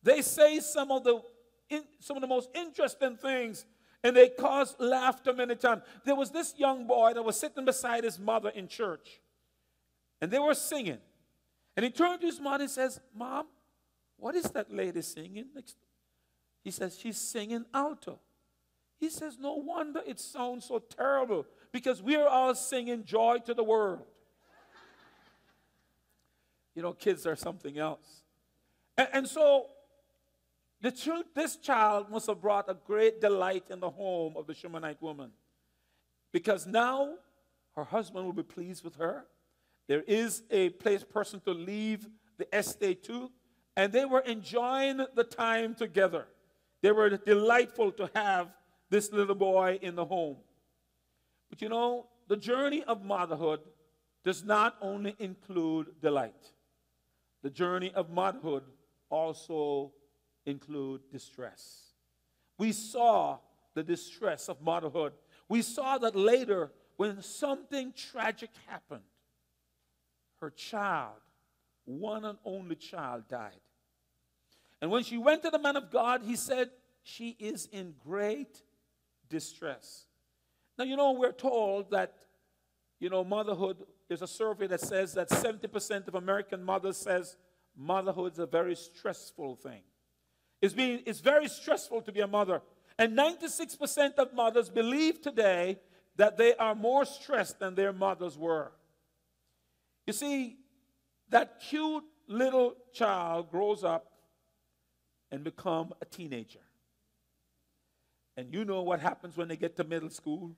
[0.03, 1.23] They say some of the,
[1.71, 3.65] in, some of the most interesting things,
[4.05, 5.83] and they cause laughter many times.
[6.05, 9.21] There was this young boy that was sitting beside his mother in church,
[10.21, 10.99] and they were singing.
[11.75, 13.47] And he turned to his mother and says, Mom,
[14.19, 15.77] what is that lady singing next
[16.63, 18.19] he says, She's singing alto.
[18.99, 23.65] He says, No wonder it sounds so terrible because we're all singing joy to the
[23.65, 24.07] world.
[26.75, 28.23] you know, kids are something else.
[28.97, 29.67] And, and so,
[30.81, 34.55] the truth, this child must have brought a great delight in the home of the
[34.55, 35.31] Shunammite woman.
[36.33, 37.15] because now
[37.77, 39.25] her husband will be pleased with her.
[39.89, 42.09] There is a place person to leave
[42.39, 43.31] the estate to,
[43.77, 46.27] and they were enjoying the time together.
[46.83, 48.49] They were delightful to have
[48.91, 50.37] this little boy in the home.
[51.49, 53.61] But you know, the journey of motherhood
[54.25, 56.53] does not only include delight.
[57.43, 58.65] The journey of motherhood
[59.11, 59.93] also
[60.47, 61.93] include distress.
[62.59, 63.39] We saw
[63.75, 65.13] the distress of motherhood.
[65.49, 69.03] We saw that later when something tragic happened.
[70.41, 71.21] Her child,
[71.85, 73.62] one and only child, died.
[74.83, 76.71] And when she went to the man of God, he said,
[77.05, 78.61] She is in great
[79.31, 80.07] distress.
[80.77, 82.15] Now, you know, we're told that,
[82.99, 83.77] you know, motherhood,
[84.09, 87.37] there's a survey that says that 70% of American mothers says
[87.77, 89.83] motherhood is a very stressful thing.
[90.61, 92.61] It's, being, it's very stressful to be a mother.
[92.99, 95.79] And 96% of mothers believe today
[96.17, 98.73] that they are more stressed than their mothers were.
[100.07, 100.57] You see,
[101.29, 104.12] that cute little child grows up
[105.33, 106.61] and become a teenager.
[108.37, 110.53] And you know what happens when they get to middle school.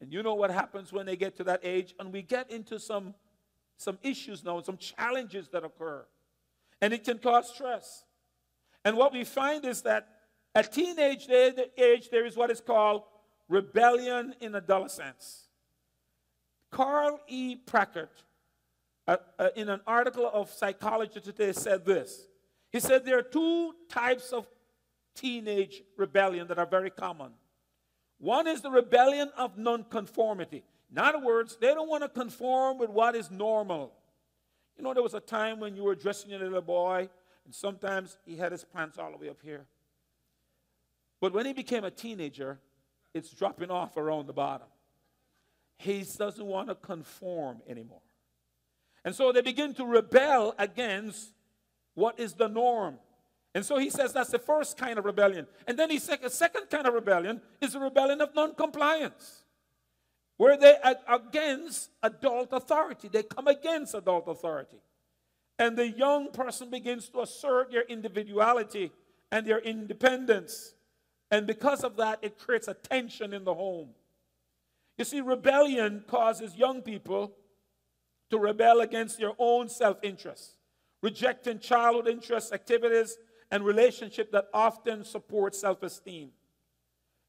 [0.00, 1.94] And you know what happens when they get to that age.
[1.98, 3.14] And we get into some,
[3.78, 6.04] some issues now, and some challenges that occur.
[6.80, 8.04] And it can cause stress.
[8.84, 10.08] And what we find is that
[10.54, 13.02] at teenage age, there is what is called
[13.48, 15.48] rebellion in adolescence.
[16.70, 17.56] Carl E.
[17.56, 18.24] Pickhardt,
[19.06, 22.26] uh, uh, in an article of Psychology Today, said this.
[22.72, 24.46] He said there are two types of
[25.14, 27.32] teenage rebellion that are very common.
[28.18, 30.64] One is the rebellion of nonconformity.
[30.90, 33.92] In other words, they don't want to conform with what is normal.
[34.76, 37.10] You know, there was a time when you were dressing your little boy,
[37.44, 39.66] and sometimes he had his pants all the way up here.
[41.20, 42.58] But when he became a teenager,
[43.12, 44.66] it's dropping off around the bottom.
[45.76, 48.00] He doesn't want to conform anymore.
[49.04, 51.32] And so they begin to rebel against
[51.94, 52.98] what is the norm.
[53.54, 55.46] And so he says that's the first kind of rebellion.
[55.66, 59.44] And then he said a second kind of rebellion is the rebellion of non-compliance,
[60.38, 63.08] where they are against adult authority.
[63.08, 64.78] They come against adult authority.
[65.58, 68.90] And the young person begins to assert their individuality
[69.30, 70.74] and their independence.
[71.30, 73.90] And because of that, it creates a tension in the home.
[74.98, 77.32] You see, rebellion causes young people
[78.30, 80.56] to rebel against their own self interest,
[81.02, 83.18] rejecting childhood interests, activities,
[83.50, 86.30] and relationships that often support self esteem.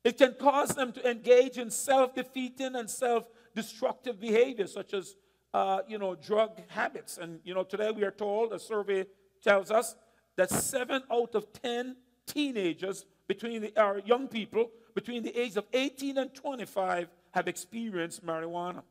[0.04, 5.16] It can cause them to engage in self defeating and self destructive behavior, such as
[5.54, 7.18] uh, you know, drug habits.
[7.18, 9.06] And you know, today we are told, a survey
[9.44, 9.96] tells us
[10.36, 15.66] that seven out of ten teenagers between the, our young people between the age of
[15.74, 18.84] 18 and 25 have experienced marijuana.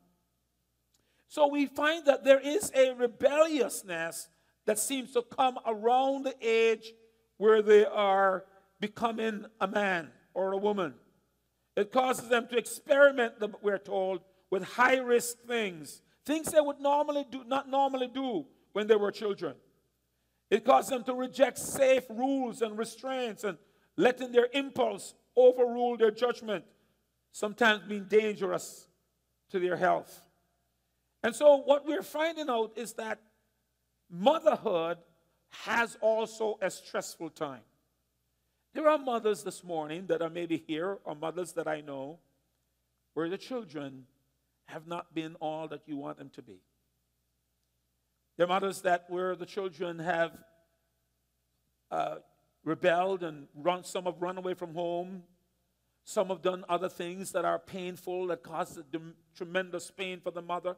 [1.28, 4.28] So we find that there is a rebelliousness
[4.66, 6.92] that seems to come around the age
[7.36, 8.44] where they are
[8.80, 10.94] becoming a man or a woman.
[11.76, 14.20] It causes them to experiment, we're told,
[14.50, 19.10] with high risk things, things they would normally do, not normally do when they were
[19.10, 19.54] children.
[20.50, 23.56] It causes them to reject safe rules and restraints and
[23.96, 26.64] letting their impulse overrule their judgment,
[27.32, 28.86] sometimes being dangerous
[29.50, 30.26] to their health.
[31.22, 33.18] And so, what we're finding out is that
[34.12, 34.98] motherhood
[35.64, 37.62] has also a stressful time.
[38.74, 42.18] There are mothers this morning that are maybe here, or mothers that I know,
[43.14, 44.06] where the children
[44.66, 46.60] have not been all that you want them to be.
[48.36, 50.32] There are mothers that where the children have
[51.90, 52.16] uh,
[52.64, 55.24] rebelled and run, some have run away from home.
[56.04, 58.78] Some have done other things that are painful, that cause
[59.36, 60.76] tremendous pain for the mother.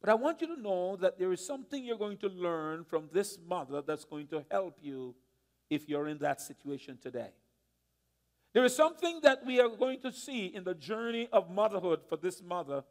[0.00, 3.08] But I want you to know that there is something you're going to learn from
[3.12, 5.14] this mother that's going to help you
[5.68, 7.30] if you're in that situation today.
[8.52, 12.16] There is something that we are going to see in the journey of motherhood for
[12.16, 12.82] this mother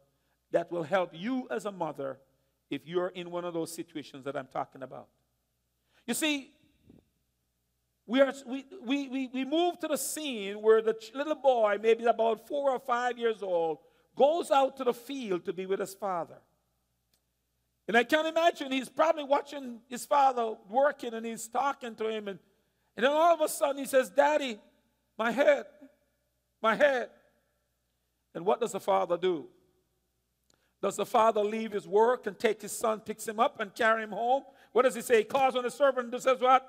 [0.52, 2.18] that will help you as a mother
[2.70, 5.08] if you're in one of those situations that I'm talking about.
[6.06, 6.52] You see,
[8.06, 12.04] we, are, we, we, we, we move to the scene where the little boy, maybe
[12.04, 13.78] about four or five years old,
[14.16, 16.38] goes out to the field to be with his father.
[17.90, 22.28] And I can't imagine he's probably watching his father working and he's talking to him.
[22.28, 22.38] And,
[22.96, 24.60] and then all of a sudden he says, Daddy,
[25.18, 25.64] my head,
[26.62, 27.10] my head.
[28.32, 29.48] And what does the father do?
[30.80, 34.04] Does the father leave his work and take his son, picks him up and carry
[34.04, 34.44] him home?
[34.70, 35.16] What does he say?
[35.18, 36.64] He calls on the servant and says, What?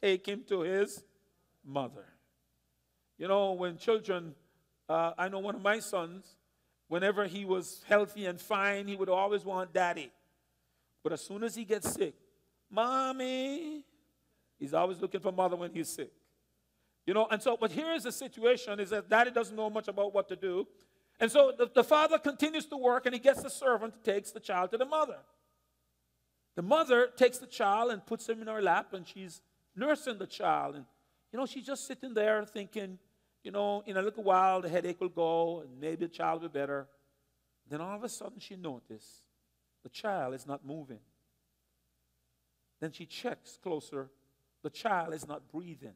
[0.00, 1.04] Take him to his
[1.62, 2.06] mother.
[3.18, 4.34] You know, when children
[4.88, 6.24] Uh, I know one of my sons,
[6.88, 10.10] whenever he was healthy and fine, he would always want daddy.
[11.02, 12.14] But as soon as he gets sick,
[12.70, 13.84] mommy,
[14.58, 16.12] he's always looking for mother when he's sick.
[17.06, 19.88] You know, and so, but here is the situation is that daddy doesn't know much
[19.88, 20.66] about what to do.
[21.18, 24.40] And so the, the father continues to work and he gets the servant takes the
[24.40, 25.18] child to the mother.
[26.56, 29.40] The mother takes the child and puts him in her lap and she's
[29.74, 30.76] nursing the child.
[30.76, 30.84] And,
[31.32, 32.98] you know, she's just sitting there thinking,
[33.42, 36.48] you know, in a little while the headache will go and maybe the child will
[36.48, 36.86] be better.
[37.68, 39.22] Then all of a sudden she noticed
[39.82, 41.00] the child is not moving.
[42.80, 44.10] Then she checks closer.
[44.62, 45.94] The child is not breathing.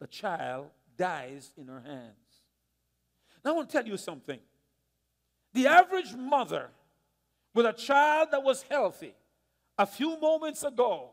[0.00, 2.42] The child dies in her hands.
[3.44, 4.38] Now I want to tell you something.
[5.54, 6.70] The average mother
[7.54, 9.14] with a child that was healthy
[9.78, 11.12] a few moments ago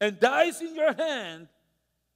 [0.00, 1.48] and dies in your hand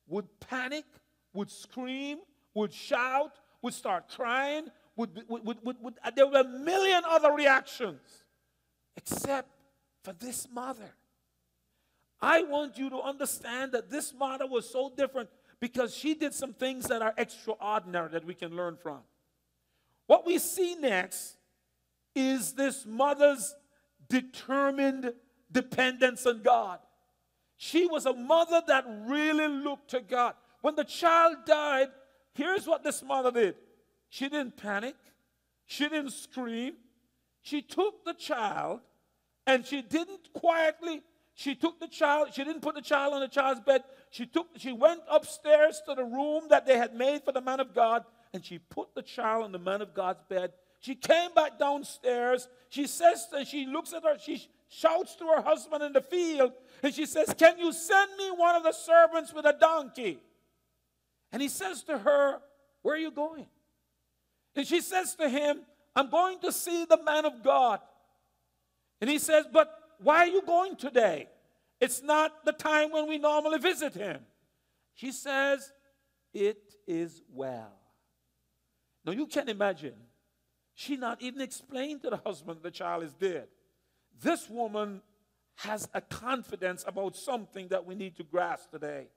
[0.07, 0.85] would panic,
[1.33, 2.19] would scream,
[2.55, 3.33] would shout,
[3.63, 4.67] would start crying,
[4.97, 8.22] would, would, would, would, there were a million other reactions
[8.97, 9.49] except
[10.03, 10.91] for this mother.
[12.21, 15.29] I want you to understand that this mother was so different
[15.61, 19.01] because she did some things that are extraordinary that we can learn from.
[20.07, 21.37] What we see next
[22.15, 23.55] is this mother's
[24.09, 25.13] determined
[25.51, 26.79] dependence on God.
[27.57, 30.35] She was a mother that really looked to God.
[30.61, 31.89] When the child died,
[32.35, 33.57] here's what this mother did
[34.09, 34.97] she didn't panic,
[35.67, 36.75] she didn't scream.
[37.43, 38.81] She took the child
[39.47, 41.03] and she didn't quietly
[41.35, 43.83] she took the child she didn't put the child on the child's bed.
[44.11, 47.61] She took she went upstairs to the room that they had made for the man
[47.61, 50.53] of god and she put the child on the man of god's bed.
[50.81, 52.49] She came back downstairs.
[52.69, 56.53] She says and she looks at her she shouts to her husband in the field
[56.83, 60.19] and she says can you send me one of the servants with a donkey?
[61.33, 62.41] And he says to her
[62.83, 63.47] where are you going?
[64.55, 65.63] And she says to him
[65.95, 67.81] i'm going to see the man of god
[69.01, 71.29] and he says but why are you going today?
[71.81, 74.21] It's not the time when we normally visit him.
[74.95, 75.73] She says,
[76.35, 77.73] It is well.
[79.05, 79.95] Now you can imagine,
[80.75, 83.49] she not even explained to the husband the child is dead.
[84.21, 85.03] This woman
[85.57, 89.09] has a confidence about something that we need to grasp today.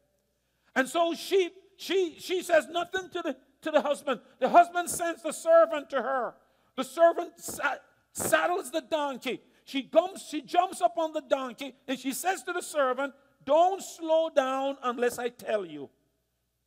[0.75, 4.21] And so she she she says nothing to the to the husband.
[4.39, 6.35] The husband sends the servant to her.
[6.75, 7.77] The servant sa-
[8.13, 9.41] saddles the donkey.
[9.63, 13.13] She jumps, she jumps up on the donkey and she says to the servant,
[13.45, 15.89] Don't slow down unless I tell you.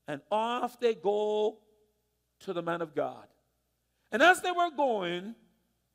[0.06, 1.59] And off they go
[2.40, 3.26] to the man of God.
[4.10, 5.35] And as they were going,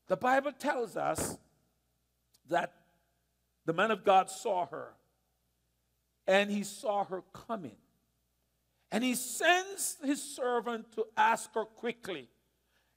[0.07, 1.37] the Bible tells us
[2.49, 2.73] that
[3.65, 4.93] the man of God saw her
[6.27, 7.75] and he saw her coming.
[8.91, 12.29] And he sends his servant to ask her quickly.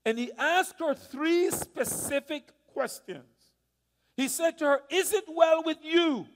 [0.07, 3.25] And he asked her three specific questions.
[4.17, 6.27] He said to her, Is it well with you?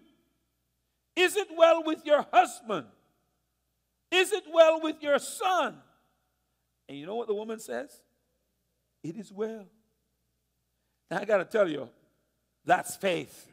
[1.15, 2.87] Is it well with your husband?
[4.11, 5.77] Is it well with your son?
[6.89, 8.03] And you know what the woman says?
[9.05, 9.67] It is well.
[11.09, 11.89] Now I got to tell you,
[12.65, 13.47] that's faith.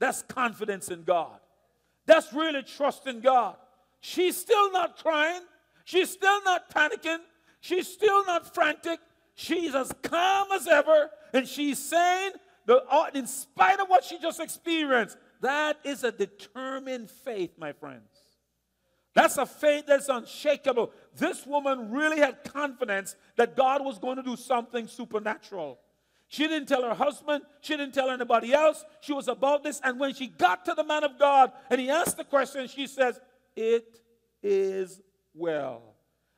[0.00, 1.38] That's confidence in God.
[2.06, 3.54] That's really trust in God.
[4.00, 5.42] She's still not crying.
[5.84, 7.18] She's still not panicking.
[7.60, 8.98] She's still not frantic.
[9.42, 11.10] She's as calm as ever.
[11.32, 12.30] And she's saying,
[12.64, 18.06] the, in spite of what she just experienced, that is a determined faith, my friends.
[19.14, 20.92] That's a faith that's unshakable.
[21.16, 25.80] This woman really had confidence that God was going to do something supernatural.
[26.28, 28.84] She didn't tell her husband, she didn't tell anybody else.
[29.00, 29.80] She was about this.
[29.82, 32.86] And when she got to the man of God and he asked the question, she
[32.86, 33.18] says,
[33.56, 33.98] It
[34.40, 35.00] is
[35.34, 35.91] well.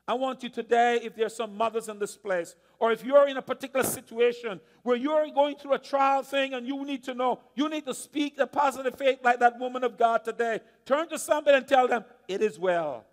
[0.07, 3.39] I want you today, if there's some mothers in this place, or if you're in
[3.39, 7.41] a particular situation where you're going through a trial thing and you need to know,
[7.55, 10.61] you need to speak the positive faith like that woman of God today.
[10.85, 13.07] Turn to somebody and tell them, It is well.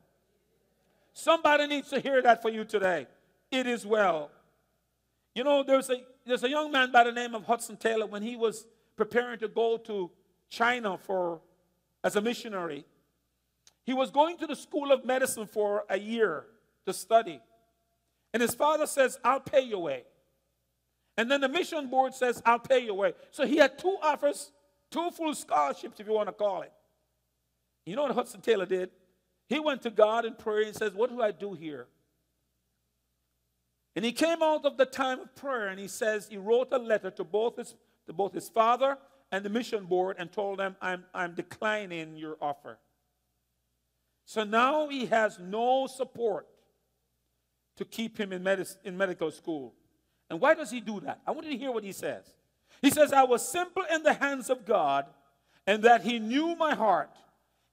[1.14, 3.08] Somebody needs to hear that for you today.
[3.50, 4.30] It is well.
[5.34, 8.22] You know, there's a, there's a young man by the name of Hudson Taylor when
[8.22, 8.66] he was
[8.98, 10.12] preparing to go to
[10.50, 11.40] China for
[12.04, 12.84] as a missionary.
[13.86, 16.46] He was going to the School of Medicine for a year
[16.86, 17.40] to study.
[18.34, 20.04] And his father says, I'll pay your way.
[21.18, 23.14] And then the mission board says, I'll pay your way.
[23.32, 24.52] So he had two offers,
[24.90, 26.72] two full scholarships, if you want to call it.
[27.86, 28.90] You know what Hudson Taylor did?
[29.50, 31.88] He went to God in prayer and says, What do I do here?
[33.96, 36.78] And he came out of the time of prayer and he says, he wrote a
[36.78, 37.76] letter to both his,
[38.08, 38.98] to both his father
[39.32, 42.80] and the mission board and told them, I'm, I'm declining your offer.
[44.26, 46.48] So now he has no support
[47.82, 48.48] to keep him in,
[48.84, 49.74] in medical school.
[50.30, 51.20] And why does he do that?
[51.26, 52.32] I want you to hear what he says.
[52.80, 55.08] He says, I was simple in the hands of God,
[55.66, 57.10] and that he knew my heart.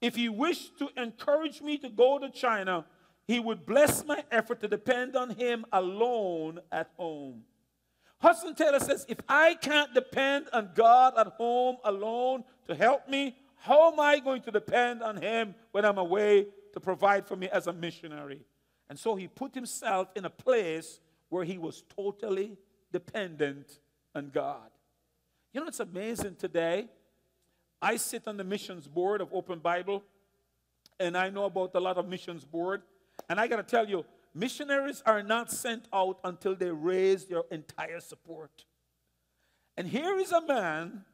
[0.01, 2.87] If he wished to encourage me to go to China,
[3.27, 7.43] he would bless my effort to depend on him alone at home.
[8.19, 13.37] Hudson Taylor says, if I can't depend on God at home alone to help me,
[13.57, 17.49] how am I going to depend on him when I'm away to provide for me
[17.51, 18.41] as a missionary?
[18.89, 22.57] And so he put himself in a place where he was totally
[22.93, 23.79] dependent
[24.15, 24.71] on God.
[25.53, 26.89] You know, it's amazing today.
[27.81, 30.03] I sit on the missions board of Open Bible,
[30.99, 32.83] and I know about a lot of missions board.
[33.29, 34.05] And I got to tell you,
[34.35, 38.65] missionaries are not sent out until they raise their entire support.
[39.77, 41.05] And here is a man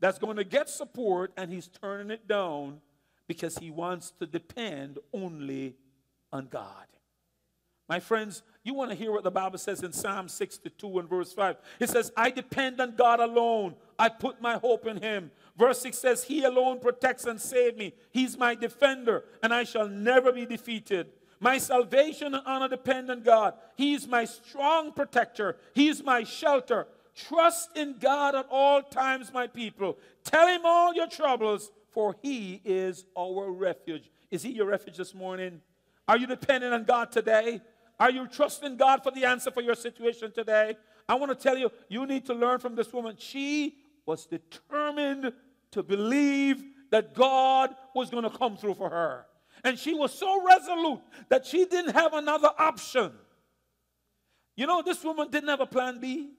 [0.00, 2.80] that's going to get support, and he's turning it down
[3.26, 5.76] because he wants to depend only
[6.34, 6.86] on God.
[7.88, 11.32] My friends, you want to hear what the Bible says in Psalm 62 and verse
[11.32, 11.56] 5.
[11.80, 13.74] It says, I depend on God alone.
[13.98, 15.30] I put my hope in him.
[15.56, 17.92] Verse 6 says, He alone protects and saves me.
[18.10, 21.08] He's my defender, and I shall never be defeated.
[21.40, 23.54] My salvation and honor depend on God.
[23.76, 25.58] He's my strong protector.
[25.74, 26.86] He's my shelter.
[27.14, 29.98] Trust in God at all times, my people.
[30.24, 34.10] Tell him all your troubles, for he is our refuge.
[34.30, 35.60] Is he your refuge this morning?
[36.06, 37.60] Are you dependent on God today?
[37.98, 40.76] Are you trusting God for the answer for your situation today?
[41.08, 43.16] I want to tell you, you need to learn from this woman.
[43.18, 43.76] She
[44.06, 45.32] was determined
[45.70, 49.26] to believe that God was going to come through for her.
[49.62, 53.12] And she was so resolute that she didn't have another option.
[54.56, 56.30] You know, this woman didn't have a plan B.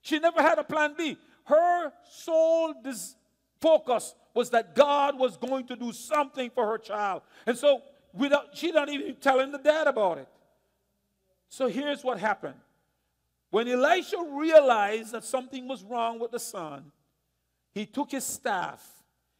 [0.00, 1.18] She never had a plan B.
[1.44, 2.74] Her sole
[3.60, 7.22] focus was that God was going to do something for her child.
[7.46, 7.82] And so
[8.12, 10.28] without, she not even telling the dad about it.
[11.48, 12.56] So here's what happened.
[13.50, 16.92] When Elisha realized that something was wrong with the son,
[17.72, 18.86] he took his staff,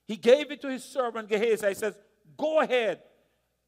[0.07, 1.69] he gave it to his servant Gehazi.
[1.69, 1.99] He says,
[2.37, 3.01] Go ahead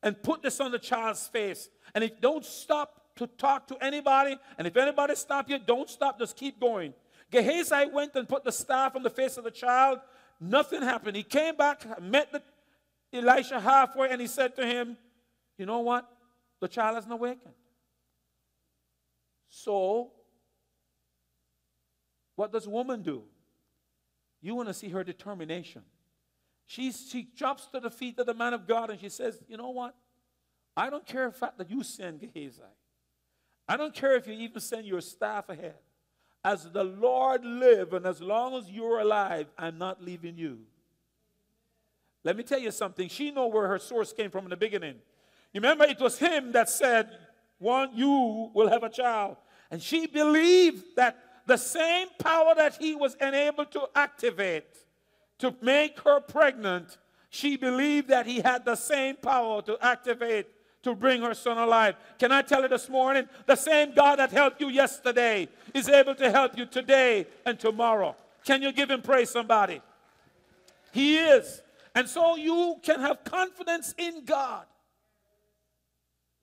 [0.03, 1.69] and put this on the child's face.
[1.95, 6.19] And if don't stop to talk to anybody, and if anybody stop you, don't stop,
[6.19, 6.95] just keep going.
[7.31, 9.99] Gehazi went and put the staff on the face of the child.
[10.41, 11.17] Nothing happened.
[11.17, 12.43] He came back, met the,
[13.13, 14.97] Elisha halfway, and he said to him,
[15.59, 16.09] You know what?
[16.61, 17.55] The child hasn't awakened.
[19.49, 20.13] So,
[22.37, 23.25] what does woman do?
[24.41, 25.83] You want to see her determination.
[26.67, 29.57] She's, she drops to the feet of the man of God and she says, You
[29.57, 29.95] know what?
[30.77, 32.63] I don't care the fact that you send Gehazi.
[33.69, 35.75] I don't care if you even send your staff ahead.
[36.45, 40.61] As the Lord live and as long as you're alive, I'm not leaving you.
[42.25, 43.09] Let me tell you something.
[43.09, 44.97] She know where her source came from in the beginning.
[45.53, 47.09] You remember it was him that said,
[47.59, 49.37] one, you will have a child.
[49.71, 54.67] And she believed that the same power that he was enabled to activate
[55.39, 56.99] to make her pregnant,
[57.31, 60.47] she believed that he had the same power to activate
[60.83, 61.95] to bring her son alive.
[62.19, 63.29] Can I tell you this morning?
[63.47, 68.17] The same God that helped you yesterday is able to help you today and tomorrow.
[68.45, 69.83] Can you give him praise, somebody?
[70.93, 71.63] He is.
[72.01, 74.65] And so you can have confidence in God.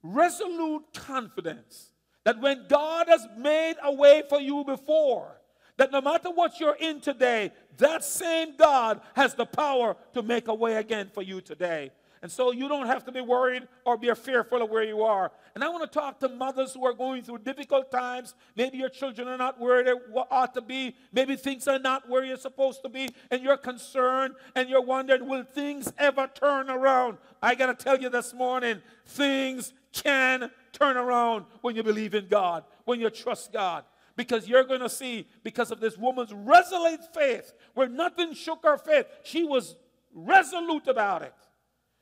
[0.03, 1.93] Resolute confidence
[2.25, 5.41] that when God has made a way for you before,
[5.77, 10.47] that no matter what you're in today, that same God has the power to make
[10.47, 11.89] a way again for you today.
[12.27, 15.31] And so you don't have to be worried or be fearful of where you are.
[15.55, 18.35] And I want to talk to mothers who are going through difficult times.
[18.53, 20.93] Maybe your children are not where they ought to be.
[21.13, 23.15] Maybe things are not where you're supposed to be.
[23.31, 27.17] And you're concerned and you're wondering, will things ever turn around?
[27.41, 32.27] I got to tell you this morning, things can turn around when you believe in
[32.27, 33.85] God, when you trust God
[34.17, 38.77] because you're going to see, because of this woman's resolute faith, where nothing shook her
[38.77, 39.77] faith, she was
[40.13, 41.33] resolute about it.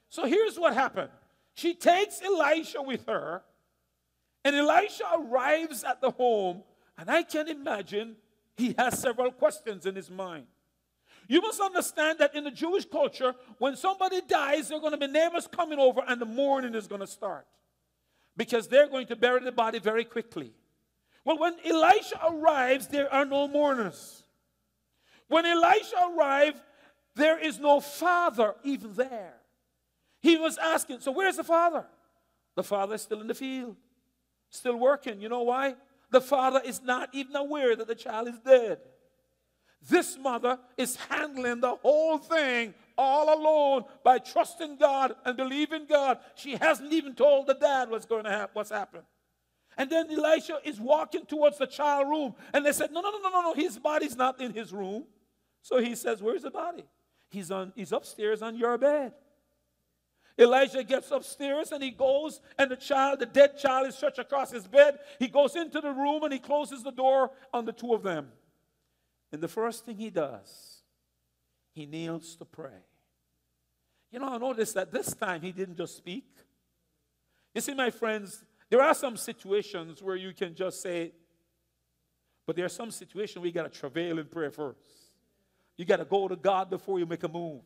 [0.09, 1.09] So here's what happened
[1.55, 3.41] she takes Elisha with her,
[4.43, 6.63] and Elisha arrives at the home,
[6.97, 8.15] and I can imagine
[8.57, 10.47] he has several questions in his mind.
[11.27, 14.97] You must understand that in the Jewish culture, when somebody dies, there are going to
[14.97, 17.47] be neighbors coming over, and the mourning is going to start
[18.37, 20.51] because they're going to bury the body very quickly.
[21.23, 24.23] Well, when Elisha arrives, there are no mourners.
[25.27, 26.61] When Elisha arrived,
[27.15, 29.33] there is no father even there.
[30.25, 31.85] He was asking, So where's the father?
[32.55, 33.75] The father is still in the field,
[34.49, 35.21] still working.
[35.21, 35.75] You know why?
[36.09, 38.79] The father is not even aware that the child is dead.
[39.87, 46.17] This mother is handling the whole thing all alone by trusting God and believing God.
[46.33, 49.03] She hasn't even told the dad what's going to happen, what's happened.
[49.77, 52.33] And then Elisha is walking towards the child room.
[52.51, 53.53] And they said, No, no, no, no, no, no.
[53.53, 55.03] His body's not in his room.
[55.61, 56.85] So he says, Where's the body?
[57.29, 59.13] He's, on, he's upstairs on your bed.
[60.37, 64.51] Elijah gets upstairs and he goes, and the child, the dead child, is stretched across
[64.51, 64.99] his bed.
[65.17, 68.27] He goes into the room and he closes the door on the two of them.
[69.31, 70.81] And the first thing he does,
[71.73, 72.83] he kneels to pray.
[74.11, 76.25] You know, I noticed that this time he didn't just speak.
[77.53, 81.13] You see, my friends, there are some situations where you can just say,
[82.45, 84.79] but there are some situations where you got to travail in prayer first.
[85.77, 87.61] You got to go to God before you make a move.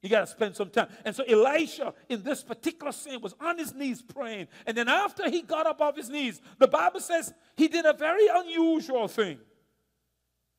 [0.00, 0.88] You got to spend some time.
[1.04, 4.46] And so Elisha, in this particular scene, was on his knees praying.
[4.66, 7.92] And then after he got up off his knees, the Bible says he did a
[7.92, 9.38] very unusual thing.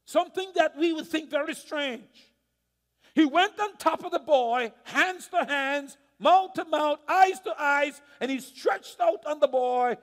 [0.06, 2.34] Something that we would think very strange.
[3.16, 7.54] He went on top of the boy, hands to hands, mouth to mouth, eyes to
[7.58, 9.96] eyes, and he stretched out on the boy.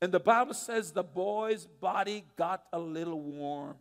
[0.00, 3.76] And the Bible says the boy's body got a little warm.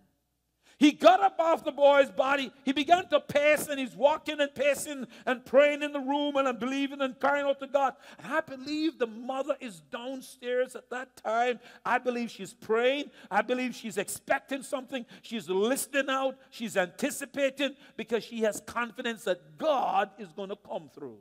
[0.78, 2.52] He got up off the boy's body.
[2.66, 6.48] He began to pace and he's walking and pacing and praying in the room and
[6.48, 7.94] I'm believing and crying out to God.
[8.20, 11.60] And I believe the mother is downstairs at that time.
[11.86, 13.12] I believe she's praying.
[13.30, 15.06] I believe she's expecting something.
[15.22, 16.38] She's listening out.
[16.50, 21.20] She's anticipating because she has confidence that God is going to come through.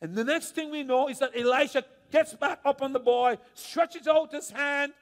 [0.00, 3.38] And the next thing we know is that Elisha gets back up on the boy,
[3.54, 4.92] stretches out his hand,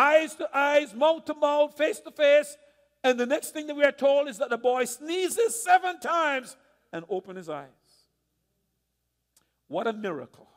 [0.00, 2.56] eyes to eyes, mouth to mouth, face to face.
[3.04, 6.56] And the next thing that we are told is that the boy sneezes seven times
[6.92, 7.68] and opens his eyes.
[9.68, 10.48] What a miracle.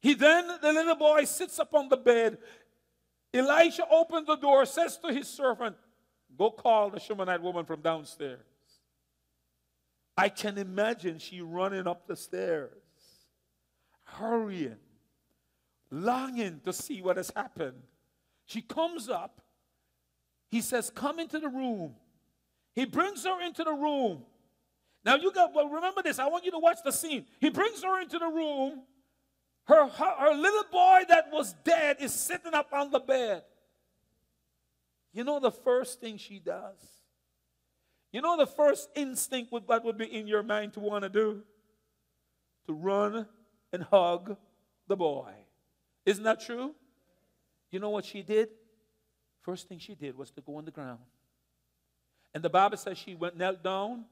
[0.00, 2.38] He then, the little boy sits up on the bed.
[3.34, 5.76] Elisha opens the door, says to his servant,
[6.38, 8.40] Go call the Shunammite woman from downstairs.
[10.16, 12.70] I can imagine she running up the stairs,
[14.04, 14.76] hurrying,
[15.90, 17.82] longing to see what has happened.
[18.50, 19.40] She comes up.
[20.50, 21.94] He says, Come into the room.
[22.74, 24.24] He brings her into the room.
[25.04, 26.18] Now you got, well, remember this.
[26.18, 27.26] I want you to watch the scene.
[27.40, 28.82] He brings her into the room.
[29.66, 33.44] Her, her, her little boy that was dead is sitting up on the bed.
[35.12, 36.74] You know the first thing she does?
[38.10, 41.08] You know the first instinct would, that would be in your mind to want to
[41.08, 41.42] do?
[42.66, 43.28] To run
[43.72, 44.36] and hug
[44.88, 45.30] the boy.
[46.04, 46.74] Isn't that true?
[47.70, 48.48] You know what she did?
[49.42, 51.00] First thing she did was to go on the ground.
[52.34, 54.04] And the Bible says she went knelt down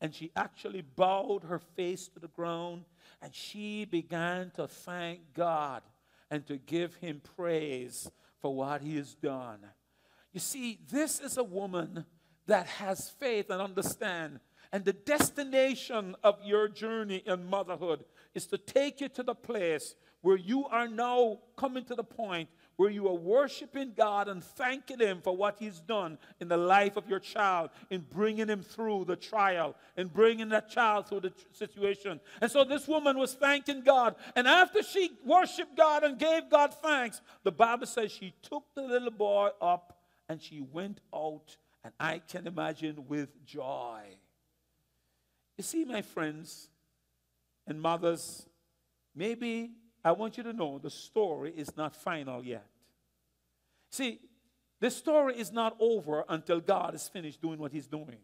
[0.00, 2.84] and she actually bowed her face to the ground
[3.22, 5.82] and she began to thank God
[6.30, 8.10] and to give him praise
[8.40, 9.60] for what he has done.
[10.32, 12.04] You see, this is a woman
[12.46, 14.40] that has faith and understand.
[14.72, 19.94] And the destination of your journey in motherhood is to take you to the place
[20.22, 24.98] where you are now coming to the point where you are worshiping God and thanking
[24.98, 29.04] Him for what He's done in the life of your child, in bringing him through
[29.04, 32.20] the trial, in bringing that child through the situation.
[32.40, 34.16] And so this woman was thanking God.
[34.36, 38.82] And after she worshiped God and gave God thanks, the Bible says she took the
[38.82, 44.00] little boy up and she went out, and I can imagine with joy.
[45.58, 46.68] You see, my friends
[47.66, 48.46] and mothers,
[49.14, 49.72] maybe
[50.04, 52.66] I want you to know the story is not final yet.
[53.90, 54.20] See,
[54.80, 58.16] the story is not over until God is finished doing what He's doing.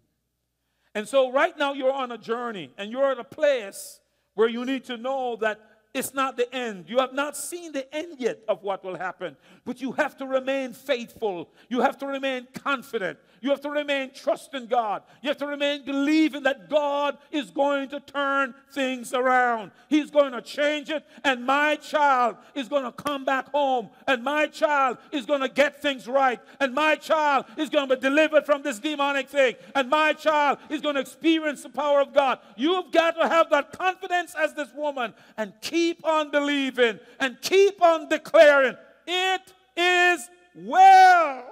[0.95, 4.01] And so, right now, you're on a journey and you're at a place
[4.35, 5.61] where you need to know that
[5.95, 6.85] it's not the end.
[6.87, 10.27] You have not seen the end yet of what will happen, but you have to
[10.27, 11.49] remain faithful.
[11.71, 13.19] You have to remain confident.
[13.41, 15.03] You have to remain trusting God.
[15.23, 19.71] You have to remain believing that God is going to turn things around.
[19.89, 24.23] He's going to change it, and my child is going to come back home, and
[24.23, 28.01] my child is going to get things right, and my child is going to be
[28.03, 32.13] delivered from this demonic thing, and my child is going to experience the power of
[32.13, 32.41] God.
[32.57, 37.81] You've got to have that confidence as this woman and keep on believing and keep
[37.83, 38.77] on declaring,
[39.07, 39.43] It
[39.77, 41.45] is well.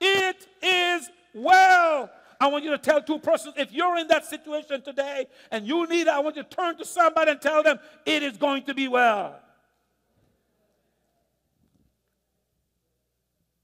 [0.00, 2.10] It is well.
[2.40, 5.86] I want you to tell two persons if you're in that situation today and you
[5.86, 8.64] need it, I want you to turn to somebody and tell them it is going
[8.64, 9.36] to be well.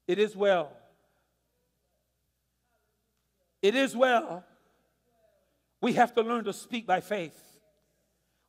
[0.07, 0.71] It is well.
[3.61, 4.45] It is well.
[5.81, 7.48] We have to learn to speak by faith.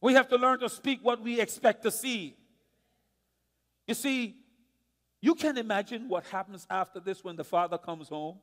[0.01, 2.37] We have to learn to speak what we expect to see.
[3.87, 4.37] You see,
[5.21, 8.39] you can imagine what happens after this when the father comes home.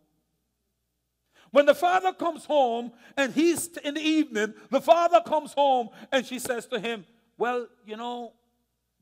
[1.51, 6.25] When the father comes home and he's in the evening, the father comes home and
[6.25, 7.05] she says to him,
[7.37, 8.33] Well, you know,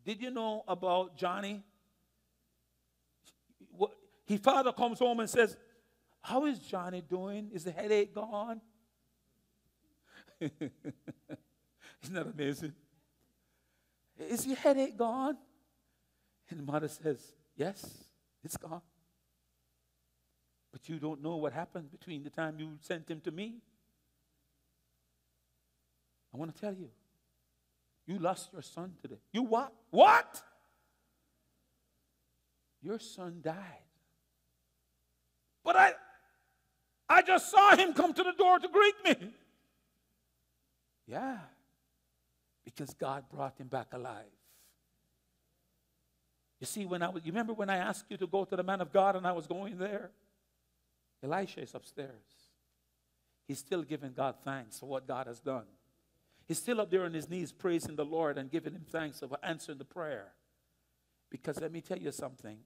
[0.06, 1.64] Did you know about Johnny?
[4.26, 5.58] His father comes home and says,
[6.22, 7.50] How is Johnny doing?
[7.54, 8.62] Is the headache gone?
[12.06, 12.74] Isn't that amazing?
[14.20, 15.36] Is your headache gone?
[16.52, 18.04] And the mother says, Yes,
[18.44, 18.84] it's gone.
[20.72, 23.56] But you don't know what happened between the time you sent him to me.
[26.32, 26.90] I want to tell you,
[28.06, 29.22] you lost your son today.
[29.34, 29.74] You what?
[29.90, 30.44] What?
[32.84, 33.56] Your son died.
[35.64, 35.94] But I
[37.10, 39.34] I just saw him come to the door to greet me.
[41.08, 41.38] Yeah.
[42.66, 44.26] Because God brought him back alive.
[46.60, 48.64] You see, when I was, you remember when I asked you to go to the
[48.64, 50.12] man of God and I was going there?
[51.24, 52.10] Elisha is upstairs.
[53.48, 55.66] He's still giving God thanks for what God has done.
[56.48, 59.38] He's still up there on his knees praising the Lord and giving him thanks for
[59.44, 60.34] answering the prayer.
[61.30, 62.58] Because let me tell you something.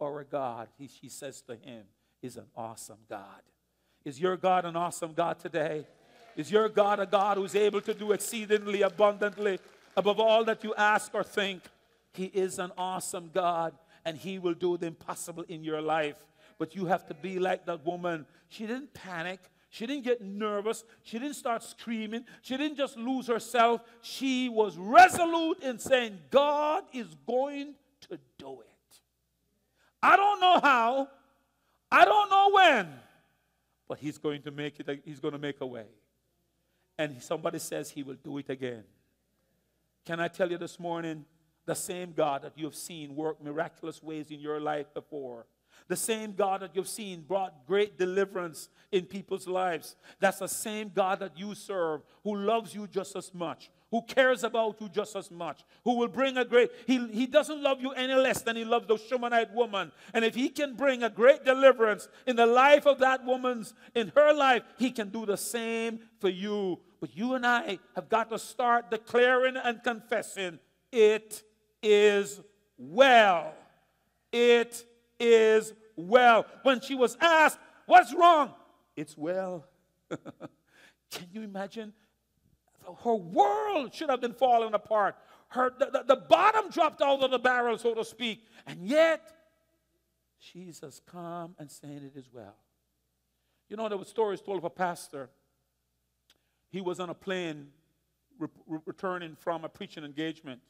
[0.00, 1.84] Our God, he, she says to him,
[2.22, 3.42] is an awesome God.
[4.04, 5.86] Is your God an awesome God today?
[6.38, 9.58] Is your God a God who's able to do exceedingly abundantly
[9.96, 11.64] above all that you ask or think?
[12.12, 13.74] He is an awesome God
[14.04, 16.14] and He will do the impossible in your life.
[16.56, 18.24] But you have to be like that woman.
[18.48, 19.40] She didn't panic.
[19.70, 20.84] She didn't get nervous.
[21.02, 22.24] She didn't start screaming.
[22.42, 23.80] She didn't just lose herself.
[24.00, 29.00] She was resolute in saying, God is going to do it.
[30.00, 31.08] I don't know how.
[31.90, 32.88] I don't know when.
[33.88, 35.86] But He's going to make it, He's going to make a way.
[36.98, 38.82] And somebody says He will do it again.
[40.04, 41.24] Can I tell you this morning?
[41.64, 45.46] The same God that you've seen work miraculous ways in your life before,
[45.86, 50.90] the same God that you've seen brought great deliverance in people's lives, that's the same
[50.94, 55.14] God that you serve who loves you just as much, who cares about you just
[55.14, 58.56] as much, who will bring a great, he, he doesn't love you any less than
[58.56, 59.92] he loves the Shunammite woman.
[60.14, 64.10] And if he can bring a great deliverance in the life of that woman's, in
[64.14, 66.80] her life, he can do the same for you.
[67.00, 70.58] But you and I have got to start declaring and confessing
[70.90, 71.42] it
[71.82, 72.40] is
[72.76, 73.54] well.
[74.32, 74.84] It
[75.20, 76.46] is well.
[76.62, 78.52] When she was asked, What's wrong?
[78.96, 79.64] It's well.
[80.10, 81.94] Can you imagine?
[83.02, 85.16] Her world should have been falling apart.
[85.48, 88.44] Her, the, the, bottom dropped out of the barrel, so to speak.
[88.66, 89.32] And yet,
[90.38, 92.56] she's as calm and saying it is well.
[93.70, 95.30] You know, there were stories told of a pastor.
[96.70, 97.68] He was on a plane
[98.38, 100.60] re- re- returning from a preaching engagement.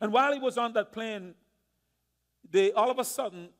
[0.00, 1.34] And while he was on that plane,
[2.50, 3.50] they all of a sudden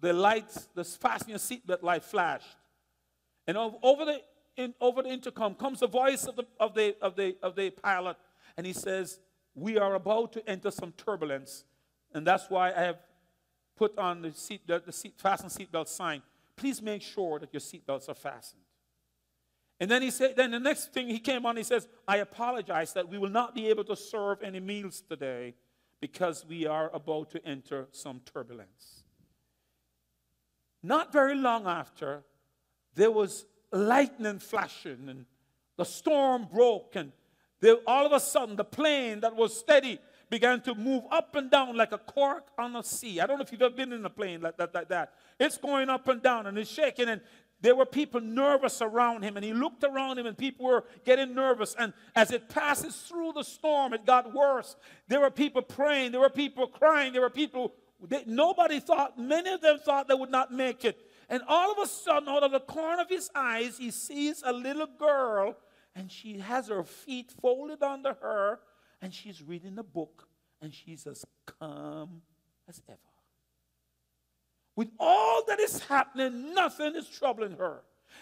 [0.00, 2.56] the lights, the fasten your seatbelt light flashed.
[3.46, 4.20] And over the
[4.56, 7.70] in, over the intercom comes the voice of the of the of the of the
[7.70, 8.16] pilot,
[8.56, 9.20] and he says,
[9.54, 11.64] "We are about to enter some turbulence,
[12.12, 12.98] and that's why I have
[13.76, 16.22] put on the seat the, the seat fasten seatbelt sign.
[16.56, 18.62] Please make sure that your seatbelts are fastened."
[19.80, 22.92] And then he said, then the next thing he came on, he says, I apologize
[22.94, 25.54] that we will not be able to serve any meals today
[26.00, 29.04] because we are about to enter some turbulence.
[30.82, 32.24] Not very long after,
[32.94, 35.26] there was lightning flashing and
[35.76, 37.12] the storm broke, and
[37.86, 41.76] all of a sudden, the plane that was steady began to move up and down
[41.76, 43.20] like a cork on the sea.
[43.20, 45.14] I don't know if you've ever been in a plane like that, like that.
[45.38, 47.20] It's going up and down and it's shaking, and
[47.60, 51.34] there were people nervous around him, and he looked around him, and people were getting
[51.34, 51.74] nervous.
[51.76, 54.76] And as it passes through the storm, it got worse.
[55.08, 57.74] There were people praying, there were people crying, there were people.
[58.00, 61.04] They, nobody thought, many of them thought they would not make it.
[61.28, 64.52] And all of a sudden, out of the corner of his eyes, he sees a
[64.52, 65.56] little girl,
[65.96, 68.60] and she has her feet folded under her,
[69.02, 70.28] and she's reading a book,
[70.62, 72.22] and she's as calm
[72.68, 72.98] as ever.
[74.78, 77.80] With all that is happening, nothing is troubling her.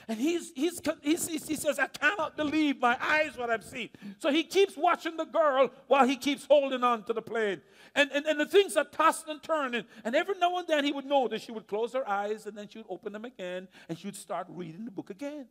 [0.08, 3.90] And he's, he's, he's, he says, I cannot believe my eyes what I've seen.
[4.20, 7.60] So he keeps watching the girl while he keeps holding on to the plane.
[7.94, 9.84] And, and, and the things are tossing and turning.
[10.02, 12.68] And every now and then he would notice she would close her eyes and then
[12.70, 15.48] she would open them again and she would start reading the book again.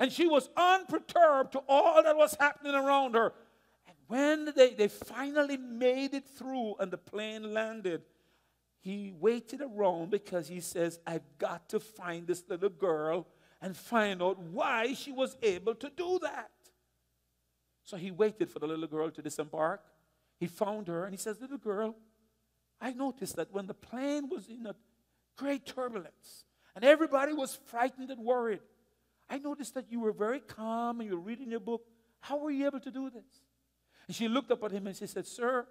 [0.00, 3.34] And she was unperturbed to all that was happening around her.
[3.86, 8.02] And when they, they finally made it through and the plane landed,
[8.80, 13.26] he waited around because he says, I've got to find this little girl
[13.60, 16.50] and find out why she was able to do that.
[17.84, 19.82] So he waited for the little girl to disembark.
[20.38, 21.96] He found her and he says, Little girl,
[22.80, 24.74] I noticed that when the plane was in a
[25.36, 26.44] great turbulence
[26.76, 28.60] and everybody was frightened and worried,
[29.28, 31.82] I noticed that you were very calm and you were reading your book.
[32.20, 33.42] How were you able to do this?
[34.06, 35.66] And she looked up at him and she said, Sir,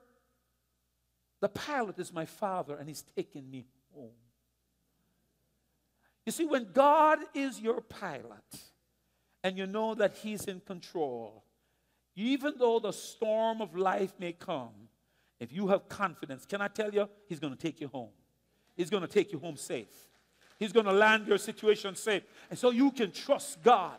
[1.40, 4.12] The pilot is my father, and he's taking me home.
[6.26, 8.62] You see, when God is your pilot,
[9.44, 11.44] and you know that he's in control,
[12.16, 14.90] even though the storm of life may come,
[15.40, 18.10] if you have confidence, can I tell you, he's going to take you home.
[18.76, 19.88] He's going to take you home safe.
[20.58, 22.24] He's going to land your situation safe.
[22.50, 23.98] And so you can trust God.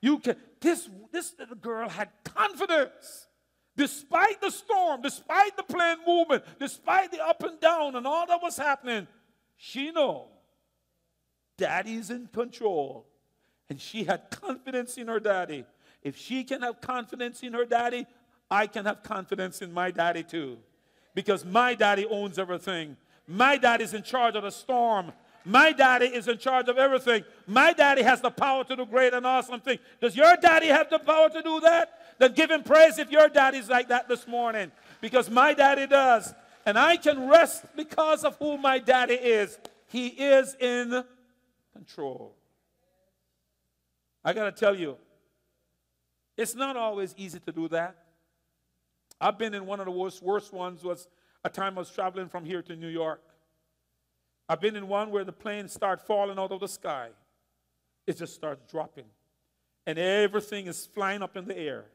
[0.00, 3.28] You can this this little girl had confidence.
[3.76, 8.42] Despite the storm, despite the plane movement, despite the up and down and all that
[8.42, 9.06] was happening,
[9.56, 10.28] she know
[11.56, 13.06] daddy's in control.
[13.68, 15.64] And she had confidence in her daddy.
[16.02, 18.06] If she can have confidence in her daddy,
[18.50, 20.58] I can have confidence in my daddy too.
[21.14, 22.96] Because my daddy owns everything.
[23.28, 25.12] My daddy's in charge of the storm.
[25.44, 27.24] My daddy is in charge of everything.
[27.46, 29.80] My daddy has the power to do great and awesome things.
[30.00, 31.99] Does your daddy have the power to do that?
[32.20, 34.70] Then give him praise if your daddy's like that this morning.
[35.00, 36.34] Because my daddy does.
[36.66, 39.58] And I can rest because of who my daddy is.
[39.86, 41.02] He is in
[41.72, 42.34] control.
[44.22, 44.98] I got to tell you,
[46.36, 47.96] it's not always easy to do that.
[49.18, 51.08] I've been in one of the worst, worst ones was
[51.42, 53.22] a time I was traveling from here to New York.
[54.46, 57.08] I've been in one where the planes start falling out of the sky.
[58.06, 59.06] It just starts dropping.
[59.86, 61.86] And everything is flying up in the air.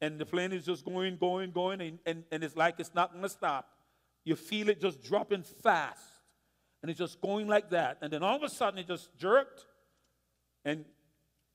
[0.00, 3.12] And the plane is just going, going, going, and, and, and it's like it's not
[3.12, 3.68] going to stop.
[4.24, 6.02] You feel it just dropping fast.
[6.82, 7.98] And it's just going like that.
[8.00, 9.66] And then all of a sudden it just jerked,
[10.64, 10.84] and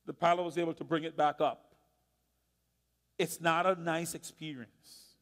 [0.06, 1.74] the pilot was able to bring it back up.
[3.18, 5.16] It's not a nice experience.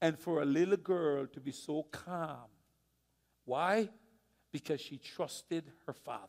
[0.00, 2.48] And for a little girl to be so calm.
[3.44, 3.88] Why?
[4.52, 6.28] Because she trusted her father.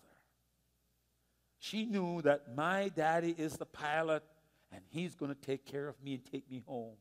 [1.59, 4.23] She knew that my daddy is the pilot
[4.72, 6.95] and he's going to take care of me and take me home.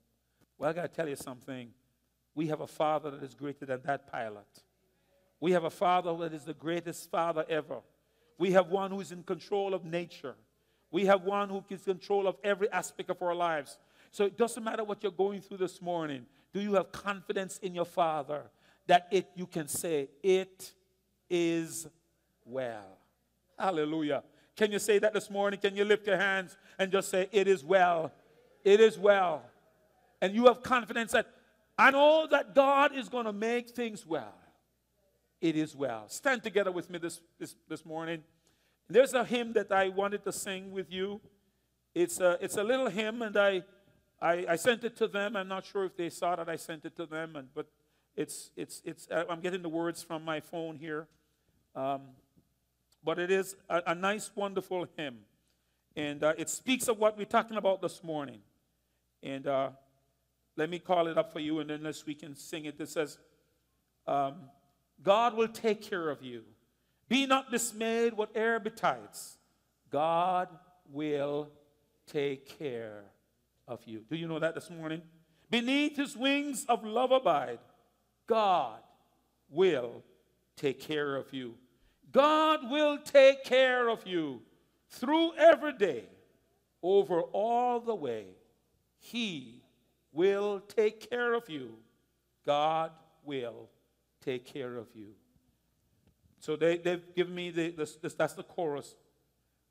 [0.59, 1.71] Well, I got to tell you something.
[2.35, 4.47] We have a father that is greater than that pilot.
[5.41, 7.81] We have a father that is the greatest father ever.
[8.39, 10.35] We have one who is in control of nature.
[10.91, 13.79] We have one who in control of every aspect of our lives.
[14.11, 16.27] So it doesn't matter what you're going through this morning.
[16.53, 18.43] Do you have confidence in your father
[18.87, 20.73] that it you can say it
[21.29, 21.87] is
[22.45, 22.99] well?
[23.59, 24.25] Hallelujah.
[24.61, 25.59] Can you say that this morning?
[25.59, 28.12] Can you lift your hands and just say it is well?
[28.62, 29.43] It is well.
[30.20, 31.28] And you have confidence that
[31.78, 34.35] I know that God is going to make things well.
[35.41, 36.11] It is well.
[36.11, 38.23] Stand together with me this, this, this morning.
[38.87, 41.23] There's a hymn that I wanted to sing with you.
[41.95, 43.62] It's a, it's a little hymn, and I,
[44.20, 45.37] I, I sent it to them.
[45.37, 47.66] I'm not sure if they saw that I sent it to them, and, but
[48.15, 51.09] it's, it's, it's, uh, I'm getting the words from my phone here.
[51.74, 52.03] Um,
[53.05, 55.18] but it is a, a, nice, wonderful hymn.
[55.97, 58.40] And uh, it speaks of what we're talking about this morning.
[59.22, 59.70] And uh,
[60.56, 62.81] let me call it up for you, and then unless we can sing it.
[62.81, 63.18] It says,
[64.06, 64.35] um,
[65.02, 66.43] God will take care of you.
[67.09, 69.39] Be not dismayed, whatever betides.
[69.90, 70.48] God
[70.90, 71.48] will
[72.06, 73.05] take care
[73.66, 74.02] of you.
[74.09, 75.02] Do you know that this morning?
[75.51, 77.59] Beneath his wings of love abide.
[78.27, 78.78] God
[79.48, 80.05] will
[80.56, 81.55] take care of you.
[82.12, 84.43] God will take care of you
[84.89, 86.05] through every day,
[86.82, 88.27] over all the way.
[88.99, 89.62] He
[90.12, 91.77] will take care of you.
[92.45, 92.91] God
[93.24, 93.69] will
[94.24, 95.12] take care of you.
[96.41, 98.95] So they, they've given me the, this, this, that's the chorus.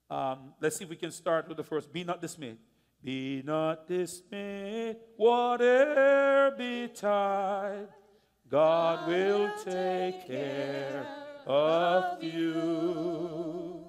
[0.10, 1.92] Um, let's see if we can start with the first.
[1.92, 2.58] Be not dismayed.
[3.04, 7.88] Be not dismayed, whatever betide,
[8.50, 11.08] God will take care
[11.50, 13.84] of you.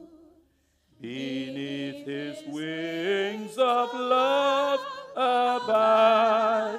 [0.98, 4.80] Beneath his wings of love
[5.14, 6.78] abide,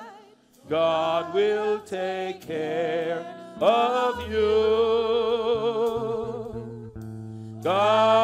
[0.68, 3.24] God will take care
[3.60, 4.42] of you.
[7.62, 8.21] God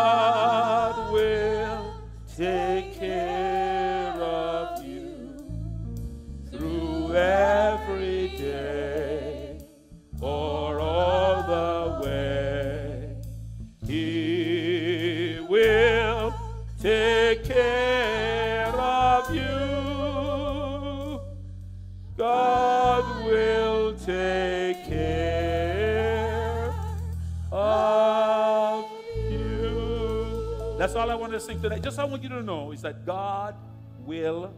[30.98, 31.80] all I want to sing today.
[31.80, 33.56] Just I want you to know is that God
[34.00, 34.54] will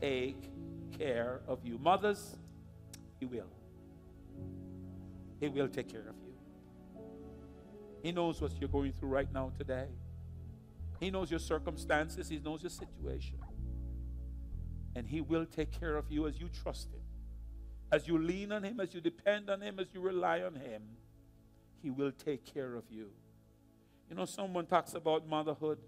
[0.00, 0.50] take
[0.98, 1.78] care of you.
[1.78, 2.36] Mothers,
[3.20, 3.50] He will.
[5.40, 6.34] He will take care of you.
[8.02, 9.86] He knows what you're going through right now today.
[11.00, 13.38] He knows your circumstances, He knows your situation.
[14.94, 17.00] And He will take care of you as you trust Him.
[17.92, 20.82] as you lean on Him, as you depend on Him, as you rely on Him,
[21.82, 23.08] He will take care of you.
[24.12, 25.78] You know, someone talks about motherhood,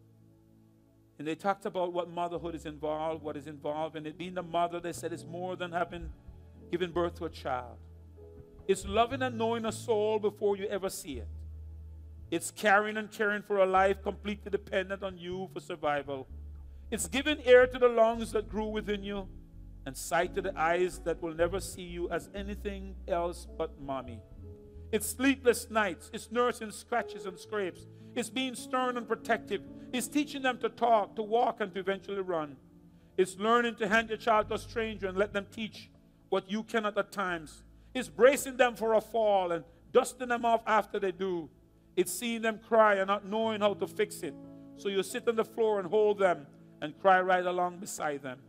[1.19, 4.43] and they talked about what motherhood is involved, what is involved, and it being the
[4.43, 6.09] mother, they said it's more than having
[6.71, 7.77] given birth to a child.
[8.67, 11.29] It's loving and knowing a soul before you ever see it.
[12.31, 16.27] It's carrying and caring for a life completely dependent on you for survival.
[16.91, 19.29] It's giving air to the lungs that grew within you
[19.85, 24.23] and sight to the eyes that will never see you as anything else but mommy.
[24.91, 26.11] It's sleepless nights.
[26.15, 27.85] It's nursing scratches and scrapes.
[28.15, 29.62] It's being stern and protective.
[29.93, 32.57] It's teaching them to talk, to walk, and to eventually run.
[33.16, 35.91] It's learning to hand your child to a stranger and let them teach
[36.28, 37.62] what you cannot at times.
[37.95, 41.49] It's bracing them for a fall and dusting them off after they do.
[41.97, 44.35] It's seeing them cry and not knowing how to fix it.
[44.77, 46.47] So you sit on the floor and hold them
[46.82, 48.41] and cry right along beside them.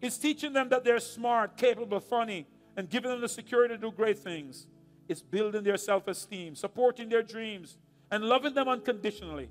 [0.00, 2.46] It's teaching them that they're smart, capable, funny,
[2.76, 4.66] and giving them the security to do great things.
[5.08, 7.78] It's building their self esteem, supporting their dreams,
[8.10, 9.48] and loving them unconditionally.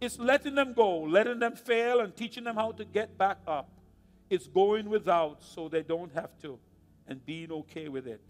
[0.00, 3.68] It's letting them go, letting them fail, and teaching them how to get back up.
[4.30, 6.58] It's going without so they don't have to,
[7.06, 8.20] and being okay with it.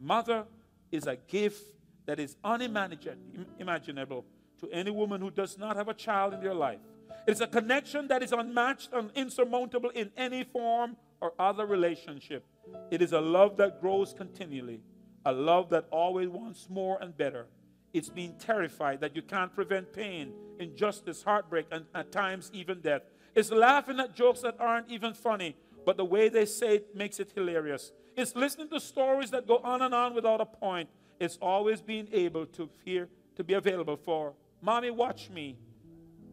[0.00, 0.44] Mother
[0.90, 1.62] is a gift
[2.06, 4.24] that is unimaginable
[4.60, 6.78] to any woman who does not have a child in their life.
[7.26, 12.44] It's a connection that is unmatched and insurmountable in any form or other relationship.
[12.90, 14.80] It is a love that grows continually,
[15.26, 17.46] a love that always wants more and better.
[17.92, 23.02] It's being terrified that you can't prevent pain, injustice, heartbreak, and at times even death.
[23.34, 25.56] It's laughing at jokes that aren't even funny,
[25.86, 27.92] but the way they say it makes it hilarious.
[28.16, 30.88] It's listening to stories that go on and on without a point.
[31.20, 35.56] It's always being able to hear, to be available for, Mommy, watch me.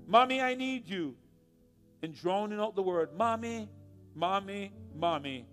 [0.07, 1.15] Mommy, I need you.
[2.01, 3.69] And droning out the word, Mommy,
[4.13, 5.45] Mommy, Mommy,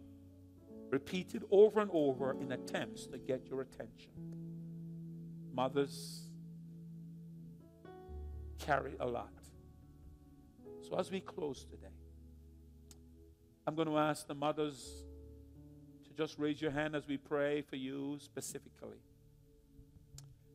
[0.91, 4.11] repeated over and over in attempts to get your attention.
[5.53, 6.29] Mothers
[8.59, 9.33] carry a lot.
[10.89, 11.93] So as we close today,
[13.67, 15.05] I'm going to ask the mothers
[16.05, 18.99] to just raise your hand as we pray for you specifically.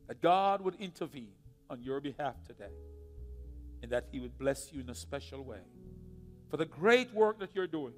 [0.07, 1.33] That God would intervene
[1.69, 2.73] on your behalf today
[3.81, 5.61] and that He would bless you in a special way
[6.49, 7.93] for the great work that you're doing.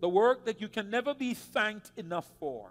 [0.00, 2.70] The work that you can never be thanked enough for.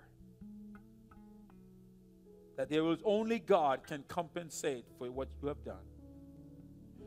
[2.55, 5.85] That there is only God can compensate for what you have done.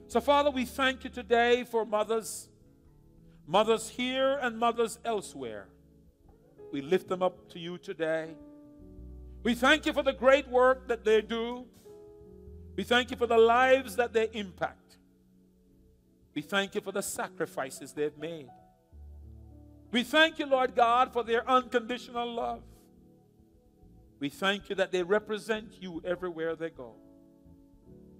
[0.09, 2.49] So, Father, we thank you today for mothers,
[3.47, 5.69] mothers here and mothers elsewhere.
[6.73, 8.35] We lift them up to you today.
[9.43, 11.67] We thank you for the great work that they do.
[12.77, 14.99] We thank you for the lives that they impact.
[16.35, 18.49] We thank you for the sacrifices they've made.
[19.91, 22.63] We thank you, Lord God, for their unconditional love.
[24.19, 26.95] We thank you that they represent you everywhere they go.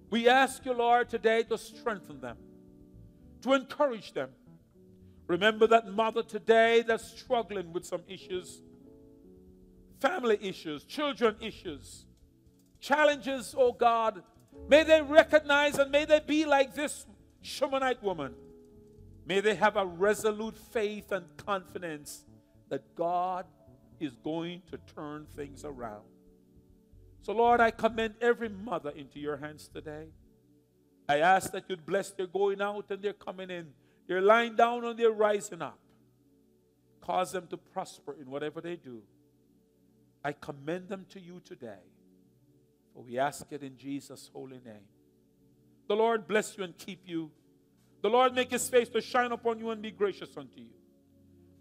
[0.09, 2.37] We ask you, Lord, today to strengthen them,
[3.41, 4.29] to encourage them.
[5.27, 8.61] Remember that mother today that's struggling with some issues
[9.99, 12.05] family issues, children issues,
[12.79, 14.23] challenges, oh God.
[14.69, 17.05] May they recognize and may they be like this
[17.41, 18.33] Shunammite woman.
[19.25, 22.25] May they have a resolute faith and confidence
[22.69, 23.45] that God
[23.99, 26.03] is going to turn things around.
[27.21, 30.07] So, Lord, I commend every mother into your hands today.
[31.09, 33.67] I ask that you'd bless their going out and their coming in,
[34.07, 35.79] their lying down and their rising up.
[37.01, 39.01] Cause them to prosper in whatever they do.
[40.23, 41.83] I commend them to you today.
[42.93, 44.87] For we ask it in Jesus' holy name.
[45.87, 47.31] The Lord bless you and keep you.
[48.01, 50.73] The Lord make his face to shine upon you and be gracious unto you.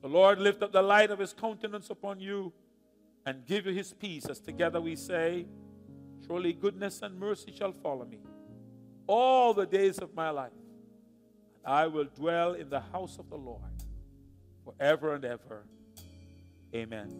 [0.06, 2.52] The Lord lift up the light of his countenance upon you
[3.26, 5.46] and give you his peace, as together we say,
[6.24, 8.20] Surely goodness and mercy shall follow me
[9.08, 10.52] all the days of my life.
[11.64, 13.62] And I will dwell in the house of the Lord
[14.64, 15.64] forever and ever.
[16.72, 17.12] Amen.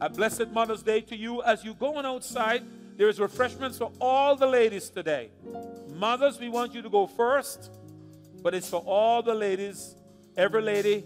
[0.00, 2.64] A blessed Mother's Day to you as you go on outside.
[2.96, 5.28] There is refreshments for all the ladies today.
[5.94, 7.70] Mothers, we want you to go first,
[8.42, 9.94] but it's for all the ladies.
[10.38, 11.04] Every lady,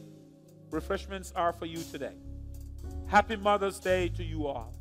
[0.72, 2.16] refreshments are for you today.
[3.06, 4.74] Happy Mother's Day to you all.